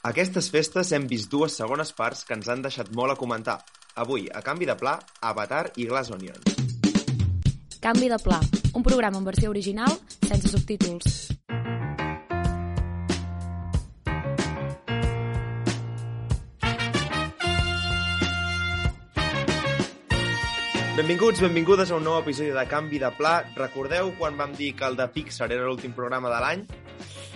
Aquestes 0.00 0.46
festes 0.48 0.94
hem 0.96 1.04
vist 1.04 1.28
dues 1.28 1.52
segones 1.58 1.90
parts 1.92 2.22
que 2.24 2.32
ens 2.32 2.46
han 2.48 2.62
deixat 2.64 2.88
molt 2.96 3.12
a 3.12 3.16
comentar. 3.20 3.58
Avui, 4.00 4.30
a 4.32 4.40
canvi 4.40 4.64
de 4.64 4.72
pla, 4.72 4.94
Avatar 5.20 5.74
i 5.76 5.84
Glass 5.90 6.08
Onion. 6.16 6.40
Canvi 7.84 8.08
de 8.08 8.16
pla, 8.24 8.38
un 8.72 8.86
programa 8.86 9.20
en 9.20 9.26
versió 9.28 9.50
original 9.52 9.92
sense 10.24 10.48
subtítols. 10.48 11.36
Benvinguts, 20.96 21.44
benvingudes 21.44 21.92
a 21.92 21.98
un 22.00 22.08
nou 22.08 22.22
episodi 22.22 22.54
de 22.56 22.64
Canvi 22.68 23.04
de 23.04 23.12
Pla. 23.20 23.42
Recordeu 23.52 24.14
quan 24.16 24.40
vam 24.40 24.56
dir 24.56 24.72
que 24.76 24.88
el 24.88 24.96
de 24.96 25.12
Pixar 25.12 25.52
era 25.52 25.68
l'últim 25.68 25.92
programa 25.92 26.32
de 26.32 26.40
l'any? 26.40 26.64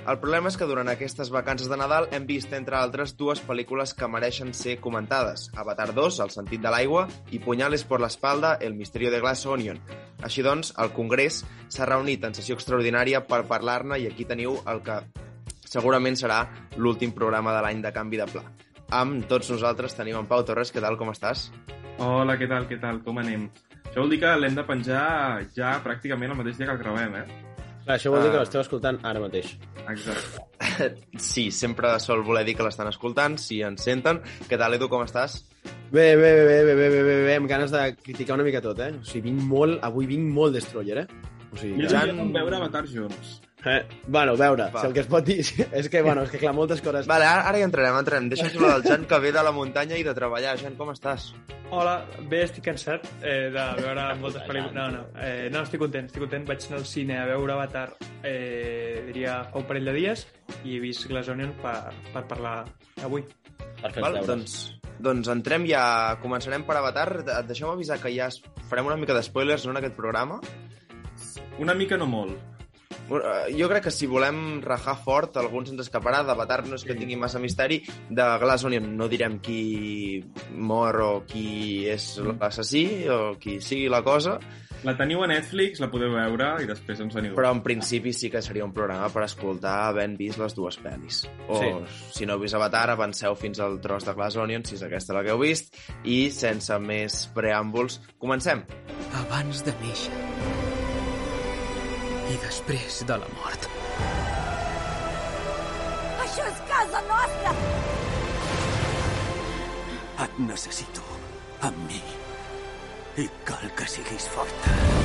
El 0.04 0.18
problema 0.20 0.50
és 0.52 0.58
que 0.60 0.66
durant 0.68 0.90
aquestes 0.92 1.30
vacances 1.32 1.70
de 1.70 1.78
Nadal 1.80 2.10
hem 2.12 2.26
vist, 2.28 2.50
entre 2.52 2.76
altres, 2.76 3.14
dues 3.16 3.40
pel·lícules 3.40 3.94
que 3.96 4.08
mereixen 4.12 4.50
ser 4.52 4.74
comentades. 4.84 5.46
Avatar 5.56 5.94
2, 5.96 6.18
El 6.20 6.32
sentit 6.34 6.60
de 6.60 6.68
l'aigua, 6.68 7.06
i 7.32 7.40
Punyales 7.40 7.86
por 7.88 8.02
l'espalda, 8.04 8.58
El 8.60 8.74
misterio 8.76 9.10
de 9.10 9.22
Glass 9.22 9.46
Onion. 9.46 9.80
Així 10.20 10.44
doncs, 10.44 10.74
el 10.76 10.92
Congrés 10.92 11.40
s'ha 11.72 11.88
reunit 11.88 12.26
en 12.28 12.36
sessió 12.36 12.58
extraordinària 12.58 13.22
per 13.24 13.46
parlar-ne 13.48 13.96
i 14.02 14.04
aquí 14.10 14.28
teniu 14.28 14.58
el 14.68 14.82
que 14.84 14.98
segurament 15.64 16.20
serà 16.20 16.42
l'últim 16.76 17.16
programa 17.16 17.56
de 17.56 17.64
l'any 17.64 17.80
de 17.80 17.94
Canvi 17.96 18.20
de 18.20 18.28
Pla. 18.28 18.44
Amb 18.92 19.24
tots 19.30 19.48
nosaltres 19.56 19.96
tenim 19.96 20.20
en 20.20 20.28
Pau 20.28 20.44
Torres. 20.44 20.68
Què 20.68 20.84
tal, 20.84 21.00
com 21.00 21.14
estàs? 21.14 21.48
Hola, 22.04 22.36
què 22.36 22.50
tal, 22.50 22.68
què 22.68 22.76
tal, 22.82 23.00
com 23.08 23.24
anem? 23.24 23.48
Això 23.86 24.04
vol 24.04 24.12
dir 24.12 24.20
que 24.20 24.36
l'hem 24.36 24.60
de 24.60 24.68
penjar 24.68 25.08
ja 25.56 25.78
pràcticament 25.80 26.36
el 26.36 26.40
mateix 26.42 26.60
dia 26.60 26.68
que 26.68 26.76
el 26.76 26.84
gravem, 26.84 27.20
eh? 27.24 27.43
Clar, 27.84 27.98
això 27.98 28.10
vol 28.12 28.22
dir 28.24 28.30
que 28.32 28.38
ah. 28.38 28.44
l'esteu 28.44 28.62
escoltant 28.64 28.98
ara 29.04 29.22
mateix. 29.22 29.54
Exacte. 29.84 30.42
Sí, 31.20 31.50
sempre 31.54 31.92
sol 32.02 32.24
voler 32.26 32.42
dir 32.48 32.56
que 32.58 32.64
l'estan 32.66 32.88
escoltant, 32.90 33.36
si 33.38 33.60
ens 33.62 33.84
senten. 33.86 34.18
Què 34.48 34.58
tal, 34.58 34.74
Edu, 34.74 34.88
com 34.90 35.04
estàs? 35.04 35.36
Bé, 35.92 36.16
bé, 36.16 36.30
bé, 36.34 36.44
bé, 36.48 36.74
bé, 36.74 36.74
bé, 36.88 37.02
bé, 37.04 37.16
bé, 37.28 37.36
amb 37.38 37.50
ganes 37.50 37.70
de 37.70 37.84
criticar 38.00 38.38
una 38.38 38.46
mica 38.46 38.62
tot, 38.64 38.80
eh? 38.82 38.90
O 38.98 39.06
sigui, 39.06 39.28
vinc 39.28 39.44
molt, 39.46 39.78
avui 39.86 40.08
vinc 40.10 40.26
molt 40.34 40.56
Destroyer, 40.56 41.04
eh? 41.04 41.34
O 41.52 41.60
sigui, 41.60 41.84
jo 41.84 41.92
ja... 41.92 42.06
vam 42.08 42.32
veure 42.34 42.58
Avatar 42.58 42.86
junts. 42.90 43.36
Eh, 43.64 43.86
bueno, 44.06 44.32
a 44.32 44.36
veure, 44.36 44.70
Va. 44.70 44.80
si 44.80 44.86
el 44.86 44.92
que 44.92 45.00
es 45.00 45.06
pot 45.08 45.24
dir... 45.24 45.40
És 45.72 45.88
que, 45.88 46.02
bueno, 46.02 46.22
és 46.26 46.30
que 46.30 46.38
clar, 46.38 46.52
moltes 46.56 46.82
coses... 46.84 47.06
Vale, 47.08 47.24
ara, 47.24 47.46
ara 47.48 47.60
hi 47.60 47.64
entrarem, 47.64 47.96
entrarem. 47.96 48.28
Deixa'm 48.28 48.50
saludar 48.52 48.76
el 48.80 48.84
Jan, 48.84 49.06
que 49.08 49.18
ve 49.24 49.32
de 49.32 49.44
la 49.44 49.52
muntanya 49.56 49.96
i 49.96 50.04
de 50.04 50.12
treballar. 50.16 50.58
Jan, 50.60 50.76
com 50.76 50.92
estàs? 50.92 51.30
Hola, 51.72 51.94
bé, 52.28 52.42
estic 52.44 52.66
cansat 52.68 53.08
eh, 53.22 53.48
de 53.54 53.64
veure 53.80 54.04
moltes 54.20 54.44
pel·lícules. 54.44 54.76
No, 54.76 54.90
no, 54.92 55.06
eh, 55.16 55.48
no, 55.52 55.64
estic 55.64 55.80
content, 55.80 56.10
estic 56.10 56.22
content. 56.26 56.44
Vaig 56.50 56.68
anar 56.68 56.82
al 56.82 56.86
cine 56.86 57.18
a 57.22 57.24
veure 57.30 57.56
Avatar, 57.56 57.88
eh, 58.20 59.00
diria, 59.08 59.40
fa 59.50 59.62
un 59.62 59.66
parell 59.70 59.88
de 59.88 59.96
dies, 59.96 60.26
i 60.62 60.76
he 60.76 60.84
vist 60.84 61.08
Glass 61.08 61.32
Onion 61.32 61.56
per, 61.64 61.78
per 62.12 62.26
parlar 62.30 62.58
avui. 63.02 63.24
Per 63.80 63.90
fer 63.90 64.04
Val, 64.04 64.20
deures. 64.20 64.28
doncs, 64.28 64.58
doncs 65.08 65.32
entrem 65.32 65.64
ja, 65.68 65.84
començarem 66.22 66.68
per 66.68 66.76
Avatar. 66.82 67.08
Et 67.24 67.48
deixem 67.48 67.72
avisar 67.72 67.98
que 68.02 68.12
ja 68.12 68.28
farem 68.68 68.92
una 68.92 69.00
mica 69.00 69.16
de 69.16 69.24
spoilers 69.24 69.64
no, 69.64 69.72
en 69.72 69.80
aquest 69.80 69.96
programa. 69.96 70.42
Una 71.64 71.74
mica 71.78 71.96
no 71.96 72.06
molt. 72.10 72.53
Eh, 73.10 73.54
Jo 73.58 73.68
crec 73.68 73.84
que 73.84 73.90
si 73.90 74.06
volem 74.06 74.60
rajar 74.62 74.96
fort, 75.04 75.36
algú 75.36 75.64
se'ns 75.66 75.80
escaparà. 75.84 76.22
D'Avatar 76.24 76.64
no 76.66 76.74
és 76.76 76.84
que 76.84 76.94
tingui 76.96 77.16
massa 77.16 77.38
misteri. 77.38 77.82
De 78.08 78.24
Glass 78.40 78.64
Onion 78.64 78.96
no 78.96 79.08
direm 79.08 79.38
qui 79.40 80.24
mor 80.56 81.00
o 81.04 81.24
qui 81.26 81.86
és 81.88 82.18
l'assassí 82.18 83.06
o 83.08 83.36
qui 83.38 83.60
sigui 83.60 83.88
la 83.88 84.02
cosa, 84.02 84.38
La 84.84 84.92
teniu 84.98 85.22
a 85.24 85.26
Netflix, 85.26 85.78
la 85.80 85.86
podeu 85.88 86.10
veure 86.12 86.60
i 86.60 86.66
després 86.68 86.98
ens 87.00 87.14
veniu. 87.14 87.32
però 87.34 87.50
en 87.54 87.62
principi 87.62 88.12
sí 88.12 88.28
que 88.28 88.42
seria 88.42 88.66
un 88.66 88.72
programa 88.74 89.08
per 89.08 89.22
escoltar 89.24 89.88
havent 89.88 90.14
vist 90.18 90.36
les 90.38 90.52
dues 90.54 90.76
pel·lis. 90.78 91.22
O, 91.48 91.56
Sí. 91.58 91.70
si 92.12 92.26
no 92.26 92.34
heu 92.34 92.40
vist 92.40 92.52
Avatar, 92.54 92.90
avanceu 92.90 93.34
fins 93.34 93.60
al 93.60 93.80
tros 93.80 94.04
de 94.04 94.12
Glass 94.12 94.36
Onion, 94.36 94.62
si 94.62 94.74
és 94.74 94.82
aquesta 94.82 95.14
la 95.14 95.22
que 95.24 95.30
heu 95.30 95.38
vist, 95.38 95.74
i 96.04 96.28
sense 96.30 96.78
més 96.80 97.30
preàmbuls, 97.34 97.98
comencem. 98.18 98.62
abans 99.14 99.64
de 99.64 99.72
néixer 99.80 100.12
i 102.30 102.36
després 102.40 103.02
de 103.08 103.16
la 103.20 103.28
mort. 103.36 103.68
Això 106.24 106.46
és 106.48 106.62
casa 106.70 107.02
nostra! 107.08 107.54
Et 110.24 110.38
necessito 110.48 111.04
amb 111.68 111.80
mi 111.88 112.00
i 113.24 113.28
cal 113.48 113.68
que 113.78 113.90
siguis 113.96 114.30
forta. 114.36 115.03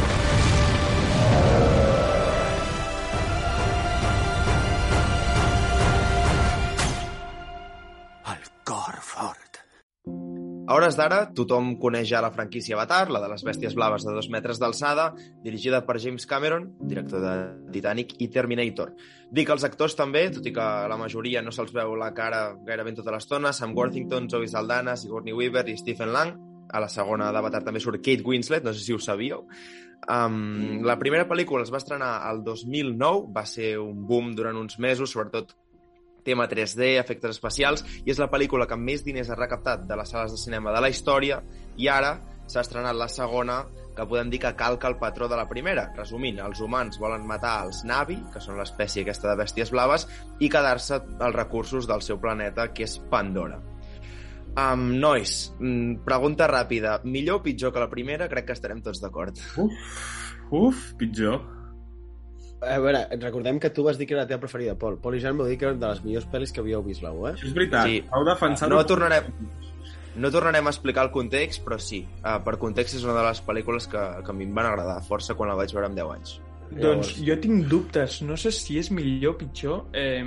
Hores 10.79 10.95
d'ara, 10.95 11.19
tothom 11.35 11.73
coneix 11.81 12.07
ja 12.07 12.21
la 12.23 12.31
franquícia 12.31 12.77
Avatar, 12.77 13.09
la 13.11 13.19
de 13.19 13.27
les 13.31 13.43
bèsties 13.43 13.75
blaves 13.75 14.05
de 14.07 14.13
dos 14.15 14.29
metres 14.31 14.61
d'alçada, 14.61 15.09
dirigida 15.43 15.81
per 15.85 15.97
James 15.99 16.25
Cameron, 16.25 16.69
director 16.79 17.19
de 17.21 17.33
Titanic 17.73 18.15
i 18.23 18.29
Terminator. 18.31 18.93
Dic 19.35 19.51
els 19.51 19.65
actors 19.67 19.97
també, 19.99 20.23
tot 20.33 20.47
i 20.47 20.53
que 20.55 20.67
la 20.89 20.97
majoria 20.97 21.43
no 21.43 21.51
se'ls 21.51 21.75
veu 21.75 21.97
la 21.99 22.13
cara 22.15 22.55
gairebé 22.65 22.95
tota 22.97 23.11
l'estona, 23.11 23.51
Sam 23.53 23.75
Worthington, 23.75 24.29
Zoe 24.31 24.47
Saldana, 24.47 24.95
Sigourney 24.95 25.35
Weaver 25.35 25.67
i 25.69 25.77
Stephen 25.77 26.13
Lang. 26.15 26.33
A 26.69 26.79
la 26.79 26.89
segona 26.89 27.31
d'Avatar 27.33 27.63
també 27.65 27.81
surt 27.81 27.99
Kate 28.05 28.23
Winslet, 28.23 28.63
no 28.63 28.73
sé 28.73 28.85
si 28.85 28.93
ho 28.93 28.99
sabíeu. 29.01 29.43
Um, 30.07 30.79
la 30.87 30.95
primera 31.01 31.27
pel·lícula 31.27 31.65
es 31.65 31.73
va 31.73 31.81
estrenar 31.81 32.21
al 32.29 32.43
2009, 32.45 33.27
va 33.35 33.43
ser 33.49 33.73
un 33.81 34.05
boom 34.07 34.31
durant 34.37 34.57
uns 34.57 34.79
mesos, 34.79 35.11
sobretot 35.11 35.57
tema 36.29 36.47
3D, 36.49 36.93
efectes 37.01 37.35
especials, 37.35 37.83
i 38.05 38.13
és 38.13 38.21
la 38.21 38.29
pel·lícula 38.29 38.69
que 38.69 38.77
més 38.77 39.03
diners 39.05 39.33
ha 39.33 39.39
recaptat 39.39 39.87
de 39.89 39.97
les 39.97 40.13
sales 40.13 40.35
de 40.35 40.41
cinema 40.41 40.75
de 40.75 40.85
la 40.85 40.93
història, 40.93 41.41
i 41.77 41.89
ara 41.89 42.19
s'ha 42.49 42.63
estrenat 42.65 42.97
la 42.97 43.09
segona, 43.11 43.63
que 43.95 44.05
podem 44.07 44.29
dir 44.31 44.39
que 44.41 44.53
calca 44.57 44.87
el 44.87 44.97
patró 45.01 45.27
de 45.27 45.37
la 45.37 45.47
primera. 45.49 45.89
Resumint, 45.97 46.39
els 46.45 46.61
humans 46.63 46.99
volen 47.01 47.27
matar 47.27 47.57
els 47.65 47.83
Navi, 47.85 48.17
que 48.33 48.41
són 48.41 48.57
l'espècie 48.57 49.03
aquesta 49.03 49.29
de 49.29 49.41
bèsties 49.41 49.73
blaves, 49.75 50.07
i 50.39 50.49
quedar-se 50.49 51.01
els 51.01 51.35
recursos 51.35 51.89
del 51.89 52.05
seu 52.05 52.21
planeta, 52.21 52.69
que 52.73 52.87
és 52.87 52.97
Pandora. 53.11 53.59
Um, 54.57 54.89
nois, 54.99 55.53
mm, 55.59 56.01
pregunta 56.07 56.47
ràpida. 56.49 56.99
Millor 57.03 57.39
o 57.39 57.43
pitjor 57.43 57.73
que 57.73 57.83
la 57.83 57.89
primera? 57.91 58.27
Crec 58.31 58.47
que 58.47 58.57
estarem 58.57 58.81
tots 58.81 59.01
d'acord. 59.03 59.37
Uf, 60.49 60.93
pitjor. 60.97 61.58
A 62.59 62.77
veure, 62.83 63.05
recordem 63.21 63.59
que 63.59 63.69
tu 63.71 63.85
vas 63.85 63.97
dir 63.97 64.05
que 64.07 64.15
era 64.15 64.25
la 64.25 64.27
teva 64.27 64.41
preferida, 64.43 64.75
Pol. 64.75 64.97
Pol 64.99 65.15
i 65.15 65.21
Jan 65.23 65.37
m'ho 65.37 65.47
dir 65.47 65.55
que 65.59 65.69
era 65.69 65.77
de 65.79 65.87
les 65.87 66.03
millors 66.03 66.27
pel·lis 66.27 66.51
que 66.51 66.59
havíeu 66.59 66.83
vist, 66.83 67.03
l'u, 67.05 67.23
eh? 67.29 67.33
Això 67.37 67.47
és 67.47 67.55
veritat. 67.55 67.87
Sí. 67.87 68.01
Heu 68.11 68.27
defensat... 68.27 68.71
No 68.73 68.81
tornarem, 68.89 69.31
no 70.19 70.31
tornarem 70.33 70.67
a 70.67 70.75
explicar 70.75 71.07
el 71.07 71.13
context, 71.15 71.63
però 71.63 71.79
sí, 71.79 72.03
uh, 72.19 72.35
per 72.43 72.57
context 72.59 72.99
és 72.99 73.07
una 73.07 73.15
de 73.15 73.23
les 73.29 73.41
pel·lícules 73.47 73.87
que, 73.87 74.05
que 74.25 74.33
a 74.33 74.35
mi 74.35 74.49
em 74.49 74.55
van 74.55 74.67
agradar 74.73 74.99
força 75.07 75.37
quan 75.39 75.51
la 75.53 75.57
vaig 75.59 75.71
veure 75.75 75.87
amb 75.87 75.99
10 76.01 76.15
anys. 76.17 76.39
Doncs 76.69 77.15
jo 77.25 77.33
tinc 77.41 77.63
dubtes, 77.65 78.19
no 78.21 78.35
sé 78.37 78.51
si 78.53 78.75
és 78.77 78.91
millor 78.93 79.33
o 79.33 79.37
pitjor. 79.39 79.87
Eh, 79.97 80.21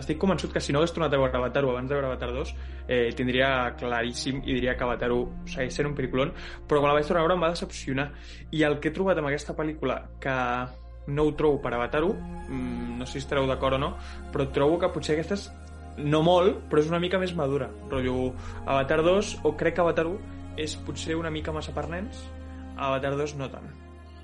estic 0.00 0.18
convençut 0.18 0.50
que 0.54 0.62
si 0.64 0.74
no 0.74 0.80
hagués 0.80 0.94
tornat 0.94 1.12
a 1.14 1.20
veure 1.20 1.38
Avatar 1.38 1.62
1 1.62 1.70
abans 1.70 1.90
de 1.90 1.94
veure 1.94 2.08
Avatar 2.08 2.32
2, 2.34 2.54
eh, 2.88 3.10
tindria 3.14 3.50
claríssim 3.78 4.40
i 4.42 4.56
diria 4.56 4.74
que 4.74 4.86
Avatar 4.88 5.12
1 5.14 5.52
segueix 5.54 5.76
sent 5.76 5.90
un 5.90 5.94
pel·lículon, 5.94 6.32
però 6.66 6.80
quan 6.80 6.90
la 6.90 6.96
vaig 6.98 7.06
tornar 7.06 7.22
a 7.22 7.28
veure 7.28 7.36
em 7.38 7.46
va 7.46 7.52
decepcionar. 7.54 8.08
I 8.50 8.64
el 8.66 8.80
que 8.80 8.90
he 8.90 8.96
trobat 8.96 9.20
amb 9.22 9.30
aquesta 9.30 9.54
pel·lícula, 9.54 10.00
que 10.18 10.34
no 11.06 11.24
ho 11.24 11.34
trobo 11.36 11.60
per 11.62 11.74
Avatar 11.74 12.02
1, 12.04 12.14
mm, 12.48 12.98
no 12.98 13.06
sé 13.06 13.18
si 13.18 13.24
estareu 13.24 13.46
d'acord 13.46 13.76
o 13.76 13.78
no, 13.78 13.94
però 14.32 14.48
trobo 14.52 14.78
que 14.78 14.90
potser 14.94 15.16
aquesta 15.16 15.38
és 15.38 15.50
no 15.98 16.22
molt, 16.26 16.64
però 16.70 16.82
és 16.82 16.88
una 16.90 17.00
mica 17.02 17.20
més 17.22 17.34
madura. 17.38 17.68
Rotllo, 17.90 18.32
Avatar 18.64 19.02
2, 19.04 19.38
o 19.44 19.54
crec 19.56 19.76
que 19.76 19.84
Avatar 19.84 20.06
1 20.10 20.18
és 20.64 20.76
potser 20.86 21.16
una 21.18 21.30
mica 21.30 21.52
massa 21.52 21.74
per 21.74 21.88
nens, 21.90 22.24
Avatar 22.76 23.14
2 23.16 23.36
no 23.38 23.50
tant. 23.50 23.68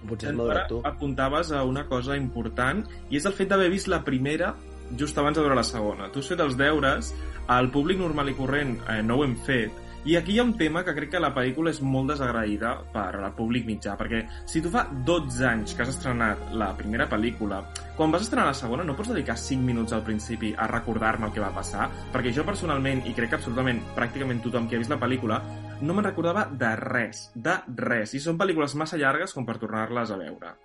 Potser 0.00 0.30
és 0.30 0.34
Ara 0.34 0.38
madurat, 0.38 0.68
tu. 0.68 0.80
apuntaves 0.88 1.52
a 1.52 1.62
una 1.68 1.84
cosa 1.86 2.16
important 2.16 2.86
i 3.10 3.18
és 3.18 3.26
el 3.28 3.36
fet 3.36 3.50
d'haver 3.50 3.68
vist 3.68 3.90
la 3.92 4.00
primera 4.02 4.54
just 4.96 5.18
abans 5.18 5.36
de 5.36 5.44
veure 5.44 5.54
la 5.54 5.66
segona. 5.66 6.08
Tu 6.10 6.22
has 6.22 6.30
fet 6.32 6.40
els 6.40 6.56
deures, 6.56 7.12
el 7.50 7.70
públic 7.70 8.00
normal 8.00 8.32
i 8.32 8.34
corrent 8.34 8.78
eh, 8.88 9.02
no 9.02 9.20
ho 9.20 9.24
hem 9.24 9.36
fet, 9.46 9.76
i 10.08 10.14
aquí 10.16 10.32
hi 10.32 10.38
ha 10.40 10.44
un 10.46 10.54
tema 10.56 10.80
que 10.84 10.94
crec 10.96 11.10
que 11.12 11.20
la 11.20 11.32
pel·lícula 11.36 11.72
és 11.74 11.82
molt 11.84 12.08
desagraïda 12.14 12.70
per 12.94 13.18
al 13.18 13.34
públic 13.36 13.66
mitjà, 13.68 13.98
perquè 14.00 14.22
si 14.48 14.62
tu 14.64 14.70
fa 14.72 14.86
12 14.88 15.44
anys 15.44 15.74
que 15.76 15.84
has 15.84 15.92
estrenat 15.92 16.54
la 16.56 16.70
primera 16.78 17.08
pel·lícula, 17.10 17.58
quan 17.98 18.14
vas 18.14 18.24
estrenar 18.24 18.46
la 18.48 18.56
segona 18.56 18.86
no 18.86 18.96
pots 18.96 19.12
dedicar 19.12 19.36
5 19.36 19.60
minuts 19.66 19.92
al 19.92 20.04
principi 20.06 20.54
a 20.56 20.70
recordar-me 20.70 21.28
el 21.28 21.34
que 21.36 21.44
va 21.44 21.52
passar, 21.52 21.90
perquè 22.14 22.32
jo 22.32 22.46
personalment, 22.48 23.04
i 23.04 23.12
crec 23.12 23.34
que 23.34 23.40
absolutament 23.42 23.82
pràcticament 23.98 24.40
tothom 24.40 24.70
que 24.70 24.80
ha 24.80 24.82
vist 24.82 24.92
la 24.94 25.00
pel·lícula, 25.02 25.42
no 25.82 25.92
me'n 25.92 26.08
recordava 26.08 26.48
de 26.48 26.72
res, 26.80 27.28
de 27.34 27.60
res, 27.76 28.16
i 28.16 28.24
són 28.24 28.40
pel·lícules 28.40 28.74
massa 28.80 28.96
llargues 28.96 29.36
com 29.36 29.44
per 29.44 29.60
tornar-les 29.60 30.10
a 30.10 30.20
veure. 30.20 30.56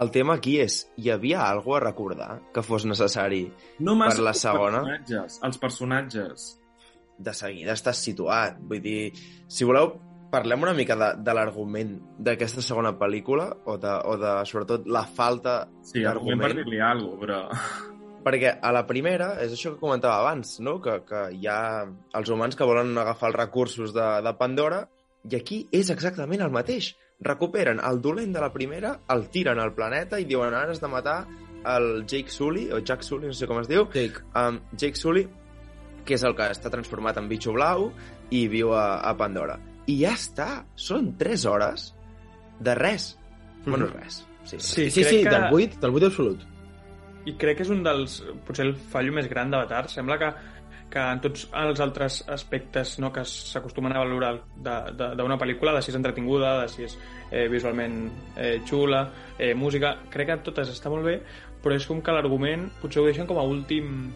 El 0.00 0.08
tema 0.12 0.38
aquí 0.38 0.54
és, 0.60 0.86
hi 0.96 1.10
havia 1.12 1.42
alguna 1.48 1.76
a 1.80 1.84
recordar 1.88 2.30
que 2.54 2.62
fos 2.64 2.86
necessari? 2.88 3.42
No 3.84 3.98
Per 4.00 4.14
la 4.20 4.32
els 4.32 4.40
segona? 4.40 4.80
personatges, 4.80 5.40
els 5.44 5.58
personatges. 5.60 6.59
De 7.20 7.34
seguida 7.36 7.74
estàs 7.76 8.00
situat. 8.00 8.56
Vull 8.64 8.80
dir, 8.80 9.10
si 9.50 9.66
voleu, 9.68 9.92
parlem 10.32 10.62
una 10.62 10.72
mica 10.78 10.94
de, 10.96 11.10
de 11.26 11.32
l'argument 11.36 11.96
d'aquesta 12.22 12.62
segona 12.64 12.94
pel·lícula 12.96 13.48
o 13.68 13.76
de, 13.82 13.94
o 14.08 14.16
de, 14.20 14.34
sobretot, 14.48 14.86
la 14.88 15.02
falta 15.04 15.64
Sí, 15.82 16.04
argument 16.06 16.40
per 16.40 16.52
d'argument. 16.52 16.64
dir-li 16.64 16.80
alguna 16.80 17.16
cosa, 17.16 17.20
però... 17.26 17.88
Perquè 18.20 18.50
a 18.60 18.70
la 18.76 18.82
primera, 18.84 19.30
és 19.40 19.52
això 19.56 19.70
que 19.72 19.80
comentava 19.80 20.18
abans, 20.20 20.58
no? 20.60 20.74
que, 20.84 20.98
que 21.08 21.20
hi 21.38 21.46
ha 21.48 21.86
els 22.18 22.28
humans 22.28 22.56
que 22.56 22.66
volen 22.68 22.90
agafar 23.00 23.30
els 23.30 23.38
recursos 23.38 23.94
de, 23.96 24.08
de 24.26 24.32
Pandora, 24.36 24.82
i 25.24 25.36
aquí 25.38 25.62
és 25.72 25.88
exactament 25.92 26.44
el 26.44 26.52
mateix. 26.52 26.90
Recuperen 27.24 27.80
el 27.84 28.00
dolent 28.04 28.32
de 28.36 28.40
la 28.44 28.50
primera, 28.52 28.94
el 29.12 29.26
tiren 29.32 29.58
al 29.60 29.72
planeta 29.76 30.20
i 30.20 30.28
diuen 30.28 30.52
ara 30.56 30.72
has 30.76 30.80
de 30.84 30.88
matar 30.92 31.22
el 31.68 32.04
Jake 32.08 32.28
Sully, 32.32 32.66
o 32.72 32.78
Jack 32.84 33.02
Sully, 33.04 33.28
no 33.32 33.36
sé 33.36 33.48
com 33.48 33.58
es 33.60 33.68
diu, 33.68 33.86
Jake. 33.92 34.20
um, 34.36 34.60
Jake 34.76 34.96
Sully, 35.00 35.26
que 36.10 36.18
és 36.18 36.24
el 36.26 36.34
que 36.36 36.50
està 36.50 36.70
transformat 36.72 37.16
en 37.22 37.30
bitxo 37.30 37.54
blau 37.54 37.88
i 38.34 38.44
viu 38.50 38.74
a, 38.74 38.98
a 39.06 39.14
Pandora. 39.18 39.56
I 39.86 40.00
ja 40.02 40.12
està, 40.18 40.50
són 40.74 41.14
3 41.18 41.46
hores 41.50 41.90
de 42.60 42.74
res. 42.78 43.12
Bueno, 43.64 43.86
res. 43.94 44.24
Sí, 44.44 44.58
Sí, 44.58 44.90
Sí, 44.90 45.02
crec 45.04 45.10
sí, 45.14 45.22
que... 45.24 45.30
del 45.30 45.48
8, 45.54 45.80
del 45.82 45.94
8 46.00 46.06
absolut. 46.10 46.46
I 47.28 47.34
crec 47.38 47.58
que 47.60 47.64
és 47.66 47.70
un 47.70 47.82
dels... 47.84 48.20
potser 48.46 48.64
el 48.66 48.74
fallo 48.90 49.12
més 49.12 49.28
gran 49.28 49.50
d'Avatar. 49.52 49.82
Sembla 49.92 50.16
que, 50.18 50.30
que 50.90 51.02
en 51.04 51.20
tots 51.20 51.42
els 51.60 51.80
altres 51.84 52.22
aspectes 52.32 52.94
no, 53.02 53.10
que 53.12 53.22
s'acostumen 53.28 53.92
a 53.92 54.00
valorar 54.00 54.32
de- 54.56 54.94
de- 54.96 55.10
d'una 55.20 55.36
pel·lícula, 55.38 55.74
de 55.76 55.82
si 55.84 55.92
és 55.92 55.98
entretinguda, 56.00 56.54
de 56.62 56.68
si 56.72 56.86
és 56.88 56.96
eh, 57.30 57.44
visualment 57.52 57.98
eh, 58.36 58.56
xula, 58.66 59.04
eh, 59.38 59.52
música, 59.54 59.92
crec 60.10 60.32
que 60.32 60.38
totes 60.48 60.72
està 60.72 60.88
molt 60.90 61.04
bé, 61.06 61.18
però 61.62 61.76
és 61.76 61.84
com 61.86 62.00
que 62.00 62.16
l'argument 62.16 62.70
potser 62.80 63.02
ho 63.02 63.06
deixen 63.06 63.28
com 63.28 63.38
a 63.38 63.44
últim, 63.44 64.08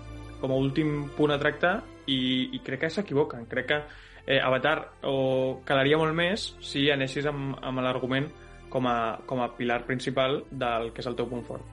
com 0.45 0.53
a 0.53 0.61
últim 0.61 1.07
punt 1.17 1.33
a 1.33 1.41
tractar 1.41 1.79
i, 2.07 2.51
i 2.53 2.61
crec 2.65 2.85
que 2.85 2.91
s'equivoquen. 2.93 3.47
Crec 3.49 3.71
que 3.73 3.79
eh, 4.27 4.41
Avatar 4.45 4.77
o 5.09 5.63
quedaria 5.65 5.97
molt 6.01 6.13
més 6.17 6.51
si 6.65 6.91
anessis 6.93 7.25
amb, 7.31 7.57
amb 7.65 7.81
l'argument 7.85 8.29
com 8.73 8.89
a, 8.91 9.17
com 9.25 9.41
a 9.41 9.49
pilar 9.57 9.85
principal 9.89 10.43
del 10.51 10.91
que 10.93 11.01
és 11.01 11.09
el 11.09 11.17
teu 11.17 11.29
punt 11.31 11.45
fort. 11.47 11.65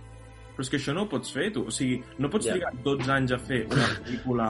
Però 0.52 0.64
és 0.66 0.70
que 0.70 0.78
això 0.80 0.94
no 0.96 1.06
ho 1.06 1.10
pots 1.10 1.32
fer, 1.34 1.50
tu. 1.56 1.64
O 1.68 1.72
sigui, 1.74 2.02
no 2.20 2.30
pots 2.30 2.46
Ja. 2.48 2.54
trigar 2.56 2.72
12 2.84 3.12
anys 3.12 3.32
a 3.36 3.40
fer 3.40 3.64
una 3.72 3.88
pel·lícula 4.04 4.50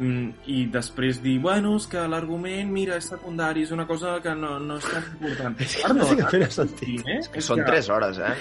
i 0.00 0.66
després 0.72 1.20
dir, 1.22 1.38
bueno, 1.42 1.74
és 1.76 1.86
que 1.86 2.00
l'argument, 2.08 2.70
mira, 2.72 2.96
és 2.96 3.04
secundari, 3.12 3.62
és 3.66 3.70
una 3.74 3.86
cosa 3.86 4.14
que 4.24 4.32
no, 4.34 4.58
no 4.58 4.78
és 4.80 4.86
tan 4.88 5.04
important. 5.12 5.60
És 5.62 5.76
que 5.76 5.92
no 5.94 6.06
té 6.08 6.16
mena 6.16 6.30
de 6.46 6.50
sentit. 6.50 7.02
eh? 7.06 7.18
Que 7.32 7.40
són 7.44 7.62
3 7.66 7.88
hores, 7.92 8.18
eh? 8.18 8.32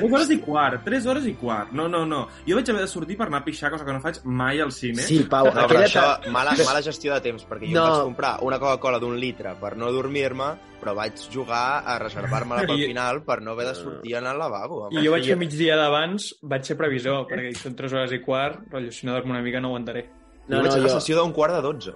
3 0.00 0.12
hores 0.12 0.30
i 0.30 0.38
quart, 0.42 0.82
3 0.84 1.06
hores 1.06 1.26
i 1.26 1.34
quart. 1.38 1.72
No, 1.72 1.86
no, 1.88 2.04
no. 2.06 2.24
Jo 2.48 2.56
vaig 2.58 2.70
haver 2.72 2.82
de 2.86 2.88
sortir 2.90 3.16
per 3.20 3.28
anar 3.28 3.42
a 3.42 3.44
pixar, 3.44 3.70
cosa 3.70 3.84
que 3.84 3.92
no 3.92 4.00
faig 4.00 4.22
mai 4.24 4.60
al 4.60 4.72
cine. 4.72 5.02
Sí, 5.02 5.20
Pau, 5.30 5.44
No, 5.46 5.52
però 5.52 5.66
aquella... 5.66 5.86
això, 5.86 6.32
mala, 6.32 6.56
mala 6.64 6.82
gestió 6.82 7.14
de 7.14 7.20
temps, 7.28 7.44
perquè 7.46 7.68
jo 7.68 7.74
No. 7.76 7.84
no. 7.84 7.90
vaig 7.92 8.04
comprar 8.10 8.32
una 8.42 8.58
Coca-Cola 8.58 8.98
d'un 8.98 9.18
litre 9.20 9.54
per 9.60 9.76
no 9.76 9.92
dormir-me, 9.92 10.50
però 10.80 10.94
vaig 10.96 11.20
jugar 11.32 11.82
a 11.86 11.98
reservar-me-la 11.98 12.66
pel 12.68 12.82
final 12.86 13.22
per 13.24 13.40
no 13.42 13.52
haver 13.52 13.68
de 13.70 13.74
sortir 13.78 14.16
anar 14.16 14.32
al 14.34 14.38
lavabo. 14.38 14.82
home. 14.86 14.98
I 15.00 15.04
jo 15.06 15.12
vaig 15.14 15.24
fer 15.30 15.36
migdia 15.40 15.76
d'abans, 15.76 16.34
vaig 16.42 16.64
ser 16.64 16.76
previsor, 16.80 17.26
perquè 17.30 17.54
són 17.56 17.74
3 17.78 17.92
hores 17.92 18.12
i 18.12 18.20
quart, 18.24 18.64
rotllo, 18.72 18.92
si 18.92 19.06
no 19.06 19.12
dormo 19.14 19.32
una 19.36 19.42
mica 19.42 19.60
no 19.60 19.68
aguantaré. 19.72 20.08
No, 20.48 20.56
No, 20.56 20.62
jo 20.62 20.62
vaig 20.62 20.70
no, 20.70 20.74
a 20.74 20.82
la 20.84 20.88
jo... 20.88 21.00
sessió 21.00 21.16
d'un 21.20 21.32
quart 21.32 21.54
de 21.56 21.62
12. 21.62 21.94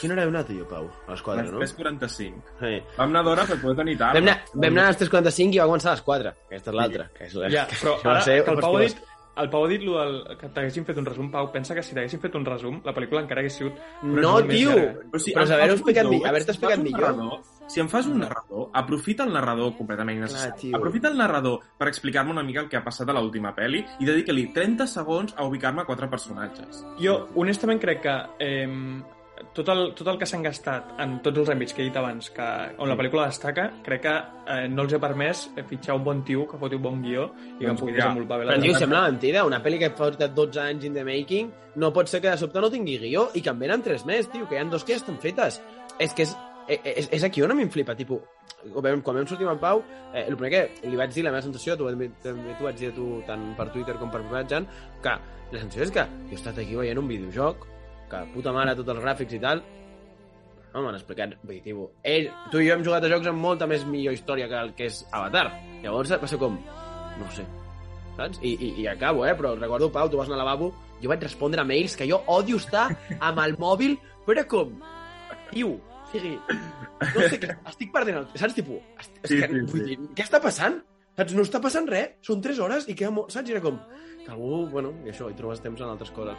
Quina 0.00 0.14
hora 0.14 0.22
heu 0.24 0.30
anat, 0.32 0.48
jo, 0.56 0.64
Pau? 0.66 0.86
A 1.06 1.10
les 1.12 1.22
4, 1.22 1.42
no? 1.52 1.58
3.45. 1.60 2.42
Sí. 2.60 2.72
Vam 2.96 3.10
anar 3.12 3.22
d'hora 3.26 3.44
per 3.46 3.58
poder 3.60 3.76
tenir 3.82 3.96
tard. 4.00 4.16
Vam 4.16 4.24
anar, 4.28 4.36
vam 4.54 4.70
anar 4.72 4.86
a 4.88 4.92
les 4.94 5.00
3.45 5.02 5.54
i 5.54 5.60
va 5.60 5.66
començar 5.68 5.90
a 5.92 5.96
les 5.98 6.02
4. 6.06 6.32
Aquesta 6.48 6.70
és 6.72 6.76
l'altra. 6.78 7.08
que 7.18 7.24
és 7.28 7.34
la- 7.34 7.50
Ja, 7.52 7.66
però 7.68 7.96
que 8.00 8.08
ara 8.08 8.20
ser 8.22 8.38
que 8.44 8.50
el 8.50 8.60
Pau 8.64 8.76
ha 8.76 8.80
dit, 8.80 9.02
el 9.36 9.50
Pau 9.50 9.64
ha 9.64 9.68
dit 9.68 9.82
lo 9.82 9.98
del, 9.98 10.36
que 10.40 10.48
t'haguessin 10.48 10.84
fet 10.88 10.96
un 10.98 11.06
resum, 11.06 11.30
Pau, 11.30 11.52
pensa 11.52 11.74
que 11.74 11.82
si 11.82 11.94
t'haguessin 11.94 12.20
fet 12.20 12.34
un 12.34 12.44
resum, 12.44 12.80
la 12.84 12.94
pel·lícula 12.96 13.20
encara 13.22 13.40
hagués 13.44 13.54
sigut... 13.60 13.74
No, 14.02 14.40
tio! 14.48 14.72
Però 15.12 15.18
si 15.20 15.32
Però 15.36 15.44
em 15.46 15.52
haver-ho 15.52 15.76
explicat 15.76 16.06
si 16.08 16.50
explicat 16.56 16.78
millor. 16.80 17.40
Si 17.70 17.80
em 17.80 17.88
fas 17.88 18.06
un 18.06 18.18
narrador, 18.20 18.68
aprofita 18.74 19.24
el 19.24 19.32
narrador 19.32 19.72
completament 19.76 20.18
innecessari. 20.18 20.72
aprofita 20.74 21.08
el 21.08 21.16
narrador 21.16 21.60
per 21.78 21.88
explicar-me 21.88 22.30
una 22.30 22.42
mica 22.42 22.60
el 22.60 22.68
que 22.68 22.76
ha 22.76 22.84
passat 22.84 23.08
a 23.08 23.16
l'última 23.16 23.54
pel·li 23.56 23.84
i 24.00 24.08
dedica-li 24.08 24.48
30 24.52 24.86
segons 24.86 25.34
a 25.36 25.46
ubicar-me 25.46 25.82
a 25.82 25.88
quatre 25.88 26.08
personatges. 26.10 26.84
Jo, 27.00 27.28
honestament, 27.34 27.80
crec 27.80 28.02
que 28.02 28.16
eh, 28.38 28.68
tot, 29.54 29.68
el, 29.68 29.82
tot 29.96 30.08
el 30.12 30.18
que 30.20 30.28
s'han 30.28 30.44
gastat 30.44 30.92
en 31.02 31.16
tots 31.24 31.42
els 31.42 31.50
àmbits 31.54 31.74
que 31.74 31.82
he 31.82 31.88
dit 31.88 31.96
abans, 31.98 32.28
que, 32.34 32.48
on 32.82 32.90
la 32.90 32.96
pel·lícula 32.98 33.26
destaca, 33.30 33.68
crec 33.86 34.04
que 34.04 34.12
eh, 34.14 34.68
no 34.70 34.86
els 34.86 34.94
ha 34.94 35.00
permès 35.02 35.46
eh, 35.56 35.64
fitxar 35.68 35.96
un 35.98 36.04
bon 36.06 36.22
tio 36.26 36.46
que 36.50 36.60
foti 36.60 36.78
un 36.78 36.84
bon 36.84 37.02
guió 37.02 37.26
i 37.32 37.64
que 37.64 37.70
Doncs 37.70 37.82
pugui 37.82 37.96
ja. 37.96 38.04
desenvolupar 38.04 38.40
bé 38.40 38.46
la 38.46 38.56
Però, 38.56 38.66
tio, 38.68 38.78
sembla 38.78 39.02
mentida. 39.08 39.44
Una 39.48 39.62
pel·li 39.64 39.80
que 39.82 39.90
porta 39.96 40.28
12 40.28 40.62
anys 40.66 40.88
in 40.88 40.96
the 40.98 41.04
making 41.08 41.50
no 41.82 41.92
pot 41.92 42.10
ser 42.10 42.20
que 42.20 42.30
de 42.30 42.38
sobte 42.40 42.60
no 42.60 42.70
tingui 42.72 42.98
guió 43.02 43.28
i 43.34 43.42
que 43.44 43.52
en 43.52 43.60
venen 43.60 43.84
tres 43.84 44.06
més, 44.08 44.30
tio, 44.32 44.48
que 44.48 44.58
hi 44.58 44.62
ha 44.62 44.68
dos 44.70 44.84
que 44.84 44.94
ja 44.96 45.02
estan 45.02 45.18
fetes. 45.22 45.60
És 45.98 46.14
que 46.16 46.26
és, 46.28 46.36
és, 46.68 46.80
és, 46.84 47.08
és 47.18 47.24
aquí 47.26 47.42
on 47.42 47.52
a 47.52 47.56
mi 47.58 47.66
em 47.66 47.70
flipa, 47.72 47.94
tipus, 47.98 48.22
quan 48.72 49.02
vam, 49.02 49.26
sortir 49.26 49.46
amb 49.46 49.56
en 49.56 49.60
Pau, 49.62 49.82
eh, 50.12 50.24
el 50.24 50.36
primer 50.38 50.50
que 50.52 50.88
li 50.88 50.98
vaig 50.98 51.12
dir, 51.14 51.24
la 51.26 51.34
meva 51.34 51.44
sensació, 51.44 51.76
tu, 51.76 51.88
també 51.90 52.10
t'ho 52.22 52.66
vaig 52.66 52.78
dir 52.78 52.92
tu 52.96 53.08
tant 53.28 53.44
per 53.58 53.68
Twitter 53.74 53.98
com 54.00 54.10
per 54.12 54.22
privat, 54.22 54.50
Jan, 54.50 54.68
que 55.02 55.14
la 55.52 55.60
sensació 55.60 55.86
és 55.88 55.94
que 55.94 56.06
jo 56.06 56.34
he 56.36 56.40
estat 56.40 56.58
aquí 56.62 56.78
veient 56.78 57.00
un 57.00 57.08
videojoc, 57.10 57.66
que 58.10 58.26
puta 58.34 58.52
mare, 58.54 58.76
tots 58.78 58.94
els 58.94 59.02
gràfics 59.04 59.38
i 59.38 59.40
tal, 59.42 59.64
no 60.72 60.84
m'han 60.84 60.96
explicat, 60.96 61.34
vull 61.42 61.58
dir, 61.58 61.64
tipus, 61.66 61.90
ell, 62.08 62.30
tu 62.52 62.62
i 62.62 62.68
jo 62.68 62.76
hem 62.76 62.84
jugat 62.86 63.04
a 63.04 63.10
jocs 63.12 63.28
amb 63.28 63.44
molta 63.44 63.68
més 63.68 63.84
millor 63.88 64.16
història 64.16 64.48
que 64.48 64.62
el 64.66 64.72
que 64.78 64.88
és 64.88 65.02
Avatar. 65.12 65.50
Llavors 65.82 66.14
va 66.22 66.30
ser 66.30 66.38
com, 66.40 66.56
no 67.18 67.28
sé, 67.36 67.44
saps? 68.16 68.40
I, 68.40 68.54
i, 68.54 68.72
i 68.84 68.88
acabo, 68.88 69.26
eh? 69.28 69.34
Però 69.36 69.52
recordo, 69.58 69.90
Pau, 69.92 70.08
tu 70.08 70.20
vas 70.20 70.30
anar 70.30 70.38
al 70.38 70.44
lavabo, 70.46 70.72
jo 71.02 71.12
vaig 71.12 71.24
respondre 71.26 71.60
a 71.60 71.68
mails 71.68 71.96
que 71.98 72.08
jo 72.08 72.22
odio 72.32 72.60
estar 72.62 72.88
amb 73.18 73.42
el 73.44 73.58
mòbil, 73.60 73.98
però 74.24 74.46
com, 74.48 74.78
tio, 75.50 75.76
sigui, 76.12 76.36
no 77.16 77.28
sé, 77.28 77.38
que 77.42 77.50
estic 77.72 77.92
perdent 77.94 78.18
el... 78.22 78.26
Saps, 78.36 78.54
tipus, 78.58 78.80
est- 79.00 79.20
Sí, 79.24 79.38
que, 79.40 79.48
sí, 79.48 79.60
vull 79.72 79.84
sí. 79.84 79.84
dir, 79.92 79.98
què 80.18 80.26
està 80.26 80.40
passant? 80.44 80.80
Saps, 81.16 81.34
no 81.36 81.44
està 81.44 81.60
passant 81.60 81.86
res, 81.88 82.16
són 82.24 82.40
3 82.44 82.60
hores 82.64 82.88
i 82.88 82.94
queda 82.98 83.10
molt... 83.14 83.30
Saps, 83.34 83.50
era 83.52 83.60
com, 83.64 83.78
que 84.24 84.30
algú, 84.32 84.66
bueno, 84.72 84.92
i 85.06 85.12
això, 85.12 85.30
hi 85.30 85.36
trobes 85.38 85.60
temps 85.64 85.80
en 85.80 85.88
altres 85.92 86.10
coses. 86.16 86.36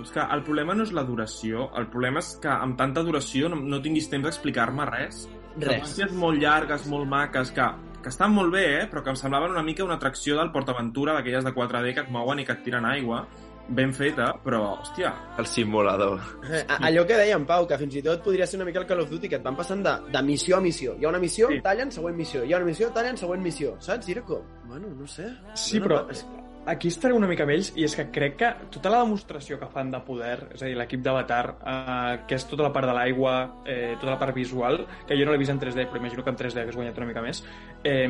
És 0.00 0.10
que 0.14 0.22
el 0.32 0.40
problema 0.46 0.72
no 0.72 0.84
és 0.86 0.94
la 0.96 1.02
duració, 1.04 1.66
el 1.76 1.90
problema 1.92 2.22
és 2.24 2.30
que 2.40 2.48
amb 2.48 2.78
tanta 2.78 3.02
duració 3.04 3.50
no, 3.52 3.58
no 3.60 3.82
tinguis 3.84 4.08
temps 4.08 4.24
d'explicar-me 4.24 4.86
res. 4.88 5.26
Res. 5.58 5.66
Seqüències 5.66 6.14
molt 6.16 6.40
llargues, 6.40 6.86
molt 6.88 7.08
maques, 7.10 7.50
que, 7.52 7.66
que 8.00 8.08
estan 8.08 8.32
molt 8.32 8.54
bé, 8.54 8.64
eh? 8.78 8.86
però 8.88 9.02
que 9.04 9.12
em 9.12 9.18
semblaven 9.20 9.52
una 9.52 9.64
mica 9.66 9.84
una 9.84 9.98
atracció 10.00 10.38
del 10.38 10.52
PortAventura, 10.54 11.18
d'aquelles 11.18 11.44
de 11.44 11.52
4D 11.52 11.92
que 11.98 12.04
et 12.06 12.12
mouen 12.14 12.40
i 12.40 12.46
que 12.48 12.56
et 12.56 12.62
tiren 12.64 12.88
aigua, 12.88 13.26
ben 13.70 13.92
feta, 13.94 14.34
però, 14.44 14.80
hòstia, 14.80 15.12
El 15.38 15.46
simulador. 15.46 16.20
Eh, 16.50 16.64
a- 16.68 16.78
allò 16.88 17.06
que 17.06 17.16
deia 17.16 17.36
en 17.36 17.46
Pau, 17.46 17.66
que 17.66 17.78
fins 17.78 17.94
i 17.96 18.02
tot 18.02 18.22
podria 18.22 18.46
ser 18.46 18.58
una 18.58 18.64
mica 18.66 18.80
el 18.80 18.86
Call 18.86 19.00
of 19.00 19.10
Duty, 19.10 19.28
que 19.28 19.36
et 19.36 19.42
van 19.42 19.56
passant 19.56 19.82
de, 19.86 19.94
de 20.10 20.22
missió 20.22 20.56
a 20.56 20.60
missió. 20.60 20.96
Hi 20.98 21.04
ha 21.04 21.08
una 21.08 21.18
missió, 21.22 21.48
Sí. 21.48 21.60
tallen, 21.62 21.90
següent 21.92 22.16
missió. 22.16 22.44
Hi 22.44 22.52
ha 22.52 22.56
una 22.58 22.66
missió, 22.66 22.90
tallen, 22.90 23.16
següent 23.16 23.42
missió. 23.42 23.76
Saps? 23.80 24.08
I 24.08 24.12
era 24.12 24.22
com, 24.22 24.42
bueno, 24.66 24.88
no 24.88 25.06
sé. 25.06 25.28
Sí, 25.54 25.78
No, 25.78 25.86
però 25.86 26.02
no, 26.04 26.10
és- 26.10 26.26
aquí 26.70 26.88
estaré 26.88 27.14
una 27.16 27.26
mica 27.26 27.42
amb 27.42 27.50
ells 27.56 27.72
i 27.74 27.84
és 27.84 27.94
que 27.98 28.06
crec 28.14 28.36
que 28.38 28.50
tota 28.70 28.92
la 28.92 29.00
demostració 29.02 29.58
que 29.58 29.68
fan 29.72 29.90
de 29.90 29.98
poder, 30.06 30.36
és 30.54 30.62
a 30.62 30.68
dir, 30.68 30.76
l'equip 30.78 31.02
d'Avatar, 31.02 31.42
eh, 31.58 32.20
que 32.28 32.38
és 32.38 32.46
tota 32.46 32.62
la 32.68 32.72
part 32.72 32.86
de 32.86 32.94
l'aigua, 32.94 33.34
eh, 33.66 33.96
tota 33.98 34.12
la 34.12 34.18
part 34.20 34.36
visual, 34.36 34.84
que 35.08 35.18
jo 35.18 35.26
no 35.26 35.34
l'he 35.34 35.42
vist 35.42 35.50
en 35.50 35.58
3D, 35.58 35.88
però 35.90 35.98
imagino 35.98 36.22
que 36.22 36.30
en 36.30 36.38
3D 36.38 36.62
hagués 36.62 36.78
guanyat 36.78 37.02
una 37.02 37.10
mica 37.10 37.24
més, 37.26 37.42
eh, 37.82 38.08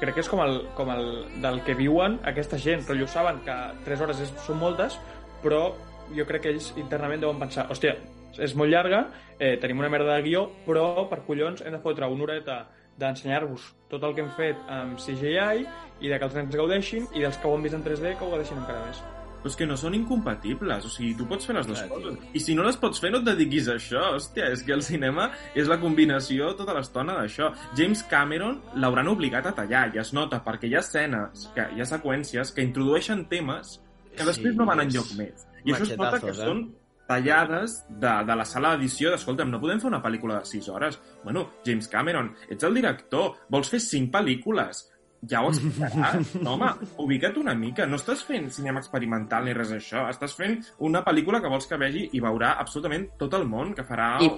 crec 0.00 0.14
que 0.14 0.20
és 0.20 0.28
com 0.28 0.44
el, 0.44 0.60
com 0.76 0.90
el 0.92 1.08
del 1.40 1.62
que 1.64 1.74
viuen 1.74 2.20
aquesta 2.24 2.58
gent, 2.58 2.84
però 2.84 2.98
ells 2.98 3.16
saben 3.16 3.40
que 3.46 3.56
3 3.88 4.04
hores 4.04 4.20
és, 4.20 4.34
són 4.44 4.60
moltes, 4.60 5.00
però 5.42 5.72
jo 6.14 6.26
crec 6.28 6.42
que 6.42 6.52
ells 6.52 6.74
internament 6.76 7.24
deuen 7.24 7.40
pensar, 7.40 7.70
hòstia, 7.70 7.96
és 8.36 8.54
molt 8.58 8.70
llarga, 8.70 9.06
eh, 9.38 9.56
tenim 9.62 9.78
una 9.78 9.88
merda 9.88 10.16
de 10.16 10.22
guió, 10.22 10.48
però 10.66 11.08
per 11.08 11.22
collons 11.24 11.62
hem 11.62 11.72
de 11.72 11.80
fotre 11.80 12.06
una 12.10 12.26
horeta 12.26 12.66
d'ensenyar-vos 13.00 13.74
tot 13.90 14.04
el 14.04 14.14
que 14.14 14.24
hem 14.24 14.30
fet 14.36 14.56
amb 14.70 14.98
CGI 14.98 15.66
i 16.00 16.08
de 16.10 16.18
que 16.18 16.26
els 16.26 16.34
nens 16.34 16.56
gaudeixin 16.56 17.06
i 17.14 17.22
dels 17.22 17.36
que 17.38 17.48
ho 17.48 17.54
han 17.56 17.62
vist 17.66 17.76
en 17.76 17.84
3D 17.84 18.16
que 18.18 18.24
ho 18.24 18.30
gaudeixin 18.32 18.58
encara 18.58 18.86
més. 18.86 19.02
però 19.44 19.50
és 19.52 19.56
que 19.60 19.66
no 19.68 19.74
són 19.76 19.92
incompatibles, 19.92 20.86
o 20.86 20.88
sigui, 20.88 21.10
tu 21.18 21.26
pots 21.28 21.44
fer 21.44 21.54
les 21.54 21.66
dues 21.68 21.82
tio. 21.82 21.88
coses. 21.92 22.14
I 22.32 22.40
si 22.40 22.54
no 22.56 22.62
les 22.64 22.78
pots 22.80 22.96
fer, 22.98 23.10
no 23.12 23.18
et 23.18 23.26
dediquis 23.26 23.66
a 23.68 23.74
això, 23.76 24.00
hòstia, 24.16 24.46
és 24.56 24.62
que 24.64 24.72
el 24.72 24.80
cinema 24.80 25.26
és 25.54 25.68
la 25.68 25.76
combinació 25.82 26.54
tota 26.56 26.72
l'estona 26.72 27.18
d'això. 27.18 27.50
James 27.76 28.02
Cameron 28.08 28.62
l'hauran 28.80 29.10
obligat 29.12 29.44
a 29.44 29.52
tallar, 29.52 29.90
i 29.94 30.00
es 30.00 30.14
nota, 30.16 30.40
perquè 30.46 30.70
hi 30.70 30.78
ha 30.78 30.80
escenes, 30.80 31.50
que 31.54 31.68
hi 31.76 31.84
ha 31.84 31.88
seqüències 31.90 32.54
que 32.56 32.64
introdueixen 32.64 33.26
temes 33.28 33.82
que 34.16 34.24
després 34.24 34.54
Sí, 34.54 34.58
no 34.58 34.64
van 34.64 34.80
enlloc 34.80 35.12
més. 35.18 35.44
I 35.64 35.74
això 35.74 35.90
es 35.90 35.96
nota 35.98 36.20
que 36.22 36.32
eh? 36.32 36.38
són 36.40 36.64
tallades 37.08 37.80
de, 37.88 38.12
de 38.26 38.36
la 38.38 38.46
sala 38.48 38.74
d'edició 38.74 39.12
d'escolta'm, 39.12 39.52
no 39.52 39.60
podem 39.62 39.80
fer 39.82 39.90
una 39.90 40.02
pel·lícula 40.04 40.40
de 40.40 40.50
6 40.50 40.68
hores. 40.72 40.98
Bueno, 41.24 41.46
James 41.66 41.88
Cameron, 41.92 42.32
ets 42.48 42.66
el 42.66 42.80
director, 42.80 43.38
vols 43.50 43.70
fer 43.72 43.80
5 43.82 44.12
pel·lícules, 44.14 44.84
ja 45.30 45.40
ho 45.44 45.50
explicaràs. 45.52 46.34
No, 46.40 46.52
home, 46.56 46.70
ubica't 47.04 47.38
una 47.40 47.54
mica. 47.58 47.86
No 47.88 47.98
estàs 48.00 48.24
fent 48.26 48.50
cinema 48.52 48.82
experimental 48.82 49.46
ni 49.46 49.56
res 49.56 49.72
d'això. 49.72 50.06
Estàs 50.12 50.36
fent 50.36 50.60
una 50.84 51.04
pel·lícula 51.06 51.40
que 51.40 51.52
vols 51.52 51.68
que 51.70 51.80
vegi 51.80 52.08
i 52.12 52.22
veurà 52.24 52.54
absolutament 52.60 53.08
tot 53.20 53.36
el 53.38 53.48
món, 53.48 53.72
que 53.76 53.86
farà... 53.88 54.14
I, 54.24 54.30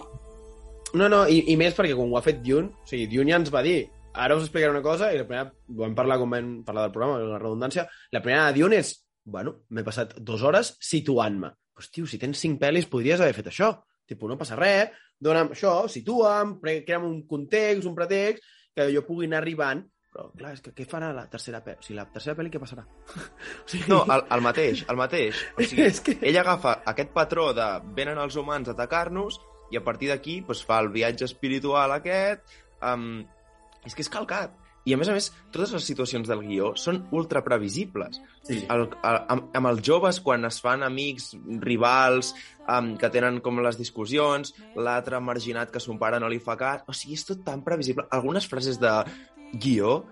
no, 0.96 1.10
no, 1.10 1.24
i, 1.26 1.42
i 1.52 1.58
més 1.58 1.74
perquè 1.76 1.96
quan 1.98 2.12
ho 2.12 2.18
ha 2.18 2.24
fet 2.24 2.42
Dune, 2.44 2.70
o 2.70 2.88
sigui, 2.88 3.08
Dune 3.10 3.34
ja 3.34 3.40
ens 3.42 3.52
va 3.52 3.64
dir 3.66 3.80
ara 4.16 4.36
us 4.36 4.46
explicaré 4.46 4.72
una 4.72 4.82
cosa, 4.82 5.10
i 5.12 5.18
la 5.20 5.26
primera, 5.28 5.50
vam 5.82 5.94
parlar 5.94 6.16
com 6.20 6.32
vam 6.32 6.52
parlar 6.64 6.86
del 6.86 6.94
programa, 6.94 7.18
la 7.34 7.40
redundància, 7.42 7.84
la 8.16 8.22
primera 8.24 8.46
de 8.48 8.62
Dune 8.62 8.78
és, 8.80 8.94
bueno, 9.24 9.58
m'he 9.68 9.84
passat 9.84 10.16
dues 10.16 10.44
hores 10.46 10.72
situant-me. 10.80 11.52
Pues, 11.76 11.90
tio, 11.92 12.06
si 12.08 12.18
tens 12.18 12.40
cinc 12.40 12.56
pel·lis, 12.62 12.88
podries 12.88 13.20
haver 13.20 13.36
fet 13.36 13.50
això. 13.52 13.74
Tipo, 14.08 14.30
no 14.30 14.38
passa 14.40 14.56
res, 14.56 14.94
dona'm 15.20 15.52
això, 15.52 15.74
situa'm, 15.92 16.56
crea'm 16.62 17.04
un 17.04 17.20
context, 17.28 17.84
un 17.90 17.94
pretext, 17.98 18.44
que 18.76 18.88
jo 18.94 19.04
pugui 19.06 19.28
anar 19.28 19.42
arribant 19.44 19.84
Però, 20.16 20.30
clar, 20.32 20.54
és 20.56 20.62
que 20.64 20.70
què 20.72 20.86
farà 20.88 21.10
la 21.12 21.26
tercera 21.28 21.58
pel·li? 21.60 21.76
O 21.76 21.84
sigui, 21.84 21.96
la 21.98 22.06
tercera 22.08 22.32
pel·li 22.38 22.48
què 22.48 22.60
passarà? 22.62 22.86
O 23.66 23.68
sigui, 23.68 23.84
No, 23.92 23.98
el, 24.08 24.22
el 24.32 24.44
mateix, 24.46 24.84
el 24.88 24.96
mateix. 24.96 25.42
O 25.52 25.60
sigui, 25.60 25.82
És 25.90 26.00
que- 26.00 26.14
ell 26.24 26.38
agafa 26.40 26.78
aquest 26.88 27.10
patró 27.12 27.50
de 27.56 27.66
venen 27.98 28.16
els 28.22 28.38
humans 28.40 28.70
a 28.70 28.72
atacar-nos 28.72 29.36
i 29.74 29.76
a 29.76 29.82
partir 29.84 30.08
d'aquí 30.08 30.38
doncs, 30.46 30.62
fa 30.64 30.78
el 30.80 30.88
viatge 30.94 31.28
espiritual 31.28 31.92
aquest. 31.98 32.56
Um, 32.80 33.26
és 33.84 33.92
que 33.92 34.06
és 34.06 34.08
calcat. 34.08 34.56
I 34.86 34.94
a 34.94 34.98
més 35.00 35.08
a 35.10 35.14
més, 35.16 35.32
totes 35.50 35.72
les 35.74 35.86
situacions 35.88 36.28
del 36.30 36.44
guió 36.46 36.70
són 36.78 37.00
ultra 37.18 37.42
previsibles. 37.46 38.20
Sí. 38.46 38.60
El, 38.70 38.86
el, 38.86 39.18
amb, 39.34 39.48
amb 39.58 39.70
els 39.72 39.82
joves, 39.86 40.20
quan 40.22 40.46
es 40.46 40.60
fan 40.62 40.86
amics, 40.86 41.32
rivals, 41.64 42.32
um, 42.70 42.92
que 43.00 43.10
tenen 43.10 43.40
com 43.42 43.58
les 43.64 43.80
discussions, 43.80 44.54
l'altre 44.78 45.18
marginat 45.18 45.74
que 45.74 45.82
son 45.82 45.98
pare 45.98 46.22
no 46.22 46.30
li 46.30 46.38
fa 46.42 46.54
cas... 46.60 46.86
O 46.86 46.94
sigui, 46.94 47.18
és 47.18 47.26
tot 47.26 47.42
tan 47.46 47.66
previsible. 47.66 48.06
Algunes 48.14 48.46
frases 48.46 48.78
de 48.78 48.94
guió 49.58 50.04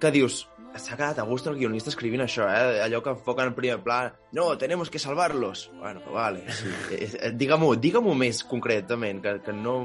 que 0.00 0.12
dius, 0.12 0.44
s'ha 0.76 0.96
quedat 0.96 1.18
a 1.18 1.26
gust 1.26 1.48
el 1.50 1.56
guionista 1.58 1.90
escrivint 1.90 2.22
això, 2.24 2.46
eh? 2.46 2.80
Allò 2.84 3.00
que 3.02 3.14
enfoca 3.16 3.48
en 3.48 3.56
primer 3.56 3.80
pla. 3.82 4.02
No, 4.36 4.52
tenemos 4.58 4.90
que 4.90 5.00
salvarlos. 5.00 5.70
Bueno, 5.80 6.04
vale. 6.12 6.44
Sí. 6.52 6.70
Eh, 6.92 7.08
eh, 7.08 7.32
Digue-m'ho 7.34 7.74
digue 7.76 8.02
més 8.14 8.44
concretament, 8.44 9.22
que, 9.24 9.38
que 9.46 9.52
no, 9.56 9.80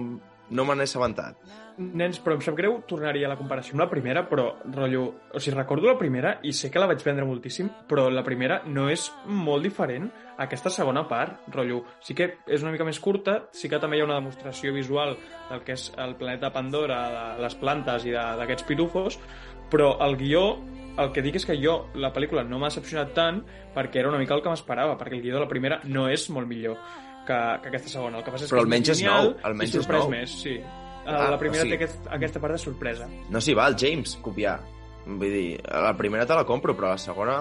no 0.50 0.66
me 0.66 0.76
n'he 0.76 0.86
assabentat. 0.86 1.38
Nens, 1.76 2.22
però 2.24 2.38
em 2.38 2.44
sap 2.44 2.56
greu 2.56 2.78
tornar-hi 2.88 3.26
a 3.26 3.30
la 3.32 3.38
comparació 3.40 3.76
amb 3.76 3.84
la 3.84 3.90
primera, 3.92 4.24
però, 4.30 4.46
rotllo... 4.64 5.06
O 5.36 5.42
sigui, 5.42 5.58
recordo 5.58 5.90
la 5.90 5.98
primera 6.00 6.38
i 6.48 6.54
sé 6.56 6.70
que 6.72 6.80
la 6.80 6.88
vaig 6.88 7.04
vendre 7.04 7.26
moltíssim, 7.28 7.72
però 7.90 8.08
la 8.10 8.24
primera 8.24 8.62
no 8.66 8.88
és 8.92 9.10
molt 9.28 9.66
diferent 9.66 10.08
a 10.36 10.46
aquesta 10.46 10.72
segona 10.72 11.04
part, 11.10 11.50
rotllo. 11.52 11.82
Sí 12.00 12.16
que 12.16 12.30
és 12.48 12.64
una 12.64 12.72
mica 12.72 12.88
més 12.88 13.02
curta, 13.04 13.42
sí 13.52 13.72
que 13.72 13.82
també 13.82 14.00
hi 14.00 14.06
ha 14.06 14.08
una 14.08 14.22
demostració 14.22 14.72
visual 14.76 15.18
del 15.50 15.66
que 15.68 15.76
és 15.76 15.90
el 16.00 16.16
planeta 16.20 16.54
Pandora, 16.56 17.02
de 17.36 17.44
les 17.44 17.60
plantes 17.60 18.08
i 18.08 18.16
d'aquests 18.16 18.70
pitufos, 18.70 19.20
però 19.72 19.96
el 20.06 20.16
guió 20.22 20.48
el 20.96 21.12
que 21.12 21.20
dic 21.20 21.36
és 21.36 21.44
que 21.44 21.58
jo, 21.60 21.90
la 22.00 22.14
pel·lícula 22.16 22.46
no 22.48 22.56
m'ha 22.56 22.70
decepcionat 22.72 23.12
tant 23.18 23.42
perquè 23.76 24.00
era 24.00 24.08
una 24.08 24.20
mica 24.22 24.36
el 24.38 24.44
que 24.44 24.54
m'esperava, 24.54 24.96
perquè 24.96 25.18
el 25.18 25.26
guió 25.26 25.36
de 25.36 25.44
la 25.44 25.52
primera 25.52 25.82
no 25.92 26.08
és 26.08 26.30
molt 26.32 26.48
millor 26.48 26.80
que, 27.26 27.38
que 27.64 27.68
aquesta 27.74 27.90
segona. 27.90 28.20
El 28.20 28.24
que 28.24 28.32
passa 28.32 28.46
és 28.46 28.52
Però 28.54 28.62
que 28.62 28.68
almenys 28.68 28.90
és 28.96 29.04
nou, 29.06 29.34
almenys 29.44 29.76
és 29.82 29.90
nou. 29.90 30.10
més, 30.14 30.38
sí. 30.46 30.56
Ah, 31.06 31.30
la 31.30 31.38
primera 31.38 31.62
o 31.62 31.66
sigui- 31.68 31.78
té 31.78 31.84
aquest, 31.84 32.08
aquesta 32.10 32.40
part 32.42 32.56
de 32.56 32.58
sorpresa. 32.64 33.08
No 33.30 33.42
s'hi 33.42 33.54
val, 33.54 33.76
James, 33.78 34.16
copiar. 34.26 34.60
Vull 35.06 35.30
dir, 35.30 35.60
la 35.70 35.92
primera 35.98 36.26
te 36.26 36.34
la 36.34 36.44
compro, 36.46 36.74
però 36.76 36.90
la 36.96 36.98
segona, 36.98 37.36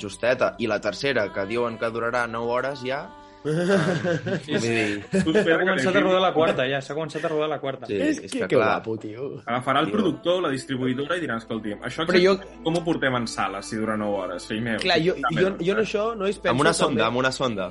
justeta. 0.00 0.54
I 0.58 0.66
la 0.66 0.80
tercera, 0.80 1.26
que 1.32 1.44
diuen 1.44 1.76
que 1.76 1.90
durarà 1.92 2.26
9 2.26 2.52
hores 2.52 2.80
ja... 2.86 3.02
Dir... 3.46 5.04
Tu 5.10 5.32
S'ha 5.32 5.42
que 5.44 5.56
començat 5.60 5.96
a 5.96 6.02
rodar 6.02 6.20
la 6.22 6.32
quarta, 6.34 6.66
ja. 6.68 6.80
S'ha 6.84 6.94
començat 6.96 7.24
a 7.24 7.30
rodar 7.32 7.48
la 7.50 7.58
quarta. 7.62 7.86
Sí, 7.90 7.96
és, 7.98 8.18
és 8.24 8.30
que, 8.32 8.40
que 8.42 8.48
que 8.48 8.56
clar. 8.56 8.68
guapo, 8.76 8.96
tio. 9.02 9.28
Agafarà 9.44 9.80
el 9.84 9.90
Tio. 9.90 9.96
productor, 9.98 10.40
la 10.44 10.50
distribuïdora 10.54 11.16
i 11.18 11.24
diran, 11.24 11.38
escolti'm, 11.42 11.82
això 11.86 12.06
Però 12.08 12.20
jo- 12.22 12.36
com 12.64 12.76
ho 12.80 12.84
portem 12.86 13.14
en 13.20 13.26
sala 13.30 13.62
si 13.62 13.76
dura 13.80 13.96
9 13.96 14.16
hores, 14.22 14.46
fill 14.50 14.62
meu? 14.64 14.78
Clar, 14.82 14.98
jo, 15.02 15.14
jo, 15.30 15.50
jo 15.60 15.72
en 15.76 15.82
això 15.84 16.08
no 16.16 16.26
és 16.26 16.38
penso... 16.38 16.54
Amb 16.54 16.60
una 16.66 16.72
també- 16.72 16.82
sonda, 16.84 17.06
amb 17.06 17.22
una 17.22 17.32
sonda. 17.32 17.68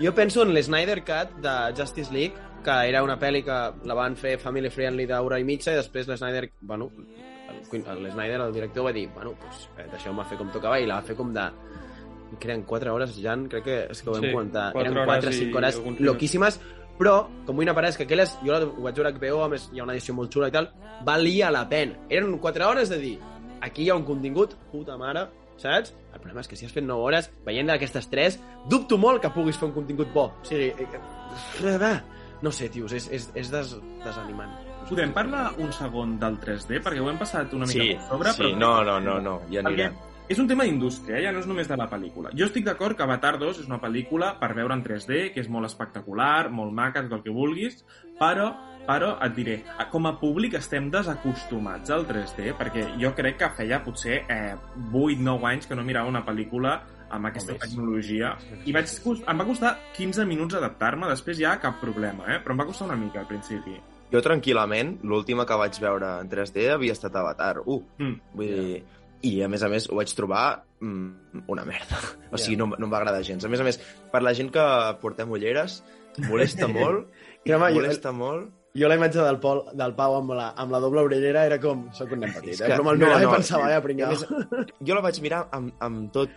Jo 0.00 0.14
penso 0.14 0.42
en 0.46 0.54
l'Snyder 0.54 1.00
Cut 1.04 1.36
de 1.42 1.56
Justice 1.78 2.12
League, 2.12 2.34
que 2.62 2.76
era 2.88 3.02
una 3.02 3.18
pel·li 3.18 3.42
que 3.44 3.58
la 3.88 3.94
van 3.98 4.14
fer 4.16 4.36
family 4.38 4.70
friendly 4.70 5.06
d'hora 5.10 5.38
i 5.40 5.44
mitja 5.44 5.72
i 5.74 5.80
després 5.80 6.06
l'Snyder, 6.08 6.48
bueno, 6.60 6.90
el- 7.72 8.02
l'Snyder, 8.04 8.40
el 8.46 8.52
director, 8.52 8.84
va 8.86 8.92
dir, 8.92 9.08
bueno, 9.14 9.34
pues, 9.40 9.68
eh, 9.78 9.88
deixeu-me 9.90 10.24
fer 10.28 10.38
com 10.38 10.50
tocava 10.52 10.78
i 10.80 10.86
la 10.86 11.00
va 11.00 11.02
fer 11.06 11.16
com 11.16 11.32
de 11.34 11.48
que 12.38 12.48
eren 12.48 12.62
4 12.64 12.94
hores, 12.94 13.16
Jan, 13.20 13.48
crec 13.48 13.64
que 13.64 13.76
és 13.90 14.02
que 14.02 14.08
ho 14.10 14.12
vam 14.14 14.22
Sí, 14.22 14.32
comentar. 14.32 14.72
quatre 14.72 14.88
Eren 14.90 14.98
hores 15.02 15.24
4 15.24 15.28
o 15.28 15.32
i 15.32 15.36
5 15.36 15.58
hores 15.58 15.82
loquíssimes, 16.00 16.60
però, 16.98 17.26
com 17.46 17.56
vull 17.56 17.64
anar 17.64 17.72
a 17.72 17.74
parar, 17.74 17.90
és 17.90 17.96
que 17.96 18.04
aquelles, 18.04 18.38
jo 18.44 18.52
la- 18.52 18.64
ho 18.66 18.82
vaig 18.82 18.94
veure 18.94 19.08
a 19.08 19.12
HBO, 19.12 19.42
a 19.44 19.48
més 19.48 19.70
hi 19.72 19.80
ha 19.80 19.84
una 19.84 19.92
edició 19.94 20.14
molt 20.14 20.30
xula 20.32 20.48
i 20.48 20.52
tal, 20.52 20.70
valia 21.04 21.50
la 21.50 21.68
pena. 21.68 21.94
Eren 22.08 22.38
4 22.38 22.68
hores 22.68 22.88
de 22.88 22.98
dir, 22.98 23.18
aquí 23.60 23.82
hi 23.84 23.90
ha 23.90 23.94
un 23.96 24.04
contingut, 24.04 24.54
puta 24.70 24.96
mare, 24.96 25.26
saps? 25.56 25.94
El 26.12 26.20
problema 26.20 26.40
és 26.40 26.48
que 26.48 26.56
si 26.56 26.66
has 26.66 26.72
fet 26.72 26.84
9 26.84 27.00
hores, 27.02 27.30
veient 27.44 27.66
d'aquestes 27.68 28.08
3, 28.10 28.38
dubto 28.68 28.98
molt 28.98 29.20
que 29.22 29.30
puguis 29.30 29.56
fer 29.58 29.68
un 29.68 29.74
contingut 29.74 30.12
bo. 30.12 30.24
O 30.40 30.44
sigui, 30.44 30.68
eh, 30.68 30.86
eh, 31.64 31.78
va. 31.78 32.02
no 32.42 32.50
sé, 32.50 32.68
tios, 32.68 32.92
és, 32.92 33.08
és, 33.10 33.30
és 33.34 33.50
des, 33.50 33.76
desanimant. 34.04 34.50
Podem 34.88 35.12
parlar 35.14 35.52
un 35.58 35.72
segon 35.72 36.18
del 36.18 36.38
3D? 36.40 36.80
Perquè 36.82 37.00
ho 37.00 37.08
hem 37.08 37.16
passat 37.18 37.52
una 37.54 37.64
mica 37.66 37.80
Sí, 37.80 37.94
per 37.94 38.08
sobre, 38.08 38.32
sí, 38.32 38.42
però... 38.42 38.56
no, 38.58 38.84
no, 38.84 39.00
no, 39.00 39.20
no, 39.20 39.40
ja 39.48 39.62
Perquè 39.62 39.86
anirem. 39.86 39.94
És 40.28 40.38
un 40.38 40.46
tema 40.48 40.64
d'indústria, 40.64 41.18
eh? 41.18 41.24
ja 41.26 41.32
no 41.34 41.42
és 41.42 41.48
només 41.50 41.68
de 41.68 41.76
la 41.76 41.88
pel·lícula. 41.90 42.30
Jo 42.38 42.46
estic 42.46 42.64
d'acord 42.66 42.96
que 42.96 43.04
Avatar 43.04 43.34
2 43.40 43.64
és 43.64 43.68
una 43.68 43.80
pel·lícula 43.82 44.32
per 44.40 44.52
veure 44.56 44.76
en 44.76 44.84
3D, 44.84 45.32
que 45.34 45.42
és 45.42 45.50
molt 45.50 45.66
espectacular, 45.68 46.50
molt 46.54 46.72
maca, 46.76 47.02
tot 47.06 47.18
el 47.18 47.24
que 47.26 47.34
vulguis, 47.34 47.82
però, 48.20 48.52
però 48.86 49.16
et 49.26 49.36
diré, 49.36 49.58
com 49.92 50.06
a 50.06 50.14
públic 50.20 50.56
estem 50.58 50.88
desacostumats 50.94 51.92
al 51.92 52.06
3D, 52.08 52.54
perquè 52.60 52.86
jo 53.02 53.12
crec 53.18 53.40
que 53.42 53.52
feia 53.58 53.82
potser 53.84 54.22
eh, 54.30 54.56
8-9 54.92 55.50
anys 55.50 55.68
que 55.68 55.78
no 55.78 55.86
mirava 55.86 56.12
una 56.12 56.24
pel·lícula 56.26 56.78
amb 57.12 57.28
aquesta 57.28 57.58
tecnologia 57.60 58.30
i 58.64 58.72
vaig, 58.72 58.88
em 59.28 59.42
va 59.42 59.44
costar 59.44 59.74
15 59.98 60.24
minuts 60.24 60.56
adaptar-me, 60.56 61.10
després 61.10 61.36
ja 61.42 61.58
cap 61.60 61.76
problema, 61.82 62.24
eh? 62.32 62.38
però 62.40 62.56
em 62.56 62.62
va 62.62 62.68
costar 62.70 62.88
una 62.88 62.96
mica 62.96 63.20
al 63.20 63.28
principi. 63.28 63.76
Jo, 64.12 64.20
tranquil·lament, 64.20 64.98
l'última 65.08 65.46
que 65.48 65.56
vaig 65.56 65.78
veure 65.80 66.16
en 66.20 66.28
3D 66.28 66.66
havia 66.74 66.96
estat 66.96 67.14
Avatar 67.16 67.62
1. 67.64 67.78
Mm. 67.98 68.18
Vull 68.36 68.58
dir... 68.58 68.82
I, 69.22 69.42
a 69.42 69.48
més 69.48 69.62
a 69.62 69.68
més, 69.70 69.88
ho 69.90 69.94
vaig 69.98 70.10
trobar 70.18 70.64
mm, 70.80 71.44
una 71.52 71.64
merda. 71.64 71.98
O 72.32 72.38
sigui, 72.38 72.56
no, 72.58 72.66
no 72.74 72.86
em 72.88 72.92
va 72.92 72.98
agradar 72.98 73.22
gens. 73.22 73.44
A 73.44 73.48
més 73.52 73.60
a 73.62 73.66
més, 73.66 73.78
per 74.10 74.22
la 74.22 74.32
gent 74.34 74.50
que 74.50 74.64
portem 75.00 75.30
ulleres, 75.30 75.82
molesta 76.28 76.66
molt, 76.78 77.06
Crema, 77.44 77.68
jo, 77.70 77.80
molesta 77.80 78.10
molt. 78.12 78.50
jo 78.74 78.88
la 78.88 78.94
imatge 78.96 79.18
del, 79.20 79.38
Pol, 79.42 79.62
del 79.76 79.94
Pau 79.94 80.14
amb 80.16 80.30
la, 80.34 80.48
amb 80.56 80.72
la 80.72 80.78
doble 80.80 81.02
orellera 81.06 81.42
era 81.46 81.58
com, 81.60 81.86
soc 81.92 82.12
un 82.16 82.20
nen 82.24 82.32
petit, 82.34 82.54
És 82.54 82.60
eh? 82.62 82.66
que- 82.66 82.72
però 82.76 82.84
amb 82.86 82.92
el 82.94 83.00
no, 83.00 83.08
no, 83.12 83.18
no, 83.20 83.30
pensava, 83.34 83.66
i- 83.66 83.70
eh, 83.70 83.74
i 83.74 83.78
a 83.78 83.82
pringau. 83.82 84.10
més, 84.12 84.68
Jo 84.88 84.94
la 84.98 85.02
vaig 85.06 85.18
mirar 85.24 85.40
amb, 85.52 85.72
amb 85.82 86.12
tot 86.14 86.30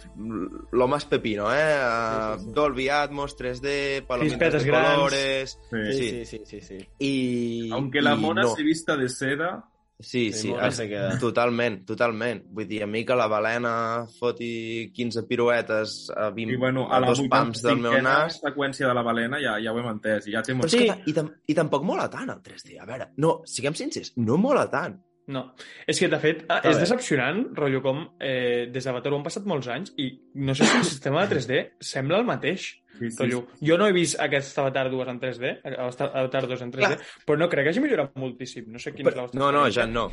lo 0.71 0.87
más 0.91 1.05
pepino, 1.05 1.47
eh? 1.53 1.77
Sí, 1.77 2.39
sí, 2.39 2.45
sí. 2.45 2.51
Dolby 2.57 2.89
Atmos, 2.89 3.37
3D, 3.37 4.03
palomitas 4.05 4.53
de 4.61 4.69
grans. 4.69 4.95
colores... 4.95 5.59
Sí. 5.71 5.85
Sí, 5.91 5.93
Sí. 5.93 6.09
sí, 6.09 6.25
sí, 6.25 6.43
sí, 6.45 6.61
sí. 6.61 6.89
I, 6.99 7.69
Aunque 7.71 8.01
la 8.01 8.15
mona 8.15 8.43
no. 8.43 8.55
se 8.55 8.63
vista 8.63 8.95
de 8.97 9.09
seda... 9.09 9.63
Sí, 9.97 10.33
Sí, 10.33 10.49
sí, 10.49 10.53
es- 10.61 10.79
queda. 10.81 11.17
totalment, 11.17 11.85
totalment. 11.85 12.43
Vull 12.51 12.67
dir, 12.67 12.81
a 12.83 12.87
mi 12.87 13.05
que 13.05 13.15
la 13.15 13.27
balena 13.31 14.05
foti 14.19 14.91
15 14.93 15.23
piruetes 15.23 16.11
a 16.15 16.29
20 16.31 16.53
I 16.53 16.57
bueno, 16.57 16.91
a 16.91 16.99
la 16.99 17.07
dos 17.07 17.21
pams 17.29 17.61
del 17.63 17.77
meu 17.79 17.93
85a 17.93 18.01
nas... 18.03 18.41
seqüència 18.43 18.87
de 18.89 18.93
la 18.93 19.01
balena 19.01 19.39
ja, 19.39 19.55
ja 19.63 19.71
ho 19.71 19.79
hem 19.79 19.87
entès, 19.93 20.27
ja 20.27 20.41
té 20.43 20.51
Però 20.51 20.65
molt... 20.67 20.73
és 20.73 20.75
que, 20.91 21.09
i, 21.09 21.13
tam 21.15 21.31
I 21.47 21.55
tampoc 21.55 21.83
mola 21.87 22.09
tant 22.11 22.29
el 22.29 22.41
3D. 22.43 22.75
A 22.81 22.85
veure, 22.85 23.07
no, 23.23 23.37
siguem 23.47 23.73
sincers, 23.73 24.11
no 24.17 24.35
mola 24.37 24.67
tant. 24.69 24.99
No. 25.27 25.41
És 25.87 25.97
que, 25.99 26.07
de 26.07 26.19
fet, 26.21 26.43
ah, 26.49 26.59
A 26.59 26.69
és 26.69 26.75
veure. 26.75 26.79
decepcionant, 26.83 27.39
rotllo 27.57 27.79
com 27.81 28.03
eh, 28.19 28.67
des 28.71 28.85
d'Avatar 28.85 29.11
ho 29.11 29.17
han 29.17 29.23
passat 29.25 29.45
molts 29.49 29.67
anys 29.73 29.93
i 29.97 30.09
no 30.35 30.53
sé 30.53 30.65
si 30.69 30.77
el 30.77 30.83
sistema 30.85 31.25
de 31.25 31.35
3D 31.35 31.61
sembla 31.81 32.19
el 32.21 32.25
mateix. 32.27 32.67
Sí, 32.95 33.09
sí, 33.09 33.17
Rotllo, 33.19 33.41
jo 33.59 33.77
no 33.77 33.87
he 33.89 33.91
vist 33.91 34.19
aquest 34.21 34.57
Avatar 34.61 34.85
2 34.91 35.07
en 35.11 35.19
3D, 35.19 35.49
Avatar 35.75 36.47
2 36.47 36.61
en 36.61 36.71
3D, 36.71 36.85
Clar. 36.93 36.99
però 37.25 37.37
no 37.41 37.49
crec 37.49 37.65
que 37.65 37.73
hagi 37.73 37.81
millorat 37.83 38.13
moltíssim. 38.15 38.69
No 38.71 38.79
sé 38.79 38.93
quina 38.93 39.09
és 39.09 39.15
la 39.17 39.25
vostra 39.25 39.39
No, 39.41 39.49
no, 39.51 39.65
ja 39.73 39.85
no. 39.89 40.05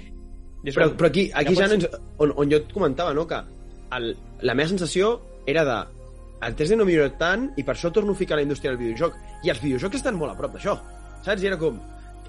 Però, 0.65 0.89
però 0.97 1.07
aquí, 1.11 1.29
aquí 1.35 1.55
Ja 1.55 1.67
ja, 1.67 1.69
pots- 1.77 1.85
ens, 1.93 2.01
on, 2.19 2.33
on 2.37 2.51
jo 2.51 2.57
et 2.63 2.73
comentava, 2.73 3.13
no?, 3.15 3.27
que 3.27 3.39
el, 3.99 4.17
la 4.41 4.55
meva 4.55 4.69
sensació 4.73 5.13
era 5.47 5.65
de 5.69 5.77
el 6.43 6.57
3D 6.59 6.77
no 6.81 6.85
millora 6.89 7.13
tant 7.21 7.51
i 7.57 7.63
per 7.63 7.77
això 7.77 7.93
torno 7.93 8.13
a 8.17 8.19
ficar 8.19 8.37
la 8.41 8.43
indústria 8.43 8.73
del 8.73 8.81
videojoc. 8.81 9.15
I 9.45 9.51
els 9.53 9.61
videojocs 9.63 10.01
estan 10.01 10.17
molt 10.19 10.33
a 10.33 10.37
prop 10.41 10.57
d'això. 10.57 10.75
Saps? 11.23 11.43
I 11.43 11.47
era 11.53 11.59
com, 11.61 11.79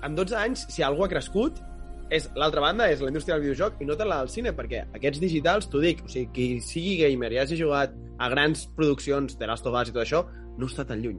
amb 0.06 0.18
12 0.20 0.36
anys, 0.38 0.68
si 0.70 0.84
algú 0.86 1.06
ha 1.06 1.10
crescut, 1.10 1.58
és 2.14 2.30
l'altra 2.38 2.62
banda 2.62 2.88
és 2.94 3.02
la 3.02 3.10
indústria 3.10 3.36
del 3.36 3.48
videojoc 3.48 3.82
i 3.82 3.88
no 3.90 3.98
tant 3.98 4.10
la 4.10 4.20
del 4.22 4.30
cine, 4.30 4.54
perquè 4.54 4.84
aquests 4.94 5.22
digitals, 5.24 5.70
t'ho 5.70 5.82
dic, 5.82 6.04
o 6.06 6.12
sigui, 6.12 6.30
qui 6.36 6.48
sigui 6.62 6.98
gamer 7.02 7.32
i 7.34 7.40
hagi 7.42 7.58
jugat 7.58 7.96
a 8.22 8.30
grans 8.30 8.68
produccions 8.78 9.38
de 9.40 9.50
Last 9.50 9.66
of 9.70 9.78
Us 9.80 9.90
i 9.90 9.96
tot 9.96 10.04
això, 10.06 10.24
no 10.58 10.70
està 10.70 10.86
tan 10.86 11.02
lluny. 11.02 11.18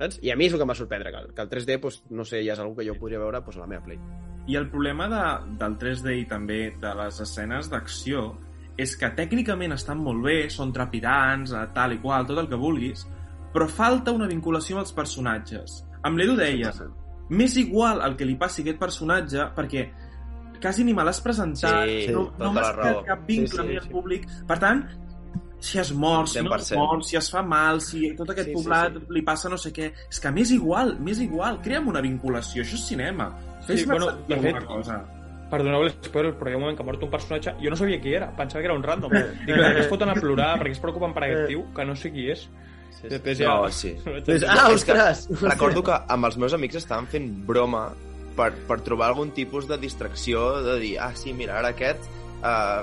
Saps? 0.00 0.20
I 0.24 0.32
a 0.32 0.36
mi 0.40 0.48
és 0.48 0.54
el 0.54 0.60
que 0.60 0.64
em 0.64 0.72
va 0.72 0.78
sorprendre, 0.78 1.12
que 1.12 1.20
el, 1.20 1.32
que 1.36 1.44
el 1.44 1.50
3D, 1.50 1.76
doncs, 1.82 2.02
no 2.16 2.24
sé, 2.24 2.40
ja 2.46 2.54
és 2.56 2.62
una 2.62 2.72
que 2.76 2.86
jo 2.88 2.96
podria 3.00 3.20
veure 3.20 3.42
doncs, 3.44 3.58
a 3.58 3.64
la 3.66 3.68
meva 3.68 3.84
Play. 3.84 4.00
I 4.48 4.56
el 4.56 4.70
problema 4.72 5.08
de, 5.12 5.24
del 5.60 5.76
3D 5.82 6.14
i 6.22 6.28
també 6.30 6.60
de 6.80 6.94
les 7.02 7.20
escenes 7.20 7.68
d'acció 7.70 8.30
és 8.80 8.94
que 8.96 9.10
tècnicament 9.12 9.76
estan 9.76 10.00
molt 10.00 10.24
bé, 10.24 10.38
són 10.48 10.72
trepidants, 10.72 11.52
eh, 11.52 11.66
tal 11.76 11.92
i 11.92 12.00
qual, 12.00 12.24
tot 12.26 12.40
el 12.40 12.48
que 12.48 12.58
vulguis, 12.58 13.04
però 13.52 13.68
falta 13.68 14.14
una 14.16 14.30
vinculació 14.30 14.78
amb 14.78 14.86
els 14.86 14.96
personatges. 14.96 15.82
Amb 16.06 16.16
l'Edu 16.16 16.38
deia, 16.38 16.72
m'és 17.30 17.56
igual 17.60 18.00
el 18.06 18.16
que 18.16 18.24
li 18.24 18.38
passi 18.40 18.62
a 18.62 18.64
aquest 18.64 18.80
personatge 18.80 19.50
perquè 19.56 19.84
quasi 20.60 20.84
ni 20.84 20.94
me 20.94 21.04
l'has 21.04 21.20
presentat, 21.20 21.88
Sí, 21.88 22.08
no, 22.12 22.26
tota 22.30 22.44
no 22.44 22.52
m'has 22.56 22.72
creat 22.72 22.94
raó. 22.96 23.04
cap 23.04 23.26
vincle 23.26 23.48
Sí, 23.48 23.56
sí, 23.56 23.56
sí, 23.56 23.56
sí, 23.56 23.60
amb 23.62 23.70
sí. 23.70 23.76
el 23.86 23.92
públic. 23.94 24.26
Per 24.48 24.58
tant, 24.58 24.82
si 25.60 25.78
es 25.78 25.92
mor, 25.92 26.26
si 26.28 26.40
no 26.42 26.54
es 26.56 26.70
100%. 26.72 26.76
mor, 26.78 27.04
si 27.04 27.16
es 27.16 27.30
fa 27.30 27.42
mal, 27.42 27.80
si 27.84 28.14
tot 28.16 28.30
aquest 28.30 28.48
Sí, 28.48 28.54
sí, 28.54 28.58
sí, 28.58 28.64
poblat 28.64 28.94
sí. 28.96 29.06
li 29.10 29.22
passa 29.22 29.48
no 29.52 29.58
sé 29.60 29.72
què... 29.76 29.90
És 30.08 30.20
que 30.20 30.30
m'és 30.32 30.50
igual, 30.56 30.94
m'és 31.00 31.18
igual. 31.20 31.60
Crea'm 31.62 31.88
una 31.88 32.00
vinculació, 32.00 32.62
això 32.64 32.74
és 32.78 32.86
cinema. 32.88 33.30
Fes-me 33.66 33.94
bueno, 33.94 34.06
sentir 34.14 34.36
de 34.36 34.42
fet, 34.46 34.64
cosa. 34.64 35.00
Perdoneu 35.50 35.82
l'espoiler, 35.82 36.32
però 36.38 36.48
hi 36.48 36.54
ha 36.54 36.56
un 36.56 36.62
moment 36.62 36.76
que 36.78 36.84
mort 36.86 37.02
un 37.02 37.10
personatge 37.10 37.56
i 37.58 37.64
jo 37.66 37.70
no 37.70 37.76
sabia 37.76 38.00
qui 38.00 38.12
era, 38.14 38.28
pensava 38.38 38.62
que 38.62 38.68
era 38.70 38.74
un 38.78 38.82
random. 38.86 39.10
Dic, 39.10 39.50
per 39.56 39.72
què 39.74 39.80
es 39.80 39.88
foten 39.90 40.08
a 40.12 40.14
plorar, 40.14 40.52
per 40.60 40.68
què 40.68 40.76
es 40.76 40.82
preocupen 40.82 41.12
per 41.16 41.24
aquest 41.26 41.48
tio, 41.50 41.64
que 41.74 41.84
no 41.84 41.96
sé 41.98 42.12
qui 42.14 42.28
és. 42.30 42.44
Després 43.10 43.38
ja... 43.40 43.48
No, 43.48 43.68
sí. 43.74 43.90
entendre. 44.06 44.46
ah, 44.48 44.68
ostres! 44.70 45.26
Recordo 45.42 45.82
que 45.82 45.96
amb 46.06 46.24
els 46.30 46.36
meus 46.38 46.54
amics 46.54 46.76
estàvem 46.84 47.06
fent 47.10 47.28
broma 47.48 47.88
per, 48.36 48.52
per 48.68 48.80
trobar 48.86 49.10
algun 49.10 49.32
tipus 49.36 49.68
de 49.68 49.78
distracció, 49.80 50.62
de 50.64 50.78
dir, 50.82 50.94
ah, 51.02 51.12
sí, 51.16 51.34
mira, 51.36 51.58
ara 51.58 51.72
aquest 51.74 52.06
eh, 52.42 52.82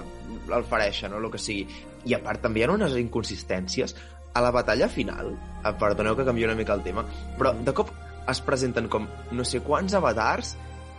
el 0.53 0.67
fareixen 0.67 1.13
o 1.13 1.21
el 1.21 1.31
que 1.31 1.41
sigui. 1.41 1.65
I 2.07 2.15
a 2.15 2.21
part 2.23 2.43
també 2.43 2.61
hi 2.61 2.67
ha 2.67 2.71
unes 2.73 2.95
inconsistències 2.99 3.95
a 4.37 4.43
la 4.43 4.51
batalla 4.53 4.89
final, 4.89 5.33
eh, 5.33 5.73
perdoneu 5.79 6.15
que 6.15 6.25
canvio 6.27 6.47
una 6.47 6.57
mica 6.59 6.75
el 6.77 6.85
tema, 6.85 7.05
però 7.39 7.53
de 7.57 7.73
cop 7.73 7.91
es 8.27 8.41
presenten 8.43 8.89
com 8.91 9.07
no 9.31 9.45
sé 9.47 9.61
quants 9.63 9.95
avatars 9.97 10.55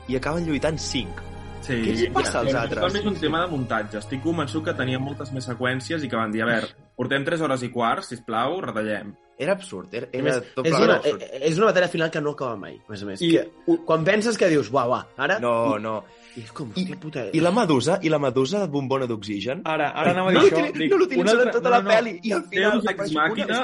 i 0.08 0.16
acaben 0.16 0.46
lluitant 0.48 0.78
cinc. 0.80 1.22
Sí, 1.60 1.76
Què 1.82 1.92
els 1.92 2.14
passa 2.14 2.40
als 2.40 2.54
altres? 2.56 2.80
També 2.86 3.02
és 3.02 3.08
un 3.10 3.16
tema 3.20 3.42
de 3.42 3.50
muntatge. 3.52 3.98
Estic 4.00 4.22
convençut 4.24 4.64
que 4.64 4.74
tenia 4.78 5.00
moltes 5.02 5.32
més 5.34 5.44
seqüències 5.50 6.04
i 6.04 6.08
que 6.08 6.16
van 6.16 6.32
dir, 6.32 6.44
a 6.44 6.48
veure, 6.48 6.70
portem 6.96 7.26
3 7.26 7.42
hores 7.44 7.64
i 7.66 7.70
quart, 7.74 8.06
sisplau, 8.06 8.60
retallem. 8.64 9.12
Era 9.38 9.52
absurd, 9.54 9.92
era, 9.95 10.09
era 10.11 10.25
més, 10.25 10.38
tot 10.57 10.66
és, 10.66 10.75
una, 10.75 10.97
absurd. 10.99 11.23
eh, 11.23 11.40
és 11.47 11.59
una 11.61 11.68
batalla 11.68 11.88
final 11.92 12.11
que 12.11 12.21
no 12.21 12.33
acaba 12.35 12.57
mai, 12.59 12.75
a 12.75 12.90
més 12.90 13.02
a 13.04 13.07
més. 13.07 13.21
I- 13.23 13.28
que, 13.37 13.76
quan 13.87 14.02
penses 14.04 14.37
que 14.37 14.49
dius, 14.50 14.71
uau, 14.75 14.90
uau, 14.90 15.04
ara... 15.16 15.37
No, 15.38 15.78
no. 15.78 15.92
I 16.38 16.42
és 16.42 16.50
com, 16.54 16.73
I, 16.78 16.85
puta... 16.99 17.28
I 17.35 17.40
la 17.42 17.50
medusa, 17.54 18.00
i 18.02 18.11
la 18.11 18.18
medusa 18.23 18.61
de 18.64 18.68
bombona 18.71 19.07
d'oxigen? 19.11 19.62
Ara, 19.66 19.92
ara 19.95 20.11
anava 20.14 20.30
a 20.30 20.35
dir 20.35 20.40
No 20.40 20.47
això. 20.47 20.64
Dic, 20.75 20.90
no 20.90 20.97
una 20.97 21.04
l'utilitzen 21.04 21.30
altra- 21.37 21.47
en 21.52 21.57
tota 21.57 21.68
no, 21.71 21.76
la 21.76 21.83
no, 21.83 21.90
pel·li 21.95 22.12
i 22.23 22.33
al 22.35 22.42
final... 22.50 22.83
Deus 22.83 23.14
màquina... 23.14 23.61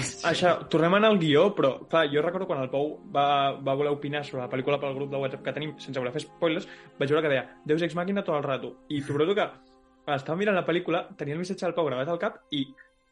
És 0.00 0.10
que, 0.20 0.28
això, 0.30 0.52
tornem 0.70 0.94
anar 1.00 1.08
al 1.10 1.18
guió, 1.18 1.46
però 1.56 1.72
clar, 1.90 2.04
jo 2.12 2.22
recordo 2.22 2.46
quan 2.46 2.60
el 2.62 2.70
Pau 2.70 2.92
va, 3.12 3.24
va 3.58 3.74
voler 3.74 3.90
opinar 3.92 4.22
sobre 4.24 4.44
la 4.44 4.50
pel·lícula 4.52 4.78
pel 4.80 4.94
grup 4.94 5.10
de 5.10 5.18
WhatsApp 5.18 5.42
que 5.48 5.52
tenim, 5.56 5.72
sense 5.82 5.98
voler 5.98 6.12
fer 6.14 6.22
spoilers, 6.22 6.68
vaig 7.00 7.10
veure 7.10 7.24
que 7.26 7.32
deia 7.32 7.42
Deus 7.66 7.82
Ex 7.82 7.96
Màquina 7.98 8.22
tot 8.24 8.36
el 8.38 8.44
rato. 8.46 8.70
I 8.88 9.00
t'ho 9.02 9.16
que 9.34 9.48
estava 10.14 10.38
mirant 10.38 10.56
la 10.56 10.64
pel·lícula, 10.68 11.02
tenia 11.18 11.34
el 11.34 11.42
missatge 11.42 11.66
del 11.66 11.74
Pau 11.74 11.88
gravat 11.90 12.08
al 12.08 12.20
cap 12.22 12.38
i 12.54 12.68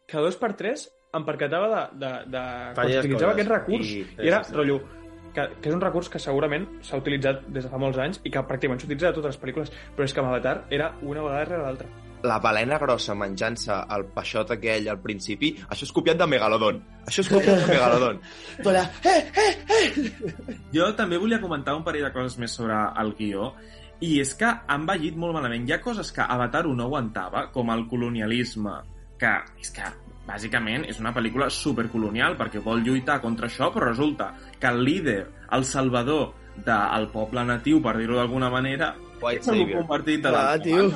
cada 0.09 0.25
dos 0.29 0.39
per 0.41 0.53
tres 0.57 0.87
em 1.17 1.25
percatava 1.25 1.69
de, 1.73 1.83
de, 2.05 2.13
de 2.35 2.41
quan 2.43 2.75
Falles 2.77 2.99
utilitzava 3.05 3.33
coses. 3.33 3.39
aquest 3.39 3.51
recurs. 3.55 3.87
I- 3.93 4.01
I, 4.03 4.27
era, 4.29 4.43
sí, 4.45 4.51
sí. 4.51 4.57
rotllo, 4.57 4.81
que, 5.35 5.47
que 5.63 5.69
és 5.71 5.75
un 5.75 5.81
recurs 5.81 6.09
que 6.13 6.19
segurament 6.21 6.67
s'ha 6.85 6.99
utilitzat 7.01 7.47
des 7.49 7.65
de 7.65 7.71
fa 7.71 7.79
molts 7.81 7.99
anys 8.03 8.21
i 8.25 8.31
que 8.35 8.43
pràcticament 8.49 8.81
s'utilitza 8.83 9.09
a 9.13 9.17
totes 9.17 9.35
les 9.35 9.41
pel·lícules, 9.41 9.73
però 9.97 10.05
és 10.09 10.13
que 10.15 10.21
amb 10.21 10.29
Avatar 10.33 10.65
era 10.71 10.93
una 11.03 11.23
vegada 11.25 11.45
rere 11.49 11.63
l'altra. 11.65 11.89
La 12.27 12.41
balena 12.43 12.81
grossa 12.83 13.15
menjant-se 13.15 13.71
el 13.95 14.05
peixot 14.11 14.51
aquell 14.51 14.89
al 14.91 14.99
principi, 14.99 15.53
això 15.69 15.87
és 15.87 15.93
copiat 15.95 16.19
de 16.19 16.27
Megalodon. 16.27 16.81
Això 17.07 17.23
és 17.23 17.29
copiat 17.31 17.61
de 17.63 17.69
Megalodon. 17.71 18.19
Tu 18.65 18.73
allà, 18.73 18.83
eh, 19.07 19.21
eh, 19.39 20.57
Jo 20.75 20.89
també 20.99 21.17
volia 21.23 21.39
comentar 21.41 21.77
un 21.79 21.85
parell 21.87 22.09
de 22.09 22.13
coses 22.13 22.37
més 22.43 22.51
sobre 22.59 22.75
el 22.99 23.15
guió, 23.21 23.53
i 24.03 24.19
és 24.23 24.35
que 24.39 24.51
han 24.67 24.85
vallit 24.87 25.15
molt 25.19 25.35
malament. 25.39 25.65
Hi 25.69 25.77
ha 25.77 25.81
coses 25.83 26.11
que 26.15 26.23
Avatar 26.27 26.67
1 26.67 26.75
no 26.79 26.89
aguantava, 26.91 27.47
com 27.55 27.71
el 27.71 27.87
colonialisme, 27.91 28.75
que 29.19 29.33
és 29.63 29.71
que 29.75 29.87
bàsicament 30.29 30.85
és 30.89 31.01
una 31.01 31.15
pel·lícula 31.17 31.49
supercolonial 31.53 32.37
perquè 32.39 32.63
vol 32.65 32.85
lluitar 32.85 33.21
contra 33.25 33.49
això, 33.49 33.73
però 33.73 33.89
resulta 33.89 34.35
que 34.61 34.69
el 34.69 34.85
líder, 34.85 35.23
el 35.57 35.65
salvador 35.65 36.35
del 36.65 37.09
poble 37.15 37.45
natiu, 37.47 37.81
per 37.83 37.97
dir-ho 37.99 38.19
d'alguna 38.19 38.51
manera, 38.51 38.95
White 39.23 39.43
és 39.43 39.49
algú 39.49 39.65
Savior. 39.65 39.83
convertit 39.83 40.23
de 40.23 40.31
Clar, 40.31 40.45
l'altra 40.45 40.65
tio. 40.65 40.93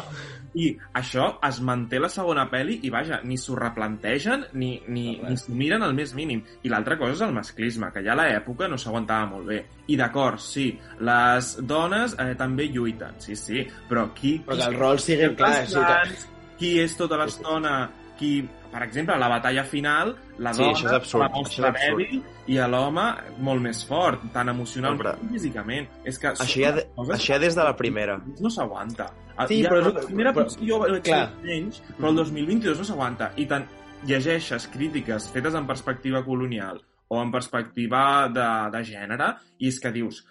I 0.52 0.66
això 0.98 1.30
es 1.48 1.60
manté 1.64 1.96
a 1.96 2.02
la 2.04 2.10
segona 2.12 2.44
pel·li 2.50 2.74
i, 2.84 2.90
vaja, 2.92 3.22
ni 3.24 3.38
s'ho 3.40 3.54
replantegen 3.56 4.44
ni, 4.52 4.74
ni, 4.92 5.14
ni 5.24 5.36
s'ho 5.40 5.54
miren 5.56 5.82
al 5.86 5.94
més 5.96 6.12
mínim. 6.12 6.42
I 6.62 6.68
l'altra 6.68 6.98
cosa 7.00 7.16
és 7.16 7.22
el 7.24 7.32
masclisme, 7.32 7.88
que 7.94 8.02
ja 8.04 8.12
a 8.12 8.18
l'època 8.20 8.68
no 8.68 8.76
s'aguantava 8.76 9.30
molt 9.30 9.48
bé. 9.48 9.62
I 9.88 9.96
d'acord, 9.96 10.42
sí, 10.44 10.66
les 11.00 11.54
dones 11.64 12.18
eh, 12.20 12.34
també 12.36 12.68
lluiten, 12.68 13.16
sí, 13.24 13.36
sí, 13.38 13.64
però 13.88 14.10
qui... 14.12 14.36
Però 14.44 14.58
qui 14.58 14.60
que 14.60 14.68
els 14.68 14.80
rols 14.82 15.08
siguin 15.08 15.38
clars. 15.40 15.72
Sí, 15.72 15.86
que... 15.88 16.28
qui 16.60 16.74
és 16.84 17.00
tota 17.00 17.16
l'estona 17.22 17.76
qui, 18.20 18.42
per 18.72 18.82
exemple, 18.82 19.18
la 19.18 19.28
batalla 19.28 19.62
final 19.64 20.16
la 20.38 20.52
Sí, 20.54 20.62
dona 20.62 20.96
absurd, 20.96 21.22
la 21.22 21.28
mostra 21.28 21.72
dèbil 21.76 22.22
i 22.48 22.56
l'home 22.56 23.04
molt 23.38 23.60
més 23.62 23.84
fort, 23.86 24.22
tant 24.32 24.48
emocionalment 24.48 25.02
Però- 25.04 25.18
com 25.18 25.28
físicament. 25.28 25.88
És 26.04 26.18
que 26.18 26.28
Això 26.32 26.60
ja, 26.64 26.72
de, 26.72 26.86
això 26.96 27.34
ja 27.34 27.38
des 27.38 27.54
de 27.54 27.62
la 27.62 27.76
primera. 27.76 28.16
no 28.40 28.50
s'aguanta. 28.50 29.10
Sí, 29.48 29.62
ja, 29.62 29.70
però 29.70 29.86
és- 29.86 29.94
la 29.94 30.00
primera 30.06 30.32
però- 30.32 30.44
potser 30.44 30.66
jo 30.66 30.78
clar. 31.02 31.30
menys, 31.42 31.82
però 31.98 32.08
el 32.08 32.16
2022 32.16 32.78
no 32.78 32.84
s'aguanta. 32.84 33.32
I 33.36 33.46
tant 33.46 33.66
llegeixes 34.04 34.66
crítiques 34.68 35.28
fetes 35.30 35.54
en 35.54 35.66
perspectiva 35.66 36.24
colonial 36.24 36.80
o 37.08 37.22
en 37.22 37.30
perspectiva 37.30 38.28
de, 38.28 38.48
de 38.76 38.84
gènere 38.84 39.36
i 39.58 39.68
és 39.68 39.78
que 39.80 39.92
dius 39.92 40.24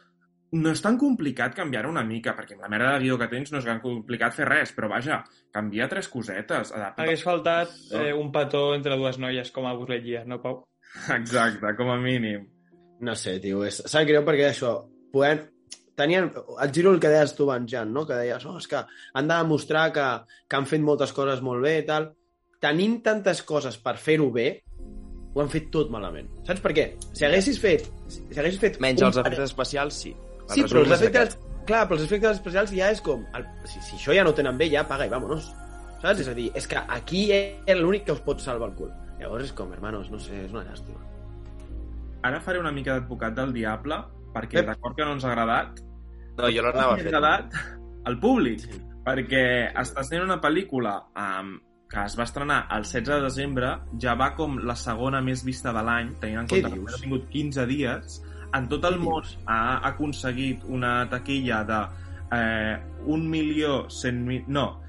no 0.51 0.71
és 0.75 0.81
tan 0.83 0.97
complicat 0.99 1.53
canviar 1.55 1.85
una 1.87 2.03
mica, 2.03 2.33
perquè 2.35 2.57
amb 2.57 2.65
la 2.65 2.69
merda 2.71 2.95
de 2.95 3.05
guió 3.05 3.17
que 3.19 3.29
tens 3.31 3.53
no 3.53 3.61
és 3.61 3.67
tan 3.67 3.79
complicat 3.83 4.35
fer 4.35 4.47
res, 4.49 4.73
però 4.75 4.89
vaja, 4.91 5.21
canvia 5.53 5.87
tres 5.91 6.09
cosetes. 6.11 6.73
Adapta. 6.75 7.05
Hagués 7.05 7.23
faltat 7.23 7.71
eh, 7.95 8.11
un 8.11 8.33
petó 8.35 8.71
entre 8.75 8.97
dues 8.99 9.19
noies 9.21 9.51
com 9.55 9.67
a 9.67 9.75
Buzz 9.77 9.93
Lightyear, 9.93 10.25
no, 10.27 10.41
Pau? 10.43 10.63
Exacte, 11.15 11.71
com 11.77 11.91
a 11.93 11.97
mínim. 12.01 12.49
No 13.01 13.15
sé, 13.15 13.37
tio, 13.41 13.63
és... 13.65 13.79
sap 13.87 14.05
greu 14.09 14.25
perquè 14.27 14.49
això, 14.51 14.75
podem... 15.13 15.45
Tenien... 15.95 16.27
El 16.63 16.71
giro 16.75 16.91
el 16.95 16.99
que 17.03 17.11
deies 17.11 17.35
tu 17.37 17.45
abans, 17.47 17.69
Jan, 17.71 17.91
no? 17.93 18.03
Que 18.09 18.17
deies, 18.19 18.43
oh, 18.49 18.57
és 18.59 18.67
que 18.67 18.81
han 18.81 19.29
de 19.29 19.37
demostrar 19.37 19.85
que, 19.95 20.07
que 20.49 20.59
han 20.59 20.67
fet 20.67 20.83
moltes 20.83 21.13
coses 21.15 21.43
molt 21.45 21.63
bé 21.63 21.77
i 21.81 21.85
tal. 21.87 22.09
Tenint 22.61 22.99
tantes 23.05 23.41
coses 23.47 23.77
per 23.81 23.95
fer-ho 24.01 24.27
bé, 24.33 24.49
ho 25.31 25.41
han 25.41 25.51
fet 25.51 25.69
tot 25.71 25.91
malament. 25.93 26.27
Saps 26.47 26.63
per 26.63 26.73
què? 26.75 26.89
Si 27.13 27.23
haguessis 27.27 27.59
fet... 27.61 27.87
Si 28.11 28.25
haguessis 28.35 28.59
fet 28.61 28.81
Menys 28.83 29.03
un 29.03 29.09
els 29.11 29.21
efectes 29.21 29.47
especials, 29.47 30.01
sí. 30.03 30.13
El 30.51 30.57
Sí, 30.59 30.67
però 30.67 30.83
els 30.85 30.93
efectes... 30.97 31.35
aquest. 31.35 31.47
Clar, 31.65 31.83
però 31.87 31.97
els 31.99 32.05
efectes 32.07 32.37
especials 32.39 32.71
ja 32.75 32.89
és 32.91 33.01
com... 33.05 33.21
El, 33.37 33.45
si, 33.69 33.79
si 33.85 33.95
això 33.99 34.15
ja 34.17 34.23
no 34.25 34.31
ho 34.33 34.37
tenen 34.37 34.57
bé, 34.57 34.67
ja 34.73 34.81
paga 34.89 35.05
i 35.07 35.11
vámonos. 35.13 35.51
Saps? 36.01 36.23
És 36.23 36.29
a 36.31 36.33
dir, 36.37 36.49
és 36.57 36.65
que 36.67 36.79
aquí 36.89 37.27
és 37.31 37.77
l'únic 37.77 38.07
que 38.07 38.15
us 38.15 38.23
pot 38.25 38.41
salvar 38.41 38.71
el 38.71 38.75
cul. 38.79 38.89
Llavors 39.21 39.45
és 39.45 39.53
com, 39.53 39.69
hermanos, 39.75 40.09
no 40.09 40.17
sé, 40.19 40.39
és 40.47 40.51
una 40.55 40.63
llàstima. 40.65 40.97
Ara 42.25 42.39
faré 42.41 42.59
una 42.61 42.71
mica 42.73 42.95
d'advocat 42.97 43.35
del 43.37 43.53
diable, 43.53 43.97
perquè 44.33 44.61
Ep. 44.61 44.71
d'acord 44.71 44.97
que 44.97 45.05
no 45.05 45.13
ens 45.17 45.25
ha 45.25 45.31
agradat, 45.33 45.81
No, 46.37 46.47
jo 46.49 46.63
l'anava 46.65 46.95
fent. 46.97 47.07
agradat 47.11 47.55
al 48.09 48.17
públic, 48.21 48.63
perquè 49.05 49.43
està 49.77 50.03
sent 50.07 50.23
una 50.23 50.39
pel·lícula 50.41 50.95
um, 51.17 51.55
que 51.91 52.05
es 52.07 52.15
va 52.17 52.23
estrenar 52.23 52.63
el 52.71 52.85
16 52.87 53.07
de 53.11 53.21
desembre, 53.25 53.71
ja 54.01 54.13
va 54.15 54.31
com 54.37 54.57
la 54.65 54.75
segona 54.79 55.21
més 55.21 55.43
vista 55.45 55.73
de 55.75 55.83
l'any, 55.85 56.13
tenint 56.21 56.39
en 56.43 56.47
compte 56.49 56.71
que 56.71 56.95
ha 56.95 57.01
tingut 57.03 57.27
15 57.29 57.65
dies, 57.69 58.21
en 58.53 58.67
tot 58.71 58.85
el 58.89 58.99
món 58.99 59.27
ha 59.47 59.79
aconseguit 59.91 60.63
una 60.67 60.93
taquilla 61.09 61.63
de 61.67 61.81
eh, 62.37 62.77
un 63.05 63.27
milió 63.29 63.89
cent 63.89 64.21
mil... 64.27 64.43
No, 64.47 64.81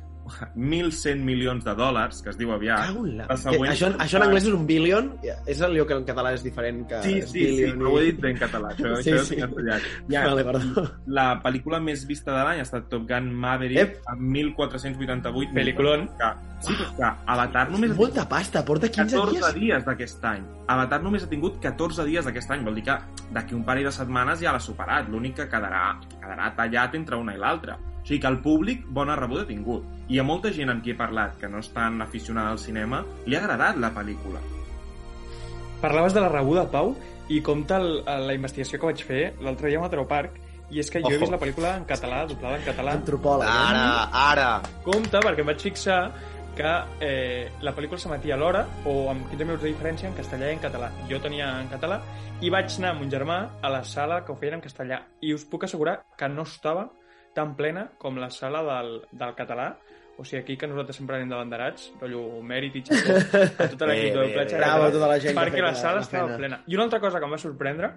1.100 0.55 1.23
milions 1.25 1.65
de 1.65 1.75
dòlars, 1.75 2.23
que 2.23 2.31
es 2.31 2.39
diu 2.39 2.53
aviat. 2.53 2.91
La... 2.95 3.27
la 3.29 3.37
següent- 3.37 3.73
Això, 3.73 3.89
això 3.99 4.17
en 4.21 4.23
anglès 4.29 4.47
és 4.47 4.53
un 4.55 4.67
billion? 4.67 5.11
És 5.47 5.61
allò 5.63 5.87
que 5.87 5.95
en 5.95 6.05
català 6.05 6.33
és 6.37 6.43
diferent 6.45 6.87
que 6.89 7.03
Sí, 7.03 7.15
és 7.19 7.31
sí, 7.31 7.39
sí, 7.39 7.45
billion 7.47 7.79
però 7.79 7.93
ho 7.93 7.99
he 8.01 8.05
dit 8.13 8.25
en 8.31 8.37
català, 8.39 8.71
això, 8.77 8.95
Sí, 9.03 9.11
això 9.11 9.25
sí. 9.25 9.35
és 9.37 9.45
castellà. 9.45 9.79
Ja, 10.09 10.25
Vale, 10.29 10.45
perdó. 10.45 10.87
la 11.07 11.27
pel·lícula 11.43 11.81
més 11.81 12.07
vista 12.07 12.33
de 12.37 12.45
l'any 12.45 12.59
ha 12.63 12.67
estat 12.69 12.89
Top 12.89 13.07
Gun 13.09 13.33
Maverick 13.35 13.81
Ep. 13.81 14.01
amb 14.07 14.21
1.488 14.37 15.53
Peliculón. 15.55 16.09
Que, 16.19 16.33
sí, 16.69 16.75
que 16.97 17.11
Avatar 17.27 17.69
només 17.71 17.91
ha 17.91 17.95
Molta 17.95 18.29
pasta, 18.29 18.65
porta 18.65 18.89
15 18.89 19.17
14 19.17 19.39
dies. 19.39 19.55
dies 19.55 19.85
d'aquest 19.85 20.25
any. 20.25 20.43
Avatar 20.73 21.03
només 21.03 21.25
ha 21.25 21.29
tingut 21.31 21.59
14 21.61 22.05
dies 22.05 22.25
d'aquest 22.25 22.51
any. 22.51 22.65
Vol 22.65 22.75
dir 22.79 22.85
que 22.85 22.99
d'aquí 23.33 23.55
un 23.55 23.65
parell 23.65 23.85
de 23.91 23.93
setmanes 23.93 24.41
ja 24.41 24.53
l'ha 24.53 24.61
superat. 24.61 25.09
L'únic 25.09 25.37
que 25.43 25.49
quedarà, 25.49 25.99
quedarà 26.21 26.53
tallat 26.57 26.95
entre 26.95 27.17
una 27.17 27.35
i 27.35 27.39
l'altra. 27.39 27.79
O 28.03 28.07
sigui 28.07 28.21
que 28.21 28.27
el 28.29 28.41
públic 28.43 28.85
bona 28.91 29.15
rebuda 29.17 29.45
ha 29.45 29.47
tingut. 29.47 29.85
I 30.11 30.19
a 30.19 30.25
molta 30.27 30.51
gent 30.53 30.71
amb 30.73 30.83
qui 30.83 30.91
he 30.93 30.99
parlat 30.99 31.39
que 31.39 31.49
no 31.49 31.61
és 31.63 31.71
tan 31.73 32.01
aficionada 32.03 32.51
al 32.51 32.59
cinema 32.59 33.05
li 33.27 33.37
ha 33.37 33.45
agradat 33.45 33.79
la 33.79 33.93
pel·lícula. 33.95 34.43
Parlaves 35.81 36.15
de 36.15 36.21
la 36.23 36.29
rebuda, 36.29 36.67
Pau, 36.71 36.95
i 37.29 37.41
compta 37.43 37.79
el, 37.83 38.03
la 38.27 38.35
investigació 38.35 38.79
que 38.79 38.91
vaig 38.91 39.05
fer 39.07 39.23
l'altre 39.43 39.71
dia 39.71 39.79
a 39.81 39.85
Mataró 39.87 40.05
Park, 40.11 40.39
i 40.73 40.81
és 40.81 40.89
que 40.91 41.03
jo 41.03 41.11
he 41.11 41.17
Ojo. 41.17 41.25
vist 41.27 41.33
la 41.35 41.41
pel·lícula 41.41 41.73
en 41.77 41.85
català, 41.89 42.23
doblada 42.27 42.59
en 42.59 42.65
català. 42.65 42.95
Antropòleg. 42.99 43.49
eh? 43.49 43.65
Ara, 43.71 43.89
ara. 44.31 44.47
Compte, 44.87 45.19
perquè 45.21 45.43
em 45.45 45.51
vaig 45.51 45.61
fixar 45.61 45.99
que 46.57 46.73
eh, 47.01 47.51
la 47.65 47.73
pel·lícula 47.77 48.01
s'emetia 48.01 48.35
a 48.37 48.41
l'hora 48.41 48.63
o 48.85 49.09
amb 49.11 49.29
15 49.31 49.45
minuts 49.45 49.63
de 49.65 49.71
diferència 49.73 50.09
en 50.09 50.17
castellà 50.17 50.51
i 50.51 50.57
en 50.57 50.63
català. 50.65 50.91
Jo 51.11 51.21
tenia 51.21 51.49
en 51.61 51.69
català 51.73 52.01
i 52.43 52.51
vaig 52.53 52.73
anar 52.79 52.95
amb 52.95 53.05
un 53.07 53.13
germà 53.13 53.39
a 53.63 53.71
la 53.73 53.83
sala 53.85 54.23
que 54.25 54.33
ho 54.33 54.37
feien 54.37 54.59
en 54.59 54.65
castellà 54.65 55.01
i 55.21 55.33
us 55.35 55.45
puc 55.49 55.65
assegurar 55.65 56.03
que 56.19 56.29
no 56.29 56.45
estava 56.49 56.91
tan 57.35 57.57
plena 57.57 57.91
com 57.99 58.19
la 58.21 58.31
sala 58.31 58.63
del, 58.67 59.03
del 59.11 59.35
català 59.39 59.73
o 60.19 60.25
sigui, 60.25 60.43
aquí 60.43 60.57
que 60.57 60.69
nosaltres 60.69 60.97
sempre 61.01 61.17
anem 61.17 61.31
de 61.33 61.39
banderats, 61.39 61.87
rotllo 62.01 62.43
mèrit 62.47 62.77
i 62.79 62.83
xapó 62.85 63.15
a 63.17 63.69
tota 63.73 63.89
l'equip 63.89 64.19
de 64.19 64.27
bé. 64.29 64.45
Bravo 64.59 64.91
tota 64.93 65.09
la 65.09 65.17
gent 65.23 65.39
perquè 65.39 65.63
la 65.63 65.71
la- 65.73 65.79
sala 65.79 65.95
la 66.01 66.05
estava 66.05 66.27
feina. 66.29 66.39
plena. 66.39 66.59
I 66.67 66.77
una 66.77 66.85
altra 66.85 67.01
cosa 67.01 67.19
que 67.19 67.25
em 67.25 67.33
va 67.33 67.39
sorprendre 67.41 67.91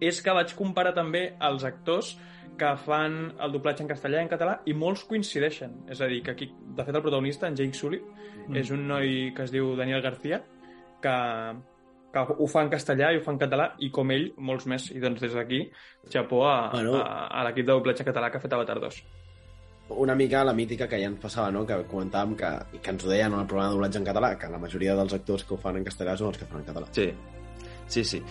és 0.00 0.22
que 0.22 0.30
vaig 0.36 0.54
comparar 0.54 0.94
també 0.94 1.34
els 1.40 1.64
actors 1.64 2.14
que 2.56 2.70
fan 2.78 3.34
el 3.42 3.52
doblatge 3.52 3.82
en 3.82 3.90
castellà 3.90 4.20
i 4.20 4.24
en 4.28 4.30
català 4.30 4.60
i 4.64 4.74
molts 4.78 5.04
coincideixen. 5.10 5.82
És 5.90 6.00
a 6.00 6.06
dir, 6.06 6.22
que 6.22 6.30
aquí, 6.30 6.52
de 6.54 6.84
fet, 6.84 6.94
el 6.94 7.02
protagonista, 7.02 7.48
en 7.48 7.56
Jake 7.58 7.74
Sully, 7.74 7.98
mm. 8.46 8.56
és 8.56 8.70
un 8.70 8.86
noi 8.86 9.32
que 9.34 9.42
es 9.42 9.50
diu 9.50 9.74
Daniel 9.76 10.02
García, 10.02 10.44
que, 11.02 11.16
que 12.14 12.22
ho 12.38 12.46
fa 12.50 12.62
en 12.64 12.70
castellà 12.72 13.10
i 13.12 13.18
ho 13.18 13.24
fa 13.26 13.34
en 13.34 13.40
català, 13.42 13.68
i 13.84 13.90
com 13.92 14.10
ell, 14.14 14.30
molts 14.38 14.64
més. 14.70 14.88
I 14.94 15.02
doncs 15.02 15.20
des 15.26 15.34
d'aquí, 15.36 15.60
xapó 16.12 16.44
a, 16.48 16.54
Bueno. 16.72 16.96
a, 17.02 17.26
a 17.28 17.44
l'equip 17.48 17.66
de 17.66 17.72
doblatge 17.74 18.06
català 18.06 18.30
que 18.30 18.38
ha 18.38 18.44
fet 18.46 18.52
Avatar 18.56 18.78
2. 18.80 19.02
Una 20.00 20.14
mica 20.16 20.40
la 20.48 20.54
mítica 20.56 20.86
que 20.88 20.96
ja 20.96 21.10
ens 21.10 21.20
passava, 21.20 21.50
no? 21.52 21.66
Que 21.68 21.76
comentàvem 21.90 22.32
que, 22.40 22.50
que 22.80 22.90
ens 22.94 23.04
ho 23.04 23.10
deien 23.10 23.34
en 23.34 23.42
el 23.42 23.46
programa 23.50 23.68
de 23.68 23.76
doblatge 23.76 24.00
en 24.00 24.06
català, 24.08 24.30
que 24.40 24.48
la 24.48 24.58
majoria 24.62 24.94
dels 24.96 25.12
actors 25.12 25.44
que 25.44 25.52
ho 25.54 25.58
fan 25.60 25.76
en 25.76 25.84
castellà 25.84 26.14
són 26.16 26.30
els 26.32 26.38
que 26.40 26.48
fan 26.48 26.62
en 26.62 26.70
català. 26.70 26.88
Sí, 26.96 27.10
sí, 27.86 28.04
sí. 28.14 28.22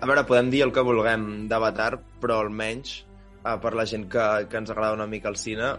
A 0.00 0.06
veure, 0.08 0.26
podem 0.28 0.50
dir 0.52 0.60
el 0.66 0.72
que 0.76 0.84
vulguem 0.84 1.46
d'Avatar, 1.48 1.94
però 2.20 2.42
almenys 2.44 2.98
eh, 3.00 3.56
per 3.62 3.72
la 3.76 3.86
gent 3.88 4.06
que, 4.12 4.26
que 4.52 4.60
ens 4.60 4.70
agrada 4.72 4.96
una 4.96 5.06
mica 5.08 5.28
el 5.32 5.36
cine, 5.40 5.72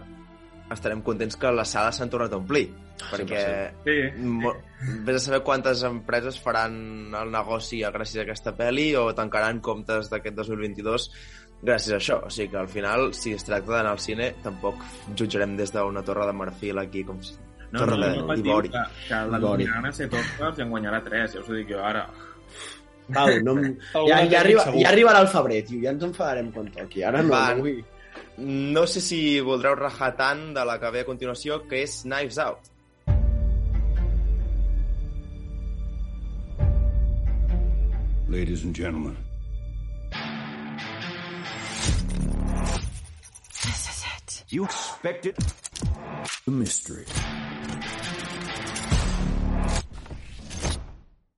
estarem 0.74 1.02
contents 1.02 1.36
que 1.36 1.50
les 1.52 1.68
sales 1.68 1.96
s'han 1.96 2.10
tornat 2.10 2.32
a 2.32 2.36
omplir. 2.36 2.68
Perquè 3.10 3.72
Sí. 3.84 4.20
mo- 4.22 4.54
vés 5.04 5.16
a 5.16 5.18
saber 5.18 5.42
quantes 5.42 5.82
empreses 5.82 6.38
faran 6.40 7.12
el 7.14 7.30
negoci 7.32 7.80
gràcies 7.82 8.18
a 8.20 8.22
aquesta 8.22 8.56
pel·li 8.56 8.94
o 8.96 9.12
tancaran 9.14 9.60
comptes 9.60 10.08
d'aquest 10.10 10.36
2022 10.36 11.10
gràcies 11.62 11.92
a 11.94 11.96
això. 11.96 12.20
O 12.26 12.30
sigui 12.30 12.50
que 12.50 12.58
al 12.58 12.68
final, 12.68 13.12
si 13.14 13.32
es 13.32 13.44
tracta 13.44 13.72
d'anar 13.72 13.92
al 13.92 13.98
cine, 14.00 14.34
tampoc 14.42 14.76
jutjarem 15.16 15.56
des 15.56 15.72
d'una 15.72 16.02
torre 16.02 16.26
de 16.26 16.32
marfil 16.32 16.78
aquí 16.78 17.02
com 17.04 17.20
si... 17.22 17.34
No, 17.72 17.80
torre 17.80 17.96
no, 17.96 18.06
de- 18.06 18.16
no 18.18 18.26
patiu, 18.26 18.42
d'ivori. 18.42 18.68
que, 18.68 18.78
que 19.08 19.14
la 19.14 19.38
Ivori. 19.38 19.64
nominaran 19.64 19.86
a 19.86 19.92
set 19.92 20.12
Oscars 20.12 20.58
i 20.58 20.62
en 20.62 20.70
guanyarà 20.70 21.02
tres, 21.02 21.32
ja 21.32 21.40
us 21.40 21.48
ho 21.48 21.54
dic 21.54 21.70
jo 21.70 21.78
ara. 21.82 22.06
Pau, 23.12 23.28
no, 23.42 23.54
ja, 24.08 24.18
ja, 24.30 24.40
arriba, 24.40 24.64
ja 24.78 24.88
arribarà 24.90 25.20
el 25.22 25.28
febrer, 25.28 25.64
tio. 25.66 25.80
Ja 25.82 25.90
ens 25.90 26.04
enfadarem 26.06 26.52
quan 26.52 26.68
toqui. 26.72 27.02
Ara 27.02 27.22
no, 27.22 27.30
Va. 27.32 27.54
no 27.54 27.62
vull... 27.64 27.82
No 28.38 28.86
sé 28.86 29.00
si 29.04 29.40
voldreu 29.40 29.74
rajar 29.76 30.12
tant 30.16 30.44
de 30.56 30.64
la 30.64 30.78
que 30.80 30.90
ve 30.90 31.00
a 31.04 31.08
continuació, 31.08 31.60
que 31.68 31.82
és 31.84 32.00
Knives 32.06 32.38
Out. 32.38 32.70
Ladies 38.28 38.64
and 38.64 38.74
gentlemen, 38.74 39.16
This 43.62 43.88
is 43.90 44.04
it. 44.16 44.44
you 44.50 44.64
expected 44.64 45.36
a 46.46 46.50
mystery. 46.50 47.04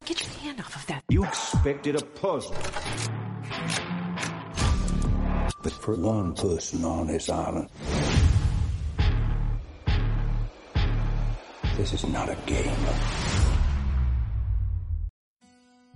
Get 0.05 0.21
your 0.23 0.35
hand 0.43 0.61
off 0.61 0.77
of 0.77 0.87
that. 0.87 1.03
You 1.09 1.25
expected 1.25 1.97
a 1.97 2.05
puzzle. 2.05 2.55
But 5.65 5.73
for 5.81 5.97
one 5.97 6.35
person 6.35 6.85
on 6.85 7.07
this 7.07 7.31
island, 7.31 7.71
this 11.79 11.95
is 11.95 12.05
not 12.05 12.29
a 12.29 12.37
game. 12.45 12.69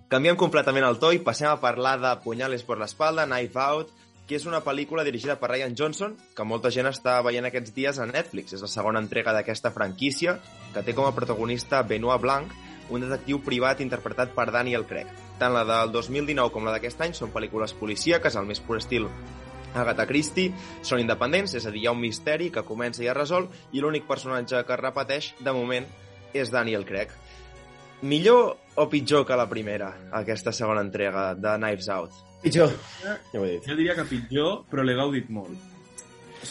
Canviem 0.09 0.39
completament 0.41 0.87
el 0.89 0.97
to 0.97 1.11
i 1.13 1.21
passem 1.21 1.51
a 1.51 1.59
parlar 1.61 1.99
de 2.01 2.15
Punyales 2.25 2.65
por 2.65 2.81
l'espalda, 2.81 3.27
Knife 3.29 3.61
Out, 3.61 3.91
que 4.25 4.39
és 4.39 4.47
una 4.49 4.63
pel·lícula 4.65 5.05
dirigida 5.05 5.37
per 5.37 5.51
Ryan 5.53 5.77
Johnson, 5.77 6.15
que 6.33 6.47
molta 6.49 6.73
gent 6.73 6.89
està 6.89 7.19
veient 7.27 7.45
aquests 7.51 7.75
dies 7.77 8.01
a 8.01 8.07
Netflix. 8.09 8.57
És 8.57 8.65
la 8.65 8.71
segona 8.73 9.03
entrega 9.05 9.35
d'aquesta 9.37 9.75
franquícia, 9.75 10.39
que 10.73 10.81
té 10.81 10.95
com 10.97 11.05
a 11.05 11.13
protagonista 11.13 11.83
Benoit 11.85 12.25
Blanc, 12.25 12.57
un 12.89 13.05
detectiu 13.05 13.43
privat 13.45 13.85
interpretat 13.85 14.33
per 14.33 14.49
Daniel 14.49 14.89
Craig. 14.89 15.13
Tant 15.37 15.53
la 15.53 15.67
del 15.69 15.93
2019 15.93 16.57
com 16.57 16.65
la 16.65 16.73
d'aquest 16.73 17.05
any 17.05 17.13
són 17.13 17.37
pel·lícules 17.37 17.77
policíaques, 17.77 18.33
al 18.33 18.49
més 18.49 18.65
pur 18.65 18.81
estil 18.81 19.11
Agatha 19.75 20.07
Christie, 20.09 20.53
són 20.83 21.03
independents, 21.03 21.55
és 21.59 21.67
a 21.67 21.73
dir, 21.75 21.83
hi 21.83 21.89
ha 21.89 21.95
un 21.97 22.01
misteri 22.01 22.49
que 22.55 22.65
comença 22.67 23.03
i 23.05 23.11
es 23.11 23.17
resol, 23.17 23.49
i 23.73 23.83
l'únic 23.83 24.07
personatge 24.09 24.63
que 24.65 24.77
es 24.77 24.81
repeteix, 24.81 25.33
de 25.45 25.55
moment, 25.57 25.89
és 26.33 26.53
Daniel 26.53 26.87
Craig. 26.89 27.13
Millor 28.09 28.57
o 28.79 28.87
pitjor 28.89 29.25
que 29.27 29.37
la 29.37 29.49
primera, 29.51 29.91
aquesta 30.15 30.53
segona 30.55 30.85
entrega 30.87 31.33
de 31.35 31.57
Knives 31.59 31.89
Out? 31.91 32.25
Pitjor. 32.43 32.71
Ja 33.03 33.17
ho 33.41 33.45
he 33.45 33.57
dit. 33.57 33.67
Jo 33.67 33.77
diria 33.79 33.97
que 33.99 34.07
pitjor, 34.07 34.63
però 34.71 34.85
l'he 34.87 34.95
gaudit 34.95 35.31
molt. 35.35 35.59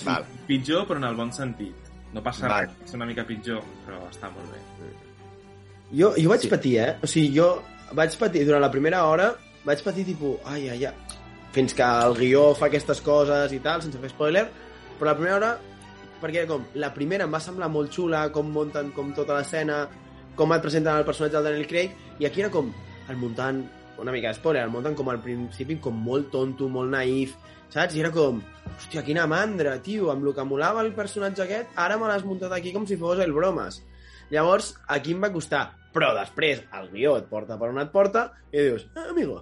Val. 0.04 0.26
Pitjor, 0.48 0.84
però 0.90 1.00
en 1.00 1.08
el 1.08 1.16
bon 1.16 1.32
sentit. 1.32 1.88
No 2.14 2.24
passa 2.24 2.50
Val. 2.52 2.68
res, 2.68 2.90
és 2.90 2.96
una 2.98 3.08
mica 3.08 3.24
pitjor, 3.28 3.64
però 3.86 4.04
està 4.12 4.32
molt 4.34 4.52
bé. 4.52 4.62
Jo, 5.96 6.12
jo 6.20 6.30
vaig 6.30 6.44
sí. 6.44 6.52
patir, 6.52 6.78
eh? 6.84 6.94
O 7.04 7.08
sigui, 7.08 7.32
jo 7.38 7.48
vaig 7.96 8.16
patir 8.20 8.44
durant 8.48 8.64
la 8.64 8.72
primera 8.72 9.06
hora, 9.08 9.32
vaig 9.64 9.84
patir 9.84 10.04
tipus, 10.08 10.42
ai, 10.44 10.68
ai, 10.74 10.82
ai, 10.84 11.07
fins 11.58 11.74
que 11.74 11.86
el 11.86 12.13
guió 12.13 12.52
fa 12.54 12.67
aquestes 12.67 13.00
coses 13.02 13.54
i 13.56 13.58
tal, 13.63 13.82
sense 13.82 13.98
fer 13.98 14.12
spoiler, 14.12 14.43
però 15.00 15.10
la 15.10 15.15
primera 15.17 15.38
hora, 15.39 15.48
perquè 16.22 16.43
com, 16.50 16.67
la 16.78 16.91
primera 16.93 17.26
em 17.26 17.34
va 17.34 17.41
semblar 17.41 17.70
molt 17.74 17.89
xula, 17.96 18.28
com 18.36 18.52
munten 18.54 18.91
com 18.93 19.10
tota 19.17 19.39
l'escena, 19.39 19.80
com 20.38 20.54
et 20.54 20.62
presenten 20.62 21.00
el 21.00 21.08
personatge 21.08 21.39
del 21.39 21.50
Daniel 21.50 21.65
Craig, 21.72 21.96
i 22.22 22.30
aquí 22.30 22.46
era 22.46 22.52
com 22.54 22.70
el 23.10 23.17
muntant, 23.17 23.63
una 23.98 24.13
mica 24.13 24.36
spoiler, 24.38 24.67
el 24.67 24.76
muntant 24.76 25.00
com 25.00 25.10
al 25.10 25.24
principi 25.26 25.80
com 25.82 25.98
molt 25.98 26.30
tonto, 26.36 26.70
molt 26.70 26.93
naïf, 26.93 27.34
saps? 27.74 27.98
I 27.98 28.06
era 28.06 28.13
com, 28.13 28.43
hòstia, 28.76 29.02
quina 29.08 29.26
mandra, 29.26 29.80
tio, 29.82 30.12
amb 30.13 30.30
el 30.30 30.38
que 30.38 30.46
molava 30.46 30.86
el 30.86 30.93
personatge 30.93 31.48
aquest, 31.48 31.74
ara 31.74 31.98
me 31.98 32.12
l'has 32.12 32.28
muntat 32.28 32.54
aquí 32.54 32.76
com 32.76 32.86
si 32.86 33.02
fos 33.02 33.26
el 33.26 33.34
bromes. 33.34 33.82
Llavors, 34.30 34.76
aquí 34.93 35.17
em 35.17 35.26
va 35.26 35.34
costar. 35.34 35.72
Però 35.96 36.13
després, 36.13 36.62
el 36.78 36.91
guió 36.93 37.17
et 37.17 37.30
porta 37.32 37.58
per 37.58 37.74
on 37.74 37.82
et 37.82 37.89
porta 37.89 38.28
i 38.52 38.60
dius, 38.62 38.91
ah, 38.93 39.10
amigo, 39.10 39.41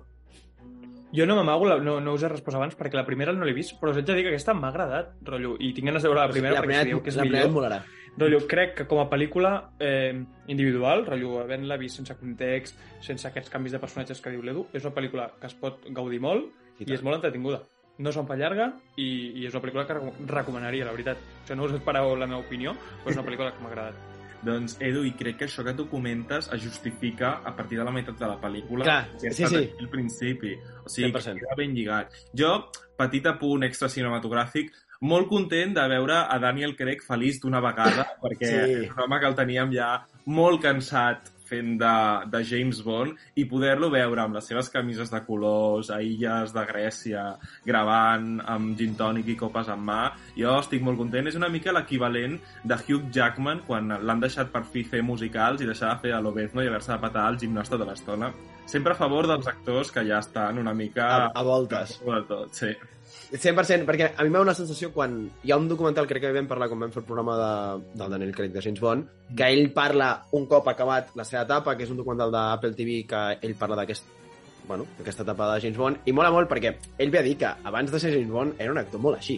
Jo 1.15 1.25
no 1.25 1.35
m'amago, 1.37 1.67
no, 1.79 1.99
no 2.01 2.13
us 2.13 2.23
he 2.23 2.29
respost 2.29 2.57
abans 2.57 2.75
perquè 2.75 2.97
la 2.97 3.05
primera 3.05 3.31
no 3.33 3.45
l'he 3.45 3.53
vist, 3.53 3.75
però 3.79 3.91
us 3.91 3.97
haig 3.97 4.05
de 4.07 4.15
dir 4.17 4.23
que 4.25 4.33
aquesta 4.33 4.53
m'ha 4.53 4.69
agradat, 4.73 5.13
rotllo, 5.23 5.55
i 5.59 5.71
tinc 5.73 5.87
ganes 5.87 6.03
de 6.03 6.09
veure 6.09 6.25
la 6.25 6.31
primera 6.33 6.55
la 6.55 6.61
perquè 6.61 6.67
primera, 6.67 6.83
si 6.83 6.89
dieu 6.91 7.01
que 7.03 7.09
és 7.13 7.15
la 7.19 7.23
millor. 7.23 7.51
molarà. 7.53 7.79
Rotllo, 8.17 8.39
crec 8.47 8.73
que 8.77 8.85
com 8.87 8.99
a 9.03 9.09
pel·lícula 9.11 9.51
eh, 9.79 10.15
individual, 10.47 11.05
rotllo, 11.05 11.39
havent-la 11.43 11.77
vist 11.77 11.97
sense 11.99 12.15
context, 12.17 12.77
sense 13.03 13.27
aquests 13.27 13.49
canvis 13.51 13.73
de 13.75 13.79
personatges 13.83 14.21
que 14.21 14.31
diu 14.31 14.41
l'Edu, 14.41 14.67
és 14.73 14.83
una 14.83 14.93
pel·lícula 14.95 15.29
que 15.39 15.47
es 15.47 15.53
pot 15.59 15.83
gaudir 15.91 16.19
molt 16.23 16.47
I 16.79 16.85
i, 16.89 16.93
és 16.93 17.03
molt 17.03 17.17
entretinguda. 17.19 17.61
No 17.97 18.11
se'n 18.11 18.27
fa 18.27 18.35
llarga 18.35 18.73
i, 18.97 19.05
i 19.39 19.45
és 19.47 19.53
una 19.53 19.61
pel·lícula 19.63 19.85
que 19.87 19.95
recom- 19.99 20.25
recomanaria, 20.27 20.85
la 20.87 20.91
veritat. 20.91 21.17
O 21.17 21.47
sigui, 21.47 21.59
no 21.59 21.67
us 21.69 21.75
esperàveu 21.77 22.15
la 22.19 22.27
meva 22.27 22.41
opinió, 22.43 22.73
però 23.03 23.11
és 23.13 23.17
una 23.19 23.27
pel·lícula 23.27 23.53
que 23.55 23.63
m'ha 23.63 23.71
agradat. 23.71 24.14
Doncs, 24.45 24.77
Edu, 24.79 25.03
i 25.07 25.13
crec 25.17 25.39
que 25.41 25.45
això 25.49 25.63
que 25.65 25.73
tu 25.73 25.87
comentes 25.89 26.49
es 26.53 26.63
justifica 26.63 27.39
a 27.43 27.55
partir 27.57 27.79
de 27.79 27.83
la 27.87 27.91
meitat 27.91 28.17
de 28.19 28.27
la 28.29 28.37
pel·lícula. 28.41 28.85
Clar, 28.85 29.09
que 29.19 29.31
sí, 29.33 29.47
sí. 29.49 29.61
al 29.79 29.89
principi. 29.89 30.53
O 30.85 30.89
sigui, 30.89 31.11
100%. 31.11 31.33
que 31.33 31.39
queda 31.41 31.55
ben 31.57 31.73
lligat. 31.75 32.13
Jo, 32.37 32.51
petit 32.95 33.25
apunt 33.27 33.65
extra 33.65 33.89
cinematogràfic, 33.89 34.71
molt 35.01 35.27
content 35.27 35.73
de 35.75 35.87
veure 35.91 36.21
a 36.29 36.37
Daniel 36.39 36.75
Craig 36.77 37.01
feliç 37.03 37.41
d'una 37.41 37.59
vegada, 37.59 38.05
perquè 38.21 38.51
Sí. 38.51 38.73
és 38.85 38.91
un 38.91 39.03
home 39.03 39.19
que 39.19 39.27
el 39.27 39.35
teníem 39.35 39.73
ja 39.73 39.89
molt 40.25 40.61
cansat 40.61 41.31
fent 41.47 41.75
de, 41.81 41.95
de 42.31 42.41
James 42.47 42.81
Bond 42.85 43.15
i 43.39 43.45
poder-lo 43.49 43.89
veure 43.93 44.23
amb 44.25 44.37
les 44.37 44.49
seves 44.49 44.69
camises 44.73 45.11
de 45.13 45.21
colors 45.27 45.91
a 45.93 46.01
illes 46.03 46.53
de 46.55 46.65
Grècia 46.69 47.25
gravant 47.65 48.39
amb 48.41 48.75
gin 48.79 48.97
tònic 48.99 49.33
i 49.33 49.37
copes 49.39 49.69
en 49.71 49.85
mà 49.85 50.01
jo 50.37 50.57
estic 50.59 50.83
molt 50.85 50.99
content, 51.01 51.27
és 51.27 51.37
una 51.39 51.51
mica 51.53 51.73
l'equivalent 51.75 52.39
de 52.63 52.79
Hugh 52.81 53.11
Jackman 53.13 53.63
quan 53.67 53.93
l'han 54.01 54.23
deixat 54.23 54.51
per 54.53 54.65
fi 54.71 54.83
fer 54.83 55.03
musicals 55.05 55.61
i 55.61 55.69
deixar 55.69 55.93
de 55.93 56.07
fer 56.07 56.17
a 56.17 56.21
l'Obezno 56.23 56.63
i 56.63 56.69
haver-se 56.71 56.93
de 56.93 57.01
patar 57.01 57.29
al 57.29 57.39
gimnasta 57.39 57.79
de 57.79 57.87
l'estona 57.87 58.33
sempre 58.65 58.93
a 58.93 58.97
favor 58.97 59.27
dels 59.29 59.47
actors 59.47 59.91
que 59.93 60.03
ja 60.07 60.19
estan 60.19 60.57
una 60.57 60.73
mica 60.73 61.07
A, 61.15 61.31
a 61.33 61.43
voltes. 61.43 61.99
tot, 62.27 62.53
sí. 62.53 62.73
100%, 63.41 63.85
perquè 63.87 64.11
a 64.15 64.23
mi 64.23 64.33
m'ha 64.33 64.43
una 64.43 64.55
sensació 64.57 64.91
quan 64.93 65.17
hi 65.43 65.51
ha 65.51 65.59
un 65.59 65.69
documental, 65.69 66.07
crec 66.09 66.23
que 66.25 66.33
vam 66.35 66.49
parlar 66.49 66.69
quan 66.71 66.85
vam 66.85 66.93
fer 66.93 67.01
el 67.03 67.07
programa 67.07 67.37
de, 67.39 67.53
del 67.99 68.13
Daniel 68.17 68.35
Craig 68.35 68.53
de 68.53 68.63
James 68.65 68.83
Bond, 68.83 69.07
que 69.35 69.49
ell 69.51 69.71
parla 69.75 70.11
un 70.37 70.45
cop 70.51 70.67
acabat 70.71 71.15
la 71.15 71.25
seva 71.27 71.43
etapa, 71.43 71.75
que 71.75 71.87
és 71.87 71.91
un 71.93 72.01
documental 72.01 72.33
d'Apple 72.33 72.75
TV 72.77 73.01
que 73.09 73.25
ell 73.41 73.57
parla 73.59 73.81
d'aquest 73.81 74.24
bueno, 74.67 74.85
aquesta 74.99 75.23
etapa 75.23 75.53
de 75.53 75.61
James 75.61 75.77
Bond, 75.77 76.05
i 76.05 76.13
mola 76.15 76.31
molt 76.33 76.49
perquè 76.51 76.73
ell 76.97 77.11
ve 77.13 77.19
a 77.19 77.25
dir 77.25 77.35
que 77.41 77.51
abans 77.63 77.91
de 77.91 77.99
ser 78.01 78.13
James 78.13 78.31
Bond 78.31 78.61
era 78.61 78.71
un 78.73 78.79
actor 78.81 79.01
molt 79.01 79.19
així. 79.19 79.37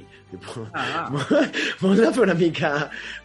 Ah, 0.73 1.07
molt, 1.13 1.57
molt 1.81 2.01
de 2.01 2.11
fer 2.15 2.23
una 2.25 2.35
mica 2.37 2.71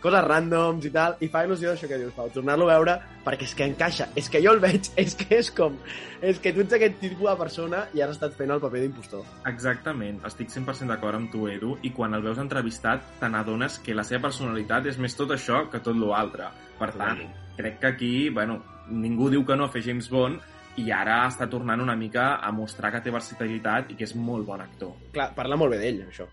coses 0.02 0.24
randoms 0.26 0.86
i 0.86 0.92
tal, 0.94 1.16
i 1.20 1.28
fa 1.32 1.44
il·lusió 1.46 1.72
això 1.72 1.90
que 1.90 1.98
dius, 2.00 2.14
Pau, 2.16 2.30
tornar-lo 2.34 2.68
a 2.68 2.76
veure, 2.76 2.96
perquè 3.26 3.48
és 3.48 3.54
que 3.58 3.68
encaixa, 3.70 4.08
és 4.18 4.30
que 4.30 4.42
jo 4.44 4.54
el 4.54 4.62
veig, 4.62 4.90
és 5.02 5.16
que 5.18 5.40
és 5.40 5.50
com, 5.54 5.78
és 6.22 6.40
que 6.42 6.54
tu 6.54 6.64
ets 6.64 6.78
aquest 6.78 6.98
tipus 7.02 7.26
de 7.28 7.36
persona 7.40 7.84
i 7.94 8.04
has 8.04 8.14
estat 8.14 8.36
fent 8.38 8.54
el 8.54 8.62
paper 8.62 8.84
d'impostor. 8.84 9.26
Exactament, 9.50 10.20
estic 10.28 10.52
100% 10.54 10.92
d'acord 10.92 11.18
amb 11.18 11.32
tu, 11.32 11.46
Edu, 11.50 11.76
i 11.82 11.92
quan 11.96 12.14
el 12.14 12.24
veus 12.24 12.40
entrevistat 12.42 13.04
te 13.20 13.30
n'adones 13.30 13.80
que 13.82 13.96
la 13.96 14.06
seva 14.06 14.28
personalitat 14.28 14.86
és 14.90 15.00
més 15.02 15.16
tot 15.18 15.34
això 15.34 15.64
que 15.72 15.82
tot 15.82 15.98
l'altre. 15.98 16.50
Per 16.78 16.90
tant, 16.98 17.20
crec 17.58 17.78
que 17.80 17.90
aquí, 17.90 18.14
bueno, 18.34 18.60
ningú 18.90 19.30
diu 19.30 19.44
que 19.46 19.56
no 19.56 19.68
a 19.68 19.72
fer 19.72 19.84
James 19.86 20.08
Bond, 20.10 20.40
i 20.80 20.88
ara 20.94 21.22
està 21.28 21.48
tornant 21.52 21.82
una 21.84 21.96
mica 21.98 22.36
a 22.40 22.52
mostrar 22.54 22.92
que 22.94 23.02
té 23.04 23.12
versatilitat 23.12 23.92
i 23.92 23.98
que 23.98 24.06
és 24.08 24.14
molt 24.16 24.46
bon 24.48 24.62
actor. 24.64 24.94
Clar, 25.12 25.32
parla 25.36 25.58
molt 25.60 25.74
bé 25.74 25.82
d'ell, 25.82 26.00
això. 26.06 26.28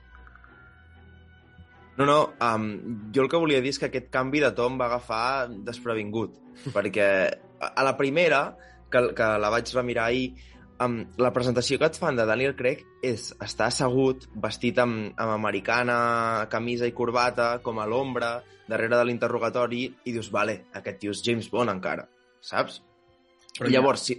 No, 1.99 2.05
no, 2.07 2.19
um, 2.39 2.69
jo 3.11 3.25
el 3.25 3.27
que 3.31 3.41
volia 3.41 3.59
dir 3.59 3.73
és 3.73 3.79
que 3.81 3.89
aquest 3.89 4.07
canvi 4.13 4.39
de 4.39 4.53
to 4.55 4.69
em 4.71 4.77
va 4.79 4.87
agafar 4.87 5.49
desprevingut, 5.67 6.37
perquè 6.75 7.09
a 7.59 7.73
a 7.75 7.83
la 7.83 7.97
primera, 7.99 8.55
que, 8.89 9.09
que 9.15 9.27
la 9.43 9.49
vaig 9.51 9.73
remirar 9.75 10.05
ahir, 10.07 10.29
um, 10.79 11.01
la 11.19 11.33
presentació 11.35 11.75
que 11.79 11.89
et 11.91 11.99
fan 11.99 12.15
de 12.15 12.25
Daniel 12.29 12.55
Craig 12.55 12.85
és 13.03 13.33
estar 13.43 13.67
assegut, 13.67 14.29
vestit 14.39 14.79
amb, 14.79 15.11
amb 15.19 15.35
americana, 15.35 15.99
camisa 16.51 16.87
i 16.87 16.95
corbata, 16.95 17.57
com 17.65 17.83
a 17.83 17.87
l'ombra, 17.89 18.37
darrere 18.69 18.95
de 18.95 19.03
l'interrogatori, 19.09 19.83
i 20.07 20.15
dius, 20.15 20.31
vale, 20.31 20.61
aquest 20.79 21.03
tio 21.03 21.11
és 21.11 21.25
James 21.25 21.51
Bond 21.51 21.75
encara, 21.75 22.07
saps? 22.39 22.79
Però 23.57 23.67
I 23.67 23.75
llavors, 23.75 24.07
sí, 24.07 24.15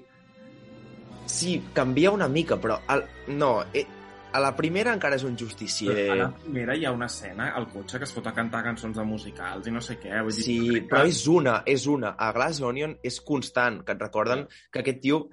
sí, 1.30 1.56
canvia 1.76 2.10
una 2.12 2.28
mica, 2.28 2.58
però 2.60 2.80
el, 2.92 3.04
no, 3.38 3.52
eh, 3.72 3.86
a 4.32 4.38
la 4.42 4.52
primera 4.54 4.92
encara 4.94 5.16
és 5.18 5.24
un 5.26 5.36
justicier. 5.38 6.10
A 6.12 6.16
la 6.20 6.28
primera 6.34 6.76
hi 6.78 6.84
ha 6.86 6.92
una 6.94 7.06
escena 7.10 7.48
al 7.58 7.66
cotxe 7.72 7.98
que 7.98 8.06
es 8.06 8.12
fot 8.14 8.28
a 8.30 8.34
cantar 8.36 8.60
cançons 8.62 8.96
de 8.98 9.04
musicals 9.06 9.66
i 9.66 9.72
no 9.74 9.80
sé 9.82 9.96
què. 9.98 10.12
Vull 10.22 10.34
dir, 10.36 10.44
Sí, 10.44 10.58
que- 10.68 10.82
però 10.90 11.04
és 11.08 11.22
una, 11.26 11.62
és 11.66 11.86
una. 11.90 12.12
A 12.18 12.30
Glass 12.36 12.60
Onion 12.62 12.96
és 13.02 13.20
constant, 13.26 13.80
que 13.84 13.92
et 13.96 14.04
recorden 14.06 14.46
que 14.70 14.84
aquest 14.84 15.00
tio... 15.02 15.24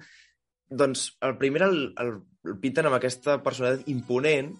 Doncs 0.70 1.16
el 1.24 1.38
primer 1.40 1.62
el, 1.64 1.78
el, 1.96 2.10
el 2.44 2.58
pinten 2.60 2.84
amb 2.90 2.98
aquesta 2.98 3.38
personalitat 3.42 3.86
imponent 3.88 4.50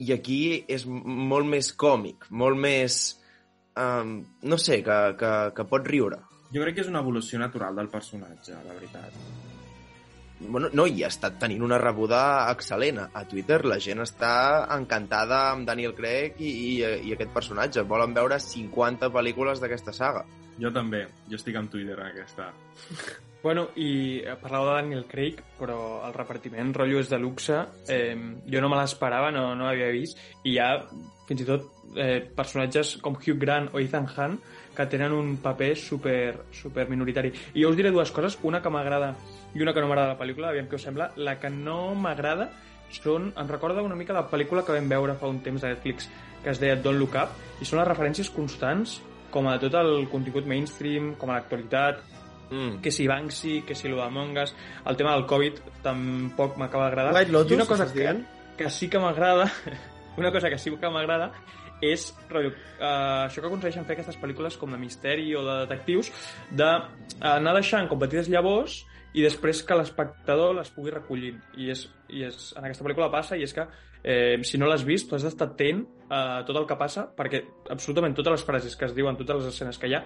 i 0.00 0.12
aquí 0.14 0.64
és 0.66 0.86
molt 0.88 1.44
més 1.44 1.74
còmic, 1.76 2.24
molt 2.30 2.56
més 2.56 2.96
um, 3.76 4.14
no 4.48 4.56
sé, 4.56 4.78
que, 4.86 4.96
que, 5.20 5.32
que 5.58 5.66
pot 5.68 5.84
riure. 5.92 6.22
Jo 6.54 6.62
crec 6.64 6.78
que 6.78 6.80
és 6.86 6.88
una 6.88 7.02
evolució 7.04 7.38
natural 7.42 7.76
del 7.76 7.90
personatge, 7.92 8.56
la 8.64 8.72
veritat. 8.78 9.12
Bueno, 10.48 10.68
no, 10.72 10.86
i 10.86 11.02
ha 11.04 11.10
estat 11.12 11.38
tenint 11.42 11.62
una 11.64 11.78
rebuda 11.80 12.22
excel·lent. 12.52 13.00
A 13.12 13.24
Twitter 13.28 13.62
la 13.64 13.78
gent 13.82 14.02
està 14.04 14.34
encantada 14.76 15.48
amb 15.52 15.66
Daniel 15.68 15.94
Craig 15.98 16.40
i, 16.40 16.52
i, 16.52 16.70
i 17.08 17.12
aquest 17.14 17.34
personatge. 17.34 17.84
Volen 17.88 18.14
veure 18.16 18.40
50 18.42 19.12
pel·lícules 19.14 19.62
d'aquesta 19.62 19.94
saga. 19.96 20.24
Jo 20.60 20.72
també, 20.72 21.06
jo 21.30 21.38
estic 21.38 21.56
amb 21.58 21.70
Twitter 21.72 21.98
en 21.98 22.08
aquesta. 22.10 22.50
Bueno, 23.42 23.64
i 23.74 24.20
eh, 24.22 24.36
parlàveu 24.38 24.68
de 24.68 24.74
Daniel 24.76 25.06
Craig, 25.10 25.40
però 25.58 25.76
el 26.06 26.12
repartiment, 26.14 26.68
rotllo, 26.76 27.00
és 27.02 27.08
de 27.10 27.18
luxe. 27.18 27.56
Eh, 27.90 28.14
jo 28.46 28.60
no 28.62 28.68
me 28.70 28.78
l'esperava, 28.78 29.32
no, 29.34 29.48
no 29.58 29.66
l'havia 29.66 29.88
vist, 29.90 30.20
i 30.44 30.52
hi 30.52 30.60
ha 30.62 30.68
fins 31.26 31.42
i 31.42 31.46
tot 31.48 31.66
eh, 31.96 32.20
personatges 32.36 32.96
com 33.02 33.18
Hugh 33.18 33.40
Grant 33.42 33.72
o 33.74 33.82
Ethan 33.82 34.06
Hunt 34.14 34.38
que 34.76 34.86
tenen 34.86 35.12
un 35.12 35.36
paper 35.42 35.74
super, 35.76 36.44
super 36.54 36.86
minoritari. 36.88 37.32
I 37.54 37.64
jo 37.64 37.72
us 37.72 37.76
diré 37.76 37.90
dues 37.90 38.14
coses, 38.14 38.38
una 38.46 38.62
que 38.62 38.70
m'agrada 38.72 39.12
i 39.54 39.62
una 39.62 39.72
que 39.74 39.80
no 39.80 39.88
m'agrada 39.88 40.12
de 40.12 40.14
la 40.14 40.20
pel·lícula, 40.20 40.50
aviam 40.50 40.68
què 40.68 40.78
us 40.78 40.86
sembla. 40.88 41.10
La 41.16 41.38
que 41.40 41.50
no 41.50 41.94
m'agrada 41.94 42.50
són, 42.92 43.32
em 43.36 43.48
recorda 43.48 43.82
una 43.82 43.96
mica 43.96 44.12
la 44.16 44.28
pel·lícula 44.28 44.64
que 44.64 44.76
vam 44.76 44.88
veure 44.88 45.16
fa 45.20 45.28
un 45.28 45.40
temps 45.44 45.64
a 45.64 45.72
Netflix 45.72 46.10
que 46.42 46.50
es 46.50 46.60
deia 46.60 46.76
Don't 46.76 46.98
Look 46.98 47.14
Up, 47.16 47.36
i 47.62 47.68
són 47.68 47.78
les 47.80 47.88
referències 47.88 48.28
constants 48.34 49.00
com 49.32 49.46
a 49.48 49.58
tot 49.62 49.74
el 49.78 50.08
contingut 50.12 50.44
mainstream, 50.44 51.14
com 51.16 51.30
a 51.30 51.38
l'actualitat, 51.38 52.02
Mm. 52.52 52.82
que 52.82 52.90
si 52.90 53.06
Banksy, 53.08 53.62
que 53.62 53.74
si 53.74 53.88
lo 53.88 53.96
d'Among 53.96 54.36
Us, 54.42 54.54
el 54.84 54.96
tema 54.96 55.14
del 55.14 55.24
Covid 55.24 55.54
tampoc 55.82 56.58
m'acaba 56.58 56.84
d'agradar. 56.84 57.14
White 57.14 57.32
Lotus, 57.32 57.52
I 57.52 57.54
una 57.54 57.66
cosa 57.66 57.86
que, 57.90 58.24
que 58.58 58.68
sí 58.68 58.90
que 58.90 58.98
m'agrada, 58.98 59.50
una 60.18 60.30
cosa 60.30 60.50
que 60.50 60.58
sí 60.58 60.70
que 60.76 60.90
m'agrada 60.90 61.32
és 61.80 62.12
rotllo, 62.28 62.52
uh, 62.78 63.26
això 63.26 63.40
que 63.40 63.48
aconsegueixen 63.48 63.86
fer 63.88 63.96
aquestes 63.96 64.20
pel·lícules 64.20 64.58
com 64.60 64.70
de 64.70 64.78
misteri 64.78 65.32
o 65.34 65.40
de 65.42 65.56
detectius, 65.64 66.12
d'anar 66.52 67.56
deixant 67.56 67.88
com 67.88 67.98
petites 67.98 68.28
llavors 68.28 68.82
i 69.12 69.24
després 69.24 69.62
que 69.66 69.76
l'espectador 69.76 70.54
les 70.56 70.70
pugui 70.72 70.92
recollir. 70.92 71.34
I, 71.56 71.70
és, 71.74 71.86
I 72.08 72.24
és, 72.28 72.52
en 72.56 72.64
aquesta 72.64 72.84
pel·lícula 72.86 73.10
passa 73.12 73.36
i 73.36 73.44
és 73.44 73.52
que 73.56 73.66
eh, 74.02 74.38
si 74.46 74.60
no 74.60 74.68
l'has 74.70 74.84
vist, 74.88 75.08
tu 75.08 75.16
has 75.16 75.26
d'estar 75.26 75.50
atent 75.52 75.84
a 76.12 76.42
tot 76.48 76.58
el 76.58 76.66
que 76.68 76.78
passa 76.80 77.06
perquè 77.16 77.42
absolutament 77.72 78.16
totes 78.16 78.38
les 78.38 78.46
frases 78.48 78.76
que 78.76 78.88
es 78.88 78.96
diuen, 78.96 79.16
totes 79.20 79.42
les 79.42 79.52
escenes 79.52 79.78
que 79.80 79.90
hi 79.90 79.96
ha, 79.96 80.02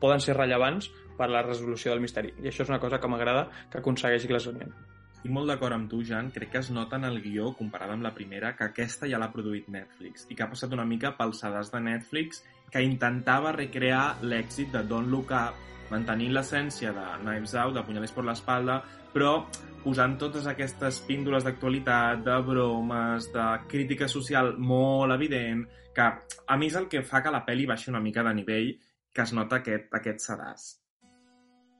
poden 0.00 0.20
ser 0.20 0.36
rellevants 0.36 0.90
per 1.16 1.30
la 1.32 1.44
resolució 1.44 1.92
del 1.92 2.04
misteri. 2.04 2.34
I 2.42 2.50
això 2.50 2.64
és 2.64 2.72
una 2.72 2.80
cosa 2.82 3.00
que 3.00 3.08
m'agrada 3.08 3.48
que 3.72 3.80
aconsegueixi 3.80 4.28
Glass 4.32 4.48
Onion. 4.52 4.74
Estic 5.16 5.32
molt 5.32 5.48
d'acord 5.48 5.74
amb 5.74 5.88
tu, 5.90 6.02
Jan. 6.04 6.28
Crec 6.30 6.52
que 6.52 6.60
es 6.60 6.68
nota 6.70 7.00
en 7.00 7.06
el 7.08 7.22
guió, 7.24 7.48
comparada 7.56 7.96
amb 7.96 8.04
la 8.04 8.12
primera, 8.14 8.52
que 8.56 8.68
aquesta 8.68 9.08
ja 9.08 9.18
l'ha 9.18 9.32
produït 9.32 9.70
Netflix 9.72 10.28
i 10.28 10.36
que 10.36 10.44
ha 10.44 10.50
passat 10.52 10.72
una 10.76 10.84
mica 10.84 11.14
pels 11.16 11.40
sedars 11.42 11.72
de 11.72 11.80
Netflix 11.80 12.44
que 12.72 12.82
intentava 12.82 13.52
recrear 13.52 14.18
l'èxit 14.22 14.72
de 14.72 14.82
Don't 14.88 15.10
Look 15.10 15.30
Up, 15.32 15.54
mantenint 15.90 16.32
l'essència 16.34 16.92
de 16.92 17.06
Knives 17.22 17.54
Out, 17.54 17.74
de 17.76 17.82
Punyalers 17.86 18.12
per 18.12 18.24
l'espalda, 18.26 18.80
però 19.14 19.46
posant 19.84 20.16
totes 20.18 20.46
aquestes 20.50 20.98
píndoles 21.06 21.44
d'actualitat, 21.46 22.24
de 22.26 22.38
bromes, 22.42 23.28
de 23.32 23.44
crítica 23.70 24.08
social 24.10 24.56
molt 24.58 25.14
evident, 25.14 25.62
que 25.94 26.08
a 26.46 26.56
mi 26.58 26.66
és 26.66 26.74
el 26.76 26.88
que 26.92 27.04
fa 27.06 27.22
que 27.22 27.30
la 27.32 27.44
pel·li 27.46 27.68
baixi 27.70 27.88
una 27.92 28.02
mica 28.02 28.24
de 28.26 28.34
nivell, 28.34 28.74
que 29.14 29.22
es 29.22 29.32
nota 29.32 29.62
aquest, 29.62 29.86
aquest 29.96 30.20
sedàs. 30.26 30.66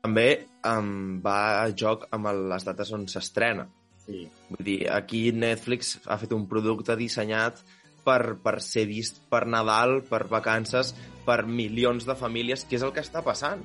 També 0.06 0.46
um, 0.70 1.18
va 1.20 1.64
a 1.64 1.72
joc 1.74 2.06
amb 2.14 2.30
el- 2.30 2.46
les 2.48 2.64
dates 2.64 2.92
on 2.94 3.08
s'estrena. 3.10 3.66
Sí. 4.06 4.22
Vull 4.52 4.62
dir, 4.64 4.78
aquí 4.88 5.32
Netflix 5.34 5.96
ha 6.06 6.16
fet 6.16 6.32
un 6.32 6.46
producte 6.46 6.94
dissenyat 6.96 7.58
per, 8.06 8.36
per 8.42 8.60
ser 8.62 8.86
vist 8.88 9.18
per 9.30 9.44
Nadal, 9.50 10.00
per 10.06 10.24
vacances, 10.30 10.94
per 11.26 11.42
milions 11.46 12.06
de 12.06 12.16
famílies, 12.16 12.64
que 12.64 12.78
és 12.78 12.86
el 12.86 12.94
que 12.94 13.02
està 13.04 13.24
passant. 13.26 13.64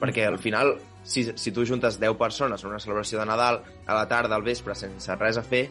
Perquè 0.00 0.24
al 0.24 0.38
final, 0.40 0.78
si, 1.04 1.26
si 1.36 1.52
tu 1.52 1.66
juntes 1.68 1.98
10 2.00 2.16
persones 2.16 2.62
en 2.64 2.72
una 2.72 2.80
celebració 2.80 3.20
de 3.20 3.28
Nadal, 3.28 3.60
a 3.84 3.96
la 3.98 4.06
tarda, 4.08 4.38
al 4.38 4.46
vespre, 4.46 4.76
sense 4.78 5.16
res 5.20 5.36
a 5.36 5.44
fer, 5.44 5.66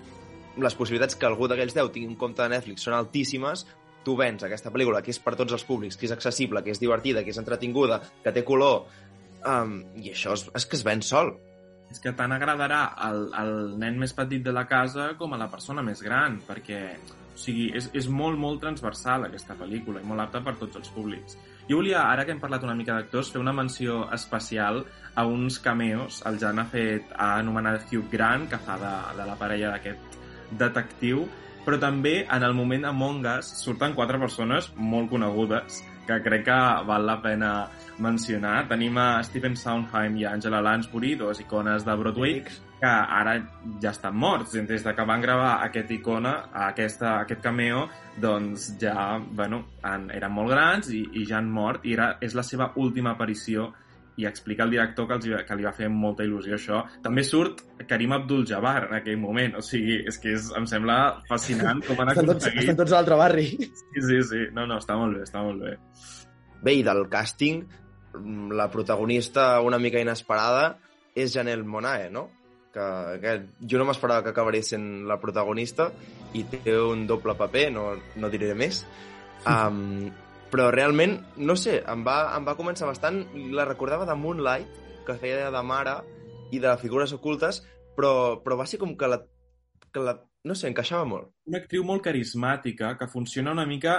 les 0.61 0.75
possibilitats 0.75 1.15
que 1.15 1.25
algú 1.25 1.47
d'aquells 1.47 1.73
10 1.73 1.93
tingui 1.95 2.11
un 2.11 2.19
compte 2.19 2.43
de 2.43 2.51
Netflix 2.51 2.85
són 2.85 2.97
altíssimes, 2.97 3.65
tu 4.05 4.17
vens 4.17 4.43
aquesta 4.43 4.71
pel·lícula 4.73 5.01
que 5.05 5.13
és 5.13 5.21
per 5.21 5.35
tots 5.39 5.55
els 5.55 5.63
públics, 5.65 5.97
que 5.97 6.07
és 6.09 6.13
accessible, 6.13 6.61
que 6.65 6.73
és 6.73 6.81
divertida, 6.81 7.23
que 7.23 7.33
és 7.33 7.39
entretinguda, 7.41 8.01
que 8.23 8.33
té 8.35 8.43
color, 8.45 8.83
um, 9.47 9.79
i 10.01 10.11
això 10.13 10.35
és, 10.37 10.45
és 10.57 10.67
que 10.67 10.77
es 10.77 10.85
ven 10.85 11.01
sol. 11.05 11.35
és 11.91 11.99
que 11.99 12.13
tant 12.15 12.31
agradarà 12.31 12.85
al, 13.03 13.25
al 13.35 13.49
nen 13.79 13.97
més 13.99 14.13
petit 14.15 14.39
de 14.43 14.53
la 14.55 14.63
casa 14.63 15.09
com 15.19 15.33
a 15.33 15.39
la 15.41 15.49
persona 15.51 15.83
més 15.83 15.99
gran, 15.99 16.37
perquè 16.47 16.79
o 17.41 17.43
sigui, 17.43 17.71
és, 17.77 17.89
és 17.97 18.07
molt, 18.07 18.37
molt 18.37 18.61
transversal 18.61 19.25
aquesta 19.25 19.55
pel·lícula 19.57 20.01
i 20.01 20.07
molt 20.07 20.21
apta 20.21 20.43
per 20.45 20.53
tots 20.59 20.77
els 20.77 20.91
públics. 20.93 21.37
Jo 21.69 21.79
volia, 21.79 22.03
ara 22.05 22.25
que 22.25 22.35
hem 22.35 22.41
parlat 22.41 22.63
una 22.67 22.77
mica 22.77 22.93
d'actors, 22.93 23.31
fer 23.33 23.41
una 23.41 23.53
menció 23.55 24.03
especial 24.13 24.83
a 25.15 25.25
uns 25.25 25.57
cameos. 25.59 26.21
El 26.29 26.37
Jan 26.41 26.61
ha 26.61 26.67
fet, 26.69 27.09
ha 27.17 27.33
anomenat 27.39 27.89
Hugh 27.89 28.09
Grant, 28.11 28.47
que 28.51 28.61
fa 28.61 28.77
de, 28.81 28.95
de 29.17 29.29
la 29.29 29.37
parella 29.39 29.73
d'aquest 29.73 30.19
detectiu, 30.59 31.25
però 31.65 31.79
també 31.81 32.21
en 32.25 32.43
el 32.45 32.53
moment 32.57 32.85
Among 32.89 33.25
Us 33.37 33.49
surten 33.61 33.95
quatre 33.97 34.19
persones 34.21 34.71
molt 34.75 35.09
conegudes 35.09 35.81
que 36.07 36.21
crec 36.23 36.45
que 36.45 36.59
val 36.87 37.05
la 37.05 37.21
pena 37.21 37.51
mencionar. 38.01 38.67
Tenim 38.67 38.97
a 38.97 39.23
Stephen 39.23 39.55
Sondheim 39.55 40.17
i 40.17 40.25
a 40.25 40.33
Angela 40.33 40.61
Lansbury, 40.61 41.15
dues 41.15 41.39
icones 41.43 41.85
de 41.85 41.95
Broadway, 41.95 42.41
que 42.81 42.89
ara 42.89 43.35
ja 43.81 43.91
estan 43.91 44.15
morts. 44.17 44.55
I 44.55 44.65
Des 44.65 44.83
de 44.83 44.95
que 44.95 45.05
van 45.05 45.21
gravar 45.21 45.59
aquest 45.65 45.91
icona, 45.91 46.33
aquesta, 46.69 47.19
aquest 47.21 47.41
cameo, 47.41 47.87
doncs 48.21 48.71
ja, 48.81 49.19
bueno, 49.19 49.63
han, 49.83 50.09
eren 50.11 50.33
molt 50.33 50.49
grans 50.49 50.89
i, 50.89 51.03
i 51.13 51.25
ja 51.29 51.37
han 51.37 51.49
mort, 51.51 51.85
i 51.85 51.93
era, 51.93 52.15
és 52.21 52.35
la 52.35 52.43
seva 52.43 52.71
última 52.75 53.13
aparició 53.13 53.69
i 54.21 54.27
explica 54.29 54.65
el 54.67 54.73
director 54.75 55.07
que, 55.09 55.17
els, 55.17 55.27
que 55.47 55.57
li 55.57 55.65
va 55.65 55.73
fer 55.75 55.89
molta 55.89 56.25
il·lusió 56.27 56.55
això. 56.57 56.83
També 57.03 57.23
surt 57.25 57.63
Karim 57.89 58.13
Abdul-Jabbar 58.19 58.75
en 58.89 58.97
aquell 58.99 59.17
moment, 59.21 59.57
o 59.57 59.65
sigui, 59.65 59.97
és 60.07 60.19
que 60.21 60.35
és, 60.37 60.51
em 60.57 60.67
sembla 60.69 60.97
fascinant 61.29 61.81
com 61.87 61.99
han 62.03 62.13
Estan 62.13 62.29
tots, 62.29 62.45
aconseguit. 62.45 62.63
estan 62.63 62.79
tots 62.83 62.93
a 62.93 62.99
l'altre 62.99 63.17
barri. 63.19 63.47
Sí, 63.57 64.03
sí, 64.07 64.19
sí, 64.29 64.41
no, 64.55 64.67
no, 64.69 64.77
està 64.81 64.97
molt 64.99 65.17
bé, 65.17 65.25
està 65.25 65.41
molt 65.45 65.65
bé. 65.65 65.75
Bé, 66.61 66.75
i 66.77 66.83
del 66.85 67.07
càsting, 67.09 67.63
mm, 68.13 68.51
la 68.59 68.69
protagonista 68.69 69.55
una 69.65 69.79
mica 69.81 69.99
inesperada 70.03 70.77
és 71.17 71.33
Janelle 71.33 71.65
Monae, 71.65 72.09
no? 72.13 72.29
Que, 72.71 72.83
que 73.19 73.31
jo 73.67 73.81
no 73.81 73.87
m'esperava 73.89 74.23
que 74.23 74.31
acabaria 74.31 74.63
sent 74.63 75.07
la 75.09 75.17
protagonista 75.19 75.89
i 76.37 76.45
té 76.47 76.77
un 76.77 77.03
doble 77.09 77.33
paper, 77.35 77.65
no, 77.75 77.87
no 78.15 78.29
diré 78.31 78.53
més. 78.55 78.85
Um, 79.49 80.11
però 80.51 80.69
realment, 80.73 81.17
no 81.39 81.55
sé, 81.55 81.79
em 81.87 82.01
va, 82.07 82.17
em 82.35 82.47
va 82.47 82.57
començar 82.59 82.89
bastant... 82.89 83.23
La 83.55 83.65
recordava 83.67 84.07
de 84.07 84.15
Moonlight, 84.19 84.79
que 85.07 85.17
feia 85.21 85.51
de 85.53 85.61
mare 85.63 85.95
i 86.51 86.59
de 86.59 86.73
figures 86.81 87.13
ocultes, 87.15 87.61
però, 87.95 88.41
però 88.43 88.57
va 88.59 88.67
ser 88.67 88.79
com 88.81 88.97
que 88.99 89.09
la, 89.09 89.21
que 89.91 90.03
la... 90.03 90.17
No 90.43 90.57
sé, 90.57 90.71
encaixava 90.71 91.05
molt. 91.07 91.31
Una 91.47 91.61
actriu 91.61 91.85
molt 91.87 92.03
carismàtica 92.03 92.95
que 92.99 93.07
funciona 93.11 93.53
una 93.55 93.67
mica 93.69 93.95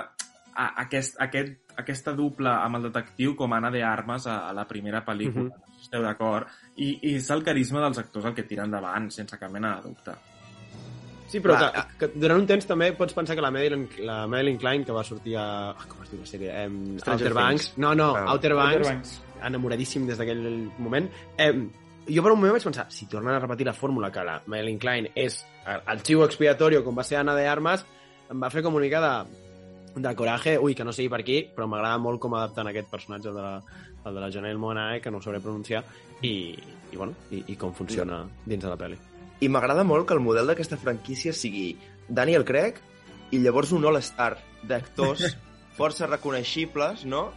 a, 0.53 0.67
aquest, 0.85 1.17
aquest, 1.23 1.55
aquesta 1.79 2.13
dupla 2.19 2.59
amb 2.67 2.81
el 2.81 2.89
detectiu 2.91 3.37
com 3.39 3.55
Anna 3.57 3.71
de 3.73 3.85
Armas 3.87 4.27
a, 4.27 4.43
a 4.49 4.53
la 4.57 4.67
primera 4.69 5.05
pel·lícula, 5.07 5.49
no 5.49 5.73
sé 5.73 5.79
si 5.79 5.89
esteu 5.89 6.05
d'acord, 6.05 6.51
i, 6.77 6.91
i 7.01 7.15
és 7.17 7.31
el 7.33 7.47
carisma 7.47 7.85
dels 7.87 8.03
actors 8.03 8.29
el 8.29 8.37
que 8.37 8.47
tira 8.49 8.67
endavant, 8.69 9.09
sense 9.15 9.39
cap 9.41 9.55
mena 9.55 9.77
de 9.79 9.89
dubte. 9.89 10.19
Sí, 11.33 11.41
però 11.41 11.57
Clar, 11.57 11.71
que, 11.73 11.83
que, 12.03 12.11
durant 12.21 12.43
un 12.43 12.47
temps 12.51 12.67
també 12.69 12.91
pots 12.93 13.15
pensar 13.17 13.35
que 13.39 13.43
la 13.45 13.51
Madeline, 13.55 13.89
la 14.05 14.27
Madeline 14.29 14.61
Klein, 14.61 14.83
que 14.85 14.93
va 14.93 15.03
sortir 15.09 15.39
a... 15.41 15.47
ah, 15.73 15.87
Com 15.89 16.03
es 16.05 16.11
diu 16.13 16.21
la 16.21 16.29
sèrie? 16.29 16.51
Em, 16.67 16.75
Stranger 17.01 17.31
Outer 17.31 17.37
Banks. 17.39 17.71
No, 17.81 17.95
no, 17.97 18.11
Ah. 18.19 18.27
Outer 18.35 18.53
Banks, 18.59 18.77
Outer 18.83 18.91
Banks. 18.93 19.15
enamoradíssim 19.49 20.05
des 20.07 20.19
d'aquell 20.21 20.43
moment. 20.79 21.09
Eh, 21.41 21.53
jo 22.09 22.23
per 22.27 22.33
un 22.35 22.39
moment 22.43 22.53
vaig 22.59 22.65
pensar, 22.69 22.85
si 22.93 23.07
tornen 23.09 23.33
a 23.35 23.41
repetir 23.41 23.65
la 23.67 23.73
fórmula 23.73 24.11
que 24.13 24.25
la 24.27 24.41
Madeline 24.47 24.79
Klein 24.83 25.09
és 25.15 25.41
el, 25.65 26.03
xivo 26.05 26.27
expiatorio 26.27 26.83
com 26.85 26.99
va 26.99 27.05
ser 27.07 27.17
Anna 27.23 27.35
de 27.39 27.47
Armas, 27.49 27.87
em 28.29 28.43
va 28.43 28.51
fer 28.51 28.63
com 28.67 28.75
una 28.75 28.85
mica 28.85 29.01
de, 29.01 29.13
de 30.03 30.15
coratge, 30.19 30.59
ui, 30.59 30.75
que 30.75 30.85
no 30.85 30.93
sigui 30.93 31.09
per 31.13 31.21
aquí, 31.23 31.39
però 31.55 31.69
m'agrada 31.71 31.97
molt 32.03 32.21
com 32.21 32.35
adapten 32.35 32.69
aquest 32.73 32.91
personatge 32.91 33.31
de 33.33 33.41
la, 33.47 33.55
el 34.05 34.15
de 34.19 34.21
la 34.21 34.31
Janelle 34.35 34.59
Monae, 34.59 35.01
que 35.01 35.11
no 35.15 35.19
ho 35.19 35.23
sabré 35.23 35.41
pronunciar, 35.41 35.85
i, 36.21 36.35
i, 36.93 36.97
bueno, 36.97 37.15
i, 37.31 37.45
i 37.55 37.57
com 37.57 37.73
funciona 37.73 38.25
dins 38.45 38.63
de 38.65 38.69
la 38.69 38.77
pel·li. 38.77 38.99
I 39.43 39.49
m'agrada 39.51 39.83
molt 39.83 40.07
que 40.07 40.15
el 40.15 40.23
model 40.23 40.47
d'aquesta 40.51 40.79
franquícia 40.79 41.35
sigui 41.35 41.73
Daniel 42.09 42.45
Craig 42.47 42.79
i 43.35 43.41
llavors 43.43 43.73
un 43.75 43.87
all-star 43.89 44.37
d'actors 44.69 45.25
força 45.79 46.07
reconeixibles, 46.07 47.07
no? 47.09 47.31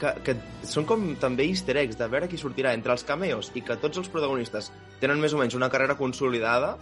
Que, 0.00 0.10
que 0.26 0.34
són 0.66 0.88
com 0.88 1.12
també 1.22 1.46
easter 1.46 1.76
eggs 1.78 1.98
de 2.00 2.08
veure 2.10 2.26
qui 2.26 2.40
sortirà 2.40 2.72
entre 2.74 2.90
els 2.96 3.06
cameos 3.06 3.52
i 3.54 3.62
que 3.62 3.76
tots 3.78 4.00
els 4.00 4.10
protagonistes 4.10 4.72
tenen 5.00 5.22
més 5.22 5.36
o 5.36 5.38
menys 5.38 5.54
una 5.54 5.70
carrera 5.70 5.94
consolidada, 5.94 6.74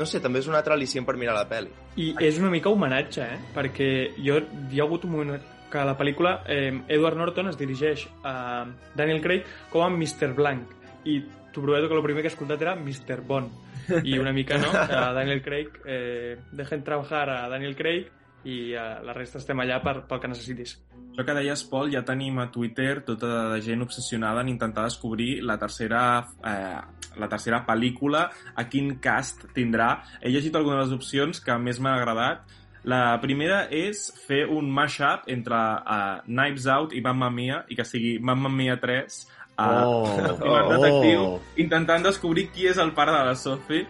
no 0.00 0.06
sé, 0.08 0.22
també 0.24 0.40
és 0.40 0.48
un 0.48 0.56
altre 0.56 0.72
al·licient 0.72 1.04
per 1.04 1.18
mirar 1.20 1.34
la 1.36 1.44
pel·li. 1.50 1.68
I 2.00 2.14
és 2.24 2.38
una 2.40 2.48
mica 2.52 2.72
homenatge, 2.72 3.26
eh? 3.26 3.40
Perquè 3.52 3.90
jo, 4.16 4.38
hi 4.70 4.80
ha 4.80 4.86
hagut 4.86 5.04
un 5.04 5.12
moment 5.18 5.50
que 5.70 5.78
a 5.78 5.84
la 5.86 5.96
pel·lícula 5.98 6.40
eh, 6.48 6.72
Edward 6.88 7.18
Norton 7.20 7.50
es 7.52 7.58
dirigeix 7.60 8.06
a 8.24 8.64
Daniel 8.96 9.20
Craig 9.22 9.46
com 9.70 9.84
a 9.84 9.90
Mr. 9.92 10.32
Blanc 10.34 10.72
i 11.04 11.20
t'ho 11.52 11.62
prometo 11.62 11.88
que 11.88 11.98
el 11.98 12.06
primer 12.06 12.22
que 12.22 12.30
he 12.30 12.34
escoltat 12.34 12.62
era 12.62 12.76
Mr. 12.76 13.20
Bond 13.26 14.04
i 14.04 14.18
una 14.18 14.32
mica, 14.32 14.58
no? 14.58 14.70
A 14.72 15.12
Daniel 15.12 15.42
Craig, 15.42 15.80
eh, 15.84 16.38
dejen 16.52 16.84
trabajar 16.86 17.28
a 17.30 17.48
Daniel 17.48 17.76
Craig 17.76 18.10
i 18.44 18.72
uh, 18.72 19.00
la 19.04 19.12
resta 19.12 19.40
estem 19.40 19.58
allà 19.60 19.80
per, 19.84 20.00
pel 20.08 20.20
que 20.22 20.30
necessitis. 20.30 20.76
Això 21.10 21.26
que 21.26 21.34
deies, 21.36 21.64
Pol, 21.68 21.90
ja 21.92 22.00
tenim 22.06 22.38
a 22.40 22.46
Twitter 22.52 23.02
tota 23.04 23.50
de 23.52 23.58
gent 23.64 23.82
obsessionada 23.84 24.44
en 24.44 24.52
intentar 24.52 24.86
descobrir 24.86 25.42
la 25.44 25.58
tercera, 25.60 26.22
eh, 26.46 26.78
la 27.20 27.28
tercera 27.28 27.64
pel·lícula, 27.66 28.28
a 28.54 28.64
quin 28.70 28.94
cast 29.02 29.48
tindrà. 29.56 29.90
He 30.22 30.32
llegit 30.32 30.56
algunes 30.56 30.78
de 30.78 30.86
les 30.86 30.96
opcions 30.96 31.42
que 31.44 31.58
més 31.58 31.82
m'han 31.82 31.98
agradat. 31.98 32.46
La 32.88 33.18
primera 33.20 33.66
és 33.68 34.06
fer 34.24 34.46
un 34.48 34.70
mashup 34.72 35.26
entre 35.28 35.58
uh, 35.58 36.22
Knives 36.24 36.70
Out 36.70 36.94
i 36.96 37.02
Mamma 37.04 37.28
Mia, 37.34 37.64
i 37.68 37.76
que 37.76 37.84
sigui 37.84 38.14
Mamma 38.24 38.48
Mia 38.48 38.78
3, 38.80 39.20
uh, 39.60 39.84
Oh, 39.84 40.06
oh, 40.48 40.72
detectiu, 40.72 41.26
intentant 41.60 42.02
descobrir 42.06 42.48
qui 42.54 42.66
és 42.70 42.78
el 42.80 42.94
pare 42.96 43.12
de 43.12 43.22
la 43.28 43.36
Sophie. 43.36 43.86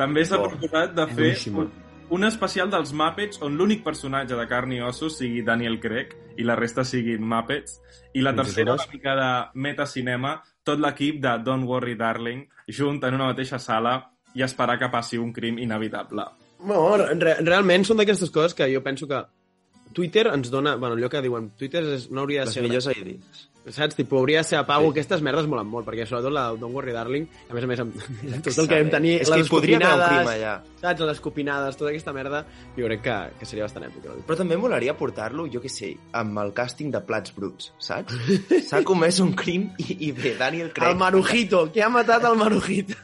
També 0.00 0.24
s'ha 0.24 0.38
Oh, 0.40 0.48
proposat 0.48 0.94
de 0.96 1.06
fer 1.12 1.34
un, 1.52 1.68
un 2.16 2.24
especial 2.24 2.70
dels 2.72 2.92
Muppets 2.96 3.42
on 3.44 3.56
l'únic 3.58 3.84
personatge 3.84 4.34
de 4.38 4.46
carn 4.48 4.72
i 4.72 4.80
ossos 4.80 5.18
sigui 5.20 5.42
Daniel 5.46 5.76
Craig 5.82 6.14
i 6.40 6.46
la 6.46 6.56
resta 6.56 6.84
siguin 6.84 7.22
Muppets. 7.22 7.80
I 8.14 8.22
la 8.24 8.32
tercera, 8.34 8.74
una 8.74 8.86
mica 8.92 9.14
de 9.14 9.60
metacinema, 9.60 10.38
tot 10.64 10.80
l'equip 10.80 11.20
de 11.22 11.36
Don't 11.44 11.68
Worry 11.68 11.94
Darling 12.00 12.46
junt 12.66 13.02
en 13.04 13.14
una 13.14 13.28
mateixa 13.30 13.58
sala 13.58 13.98
i 14.34 14.42
esperar 14.42 14.78
que 14.78 14.88
passi 14.90 15.18
un 15.18 15.32
crim 15.32 15.58
inevitable. 15.58 16.24
No, 16.66 16.96
re 16.96 17.36
realment 17.40 17.84
són 17.84 18.00
d'aquestes 18.00 18.30
coses 18.30 18.54
que 18.54 18.66
jo 18.72 18.82
penso 18.84 19.06
que 19.08 19.20
Twitter 19.92 20.28
ens 20.32 20.50
dona... 20.50 20.76
Bueno, 20.76 20.96
allò 20.96 21.08
que 21.10 21.22
diuen, 21.24 21.50
Twitter 21.58 21.84
és, 21.96 22.10
no 22.10 22.24
hauria 22.24 22.44
de 22.44 22.50
Les 22.50 22.58
ser... 22.58 22.66
millors 22.66 22.90
idees. 22.94 23.46
Saps? 23.70 23.92
Tipo, 23.94 24.16
hauria 24.16 24.40
de 24.40 24.46
ser 24.48 24.56
a 24.56 24.62
pago. 24.66 24.86
Sí. 24.88 24.94
Aquestes 24.94 25.20
merdes 25.22 25.44
molen 25.46 25.68
molt, 25.68 25.84
perquè 25.86 26.06
sobretot 26.08 26.32
la 26.32 26.46
Don't 26.56 26.72
Worry 26.72 26.94
Darling, 26.96 27.26
a 27.50 27.54
més 27.54 27.66
a 27.66 27.68
més, 27.68 27.82
amb 27.84 27.98
tot 28.46 28.56
el 28.62 28.70
que 28.70 28.78
vam 28.80 28.88
tenir, 28.94 29.12
És 29.20 29.28
que 29.28 29.36
hi 29.42 29.44
podria 29.52 29.76
haver 29.82 29.98
un 29.98 30.06
crim 30.06 30.30
allà. 30.32 30.54
saps? 30.80 31.02
Les 31.04 31.12
escopinades, 31.18 31.76
tota 31.76 31.90
aquesta 31.92 32.14
merda, 32.16 32.40
jo 32.78 32.88
crec 32.88 33.02
que, 33.04 33.16
que 33.42 33.48
seria 33.50 33.66
bastant 33.66 33.84
èpic. 33.90 34.06
no? 34.08 34.16
Però 34.26 34.38
també 34.40 34.56
molaria 34.58 34.96
portar-lo, 34.96 35.44
jo 35.52 35.60
què 35.60 35.70
sé, 35.70 35.92
amb 36.16 36.40
el 36.40 36.54
càsting 36.56 36.90
de 36.96 37.02
Plats 37.04 37.36
Bruts, 37.36 37.68
saps? 37.84 38.16
S'ha 38.70 38.80
comès 38.88 39.20
un 39.20 39.36
crim 39.38 39.68
i, 39.76 39.90
i 40.08 40.10
bé, 40.16 40.34
Daniel 40.40 40.72
Craig... 40.72 40.94
El 40.94 40.98
Marujito, 41.04 41.66
qui 41.74 41.84
ha 41.84 41.92
matat 41.92 42.24
el 42.30 42.40
Marujito? 42.40 42.96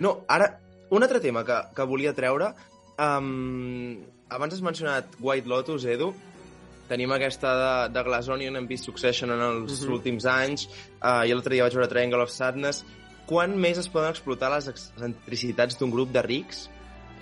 No, 0.00 0.16
ara, 0.32 0.48
un 0.96 1.04
altre 1.04 1.20
tema 1.20 1.44
que, 1.44 1.60
que 1.76 1.86
volia 1.92 2.16
treure... 2.16 2.54
Um, 2.94 4.00
abans 4.30 4.54
has 4.54 4.62
mencionat 4.62 5.06
White 5.20 5.46
Lotus, 5.48 5.84
Edu. 5.84 6.12
Tenim 6.88 7.12
aquesta 7.16 7.54
de, 7.56 7.92
de 7.94 8.02
Glass 8.04 8.28
Onion, 8.28 8.56
hem 8.58 8.66
vist 8.68 8.84
Succession 8.84 9.30
en 9.32 9.40
els 9.40 9.80
Mhm. 9.82 9.92
últims 9.94 10.26
anys, 10.26 10.66
uh, 11.02 11.24
i 11.24 11.32
l'altre 11.32 11.54
dia 11.54 11.62
vaig 11.64 11.72
veure 11.74 11.88
Triangle 11.88 12.22
of 12.22 12.30
Sadness. 12.30 12.84
Quan 13.26 13.56
més 13.58 13.78
es 13.78 13.88
poden 13.88 14.10
explotar 14.10 14.50
les 14.52 14.68
excentricitats 14.68 15.78
d'un 15.78 15.90
grup 15.90 16.12
de 16.12 16.20
rics? 16.22 16.68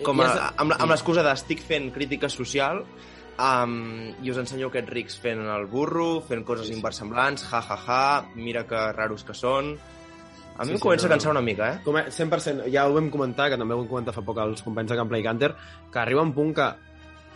Com 0.02 0.20
a, 0.20 0.52
amb, 0.56 0.72
amb 0.72 0.90
l'excusa 0.90 1.22
d'estic 1.22 1.60
fent 1.62 1.92
crítica 1.94 2.28
social 2.28 2.82
um, 3.38 4.12
i 4.22 4.30
us 4.32 4.36
ensenyo 4.38 4.66
aquests 4.68 4.90
rics 4.90 5.16
fent 5.22 5.38
el 5.46 5.66
burro, 5.70 6.20
fent 6.26 6.42
coses 6.44 6.66
Sí, 6.66 6.72
sí. 6.72 6.78
inversemblants, 6.80 7.44
ja, 7.48 7.60
ja, 7.62 7.76
ja, 7.86 8.26
mira 8.34 8.66
que 8.66 8.92
raros 8.92 9.22
que 9.24 9.34
són... 9.34 9.76
A 10.58 10.64
mi 10.64 10.68
Sí, 10.68 10.72
em 10.72 10.76
sí, 10.78 10.82
comença 10.82 11.06
no, 11.06 11.14
a 11.14 11.16
cansar 11.16 11.30
una 11.30 11.40
mica, 11.40 11.70
eh? 11.72 11.80
Com 11.84 11.96
a 11.96 12.02
100%, 12.10 12.66
ja 12.70 12.86
ho 12.86 12.92
vam 12.92 13.08
comentar, 13.10 13.48
que 13.48 13.56
també 13.56 13.72
ho 13.74 13.78
vam 13.78 13.88
comentar 13.88 14.12
fa 14.12 14.20
poc 14.22 14.36
als 14.38 14.60
companys 14.62 14.90
de 14.90 14.96
Camplay 14.96 15.22
Canter, 15.22 15.54
que 15.90 15.98
arriba 15.98 16.20
un 16.20 16.34
punt 16.34 16.52
que 16.54 16.66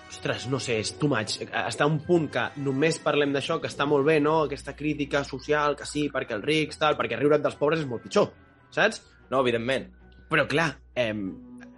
ostres, 0.09 0.47
no 0.49 0.61
sé, 0.63 0.79
és 0.81 0.93
too 0.99 1.09
much. 1.11 1.41
Està 1.47 1.85
a 1.85 1.91
un 1.91 1.99
punt 2.05 2.29
que 2.33 2.47
només 2.63 2.99
parlem 3.03 3.33
d'això, 3.35 3.59
que 3.61 3.71
està 3.71 3.87
molt 3.89 4.07
bé, 4.07 4.19
no? 4.23 4.43
Aquesta 4.47 4.77
crítica 4.77 5.25
social, 5.25 5.77
que 5.77 5.87
sí, 5.89 6.07
perquè 6.13 6.37
els 6.39 6.45
rics, 6.45 6.79
tal, 6.79 6.97
perquè 6.99 7.19
riure't 7.19 7.43
dels 7.43 7.59
pobres 7.59 7.83
és 7.83 7.91
molt 7.91 8.07
pitjor, 8.07 8.31
saps? 8.75 9.03
No, 9.31 9.41
evidentment. 9.43 9.89
Però 10.31 10.47
clar, 10.51 10.71
eh, 10.95 11.13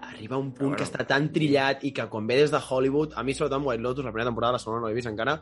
arriba 0.09 0.37
un 0.37 0.53
punt 0.53 0.71
Bueno. 0.71 0.77
que 0.77 0.85
està 0.85 1.07
tan 1.07 1.33
trillat 1.33 1.85
i 1.85 1.93
que 1.93 2.07
quan 2.09 2.27
ve 2.27 2.37
des 2.37 2.51
de 2.51 2.61
Hollywood, 2.61 3.12
a 3.17 3.23
mi 3.23 3.35
sobretot 3.35 3.57
amb 3.57 3.67
White 3.67 3.83
Lotus, 3.83 4.05
la 4.05 4.12
primera 4.12 4.31
temporada, 4.31 4.53
la 4.53 4.59
segona 4.59 4.81
no 4.81 4.88
l'he 4.88 4.95
vist 4.95 5.09
encara, 5.09 5.41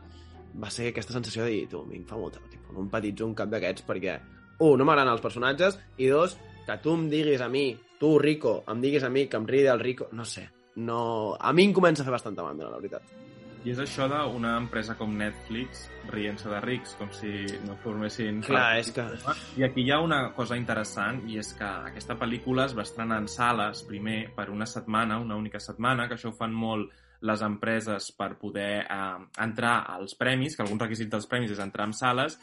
va 0.55 0.69
ser 0.69 0.89
aquesta 0.89 1.13
sensació 1.13 1.43
de 1.43 1.51
dir, 1.51 1.69
tu, 1.69 1.81
a 1.81 1.85
mi 1.85 1.97
em 1.97 2.05
fa 2.05 2.17
molta, 2.17 2.39
tipus, 2.49 2.73
no 2.73 2.81
empatitzo 2.81 3.25
un 3.27 3.35
cap 3.35 3.49
d'aquests 3.49 3.85
perquè, 3.85 4.19
un, 4.59 4.77
no 4.77 4.85
m'agraden 4.85 5.13
els 5.13 5.21
personatges, 5.21 5.79
i 5.97 6.07
dos, 6.07 6.37
que 6.65 6.77
tu 6.81 6.93
em 6.93 7.07
diguis 7.09 7.41
a 7.41 7.49
mi, 7.49 7.77
tu, 7.99 8.17
Rico, 8.19 8.63
em 8.67 8.81
diguis 8.81 9.03
a 9.03 9.09
mi 9.09 9.27
que 9.27 9.37
em 9.37 9.45
rigui 9.45 9.63
del 9.63 9.79
Rico, 9.79 10.09
no 10.11 10.25
sé, 10.25 10.49
no... 10.77 11.35
A 11.39 11.53
mi 11.53 11.65
em 11.67 11.73
comença 11.73 12.03
a 12.03 12.07
fer 12.07 12.13
bastanta 12.13 12.45
mandra, 12.45 12.69
la 12.71 12.79
veritat. 12.81 13.15
I 13.65 13.73
és 13.73 13.79
això 13.83 14.05
d'una 14.07 14.53
empresa 14.61 14.93
com 14.95 15.15
Netflix 15.17 15.87
rient-se 16.11 16.47
de 16.47 16.59
rics, 16.63 16.93
com 16.99 17.09
si 17.11 17.31
no 17.65 17.75
formessin... 17.83 18.39
Clar, 18.45 18.77
és 18.79 18.93
que... 18.95 19.03
I 19.59 19.65
aquí 19.67 19.83
hi 19.83 19.91
ha 19.91 19.97
una 20.03 20.21
cosa 20.37 20.55
interessant, 20.55 21.23
i 21.27 21.39
és 21.41 21.49
que 21.57 21.67
aquesta 21.89 22.15
pel·lícula 22.19 22.67
es 22.69 22.77
va 22.77 22.85
estrenar 22.87 23.17
en 23.23 23.27
sales, 23.31 23.81
primer, 23.89 24.29
per 24.37 24.47
una 24.53 24.69
setmana, 24.69 25.19
una 25.19 25.35
única 25.35 25.59
setmana, 25.59 26.07
que 26.07 26.15
això 26.15 26.31
ho 26.31 26.37
fan 26.37 26.55
molt 26.55 26.93
les 27.27 27.41
empreses 27.41 28.11
per 28.13 28.35
poder 28.37 28.85
eh, 28.85 29.17
entrar 29.43 29.81
als 29.97 30.13
premis, 30.15 30.55
que 30.55 30.63
alguns 30.63 30.85
requisits 30.85 31.11
dels 31.11 31.27
premis 31.27 31.51
és 31.57 31.63
entrar 31.63 31.89
en 31.89 31.97
sales, 31.97 32.37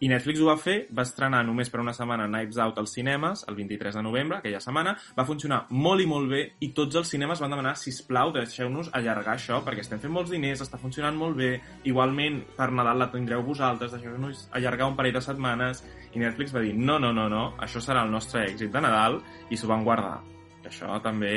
i 0.00 0.08
Netflix 0.08 0.40
ho 0.40 0.46
va 0.48 0.56
fer, 0.56 0.86
va 0.96 1.04
estrenar 1.04 1.42
només 1.44 1.68
per 1.68 1.82
una 1.82 1.92
setmana 1.92 2.24
Knives 2.28 2.56
Out 2.64 2.78
als 2.80 2.94
cinemes, 2.96 3.42
el 3.48 3.56
23 3.58 3.98
de 3.98 4.02
novembre, 4.02 4.38
aquella 4.38 4.60
setmana, 4.64 4.94
va 5.16 5.26
funcionar 5.28 5.58
molt 5.70 6.00
i 6.00 6.06
molt 6.08 6.30
bé, 6.32 6.40
i 6.64 6.70
tots 6.76 6.96
els 6.96 7.12
cinemes 7.12 7.42
van 7.44 7.52
demanar, 7.52 7.74
si 7.76 7.92
plau, 8.08 8.32
deixeu-nos 8.32 8.88
allargar 8.96 9.34
això, 9.36 9.60
perquè 9.66 9.84
estem 9.84 10.00
fent 10.00 10.14
molts 10.14 10.32
diners, 10.32 10.62
està 10.64 10.80
funcionant 10.80 11.18
molt 11.20 11.36
bé, 11.36 11.50
igualment, 11.90 12.40
per 12.56 12.70
Nadal 12.72 13.04
la 13.04 13.10
tindreu 13.12 13.44
vosaltres, 13.44 13.92
deixeu-nos 13.92 14.46
allargar 14.56 14.88
un 14.88 14.96
parell 14.96 15.18
de 15.18 15.24
setmanes, 15.26 15.84
i 16.14 16.24
Netflix 16.24 16.56
va 16.56 16.64
dir, 16.64 16.72
no, 16.78 16.96
no, 16.98 17.12
no, 17.12 17.28
no, 17.28 17.44
això 17.60 17.84
serà 17.84 18.06
el 18.06 18.14
nostre 18.14 18.46
èxit 18.48 18.72
de 18.72 18.84
Nadal, 18.86 19.20
i 19.50 19.60
s'ho 19.60 19.68
van 19.68 19.84
guardar. 19.84 20.16
I 20.64 20.72
això 20.72 20.96
també 21.04 21.34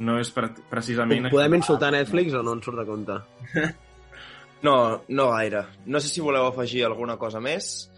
no 0.00 0.16
és 0.16 0.32
pre 0.32 0.48
precisament... 0.72 1.28
Podem 1.28 1.60
insultar 1.60 1.92
Netflix 1.92 2.32
o 2.32 2.42
no 2.46 2.56
ens 2.56 2.64
surt 2.64 2.80
de 2.80 2.88
compte? 2.88 3.20
No, 4.62 5.04
no 5.08 5.30
gaire. 5.30 5.64
No 5.86 6.00
sé 6.00 6.08
si 6.08 6.20
voleu 6.20 6.46
afegir 6.46 6.84
alguna 6.84 7.16
cosa 7.16 7.40
més. 7.40 7.89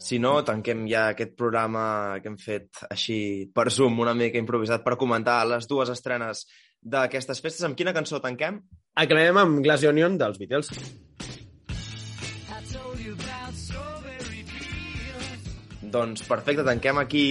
Si 0.00 0.18
no, 0.22 0.38
tanquem 0.46 0.86
ja 0.88 1.10
aquest 1.12 1.34
programa 1.36 2.18
que 2.22 2.30
hem 2.32 2.38
fet 2.40 2.84
així 2.88 3.18
per 3.54 3.68
Zoom, 3.68 4.00
una 4.00 4.16
mica 4.16 4.40
improvisat, 4.40 4.84
per 4.86 4.96
comentar 5.00 5.42
les 5.48 5.68
dues 5.68 5.92
estrenes 5.92 6.46
d'aquestes 6.80 7.44
festes. 7.44 7.66
Amb 7.68 7.76
quina 7.76 7.92
cançó 7.96 8.22
tanquem? 8.24 8.62
Acabem 9.04 9.44
amb 9.44 9.62
Glass 9.64 9.84
Onion 9.84 10.16
dels 10.20 10.40
Beatles. 10.40 10.72
Doncs 15.90 16.22
perfecte, 16.28 16.64
tanquem 16.66 17.00
aquí 17.00 17.24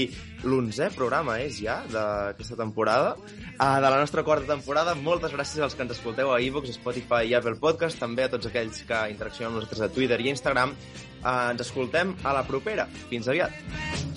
l'onzè 0.44 0.90
programa, 0.96 1.38
és 1.44 1.62
ja, 1.64 1.80
d'aquesta 1.92 2.58
temporada, 2.60 3.16
uh, 3.16 3.78
de 3.80 3.88
la 3.88 4.00
nostra 4.00 4.24
quarta 4.28 4.50
temporada. 4.50 4.96
Moltes 4.96 5.36
gràcies 5.36 5.64
als 5.64 5.78
que 5.78 5.86
ens 5.88 5.96
escolteu 5.98 6.34
a 6.34 6.42
iVoox, 6.44 6.76
Spotify 6.80 7.32
i 7.32 7.36
Apple 7.40 7.58
Podcast, 7.62 8.00
també 8.02 8.28
a 8.28 8.34
tots 8.36 8.52
aquells 8.52 8.84
que 8.88 9.06
interaccionen 9.16 9.54
amb 9.54 9.62
nosaltres 9.62 9.88
a 9.88 9.92
Twitter 9.96 10.20
i 10.22 10.32
Instagram. 10.36 10.76
Uh, 11.20 11.50
ens 11.54 11.66
escoltem 11.68 12.16
a 12.24 12.36
la 12.36 12.46
propera. 12.48 12.88
Fins 13.10 13.32
aviat. 13.32 14.09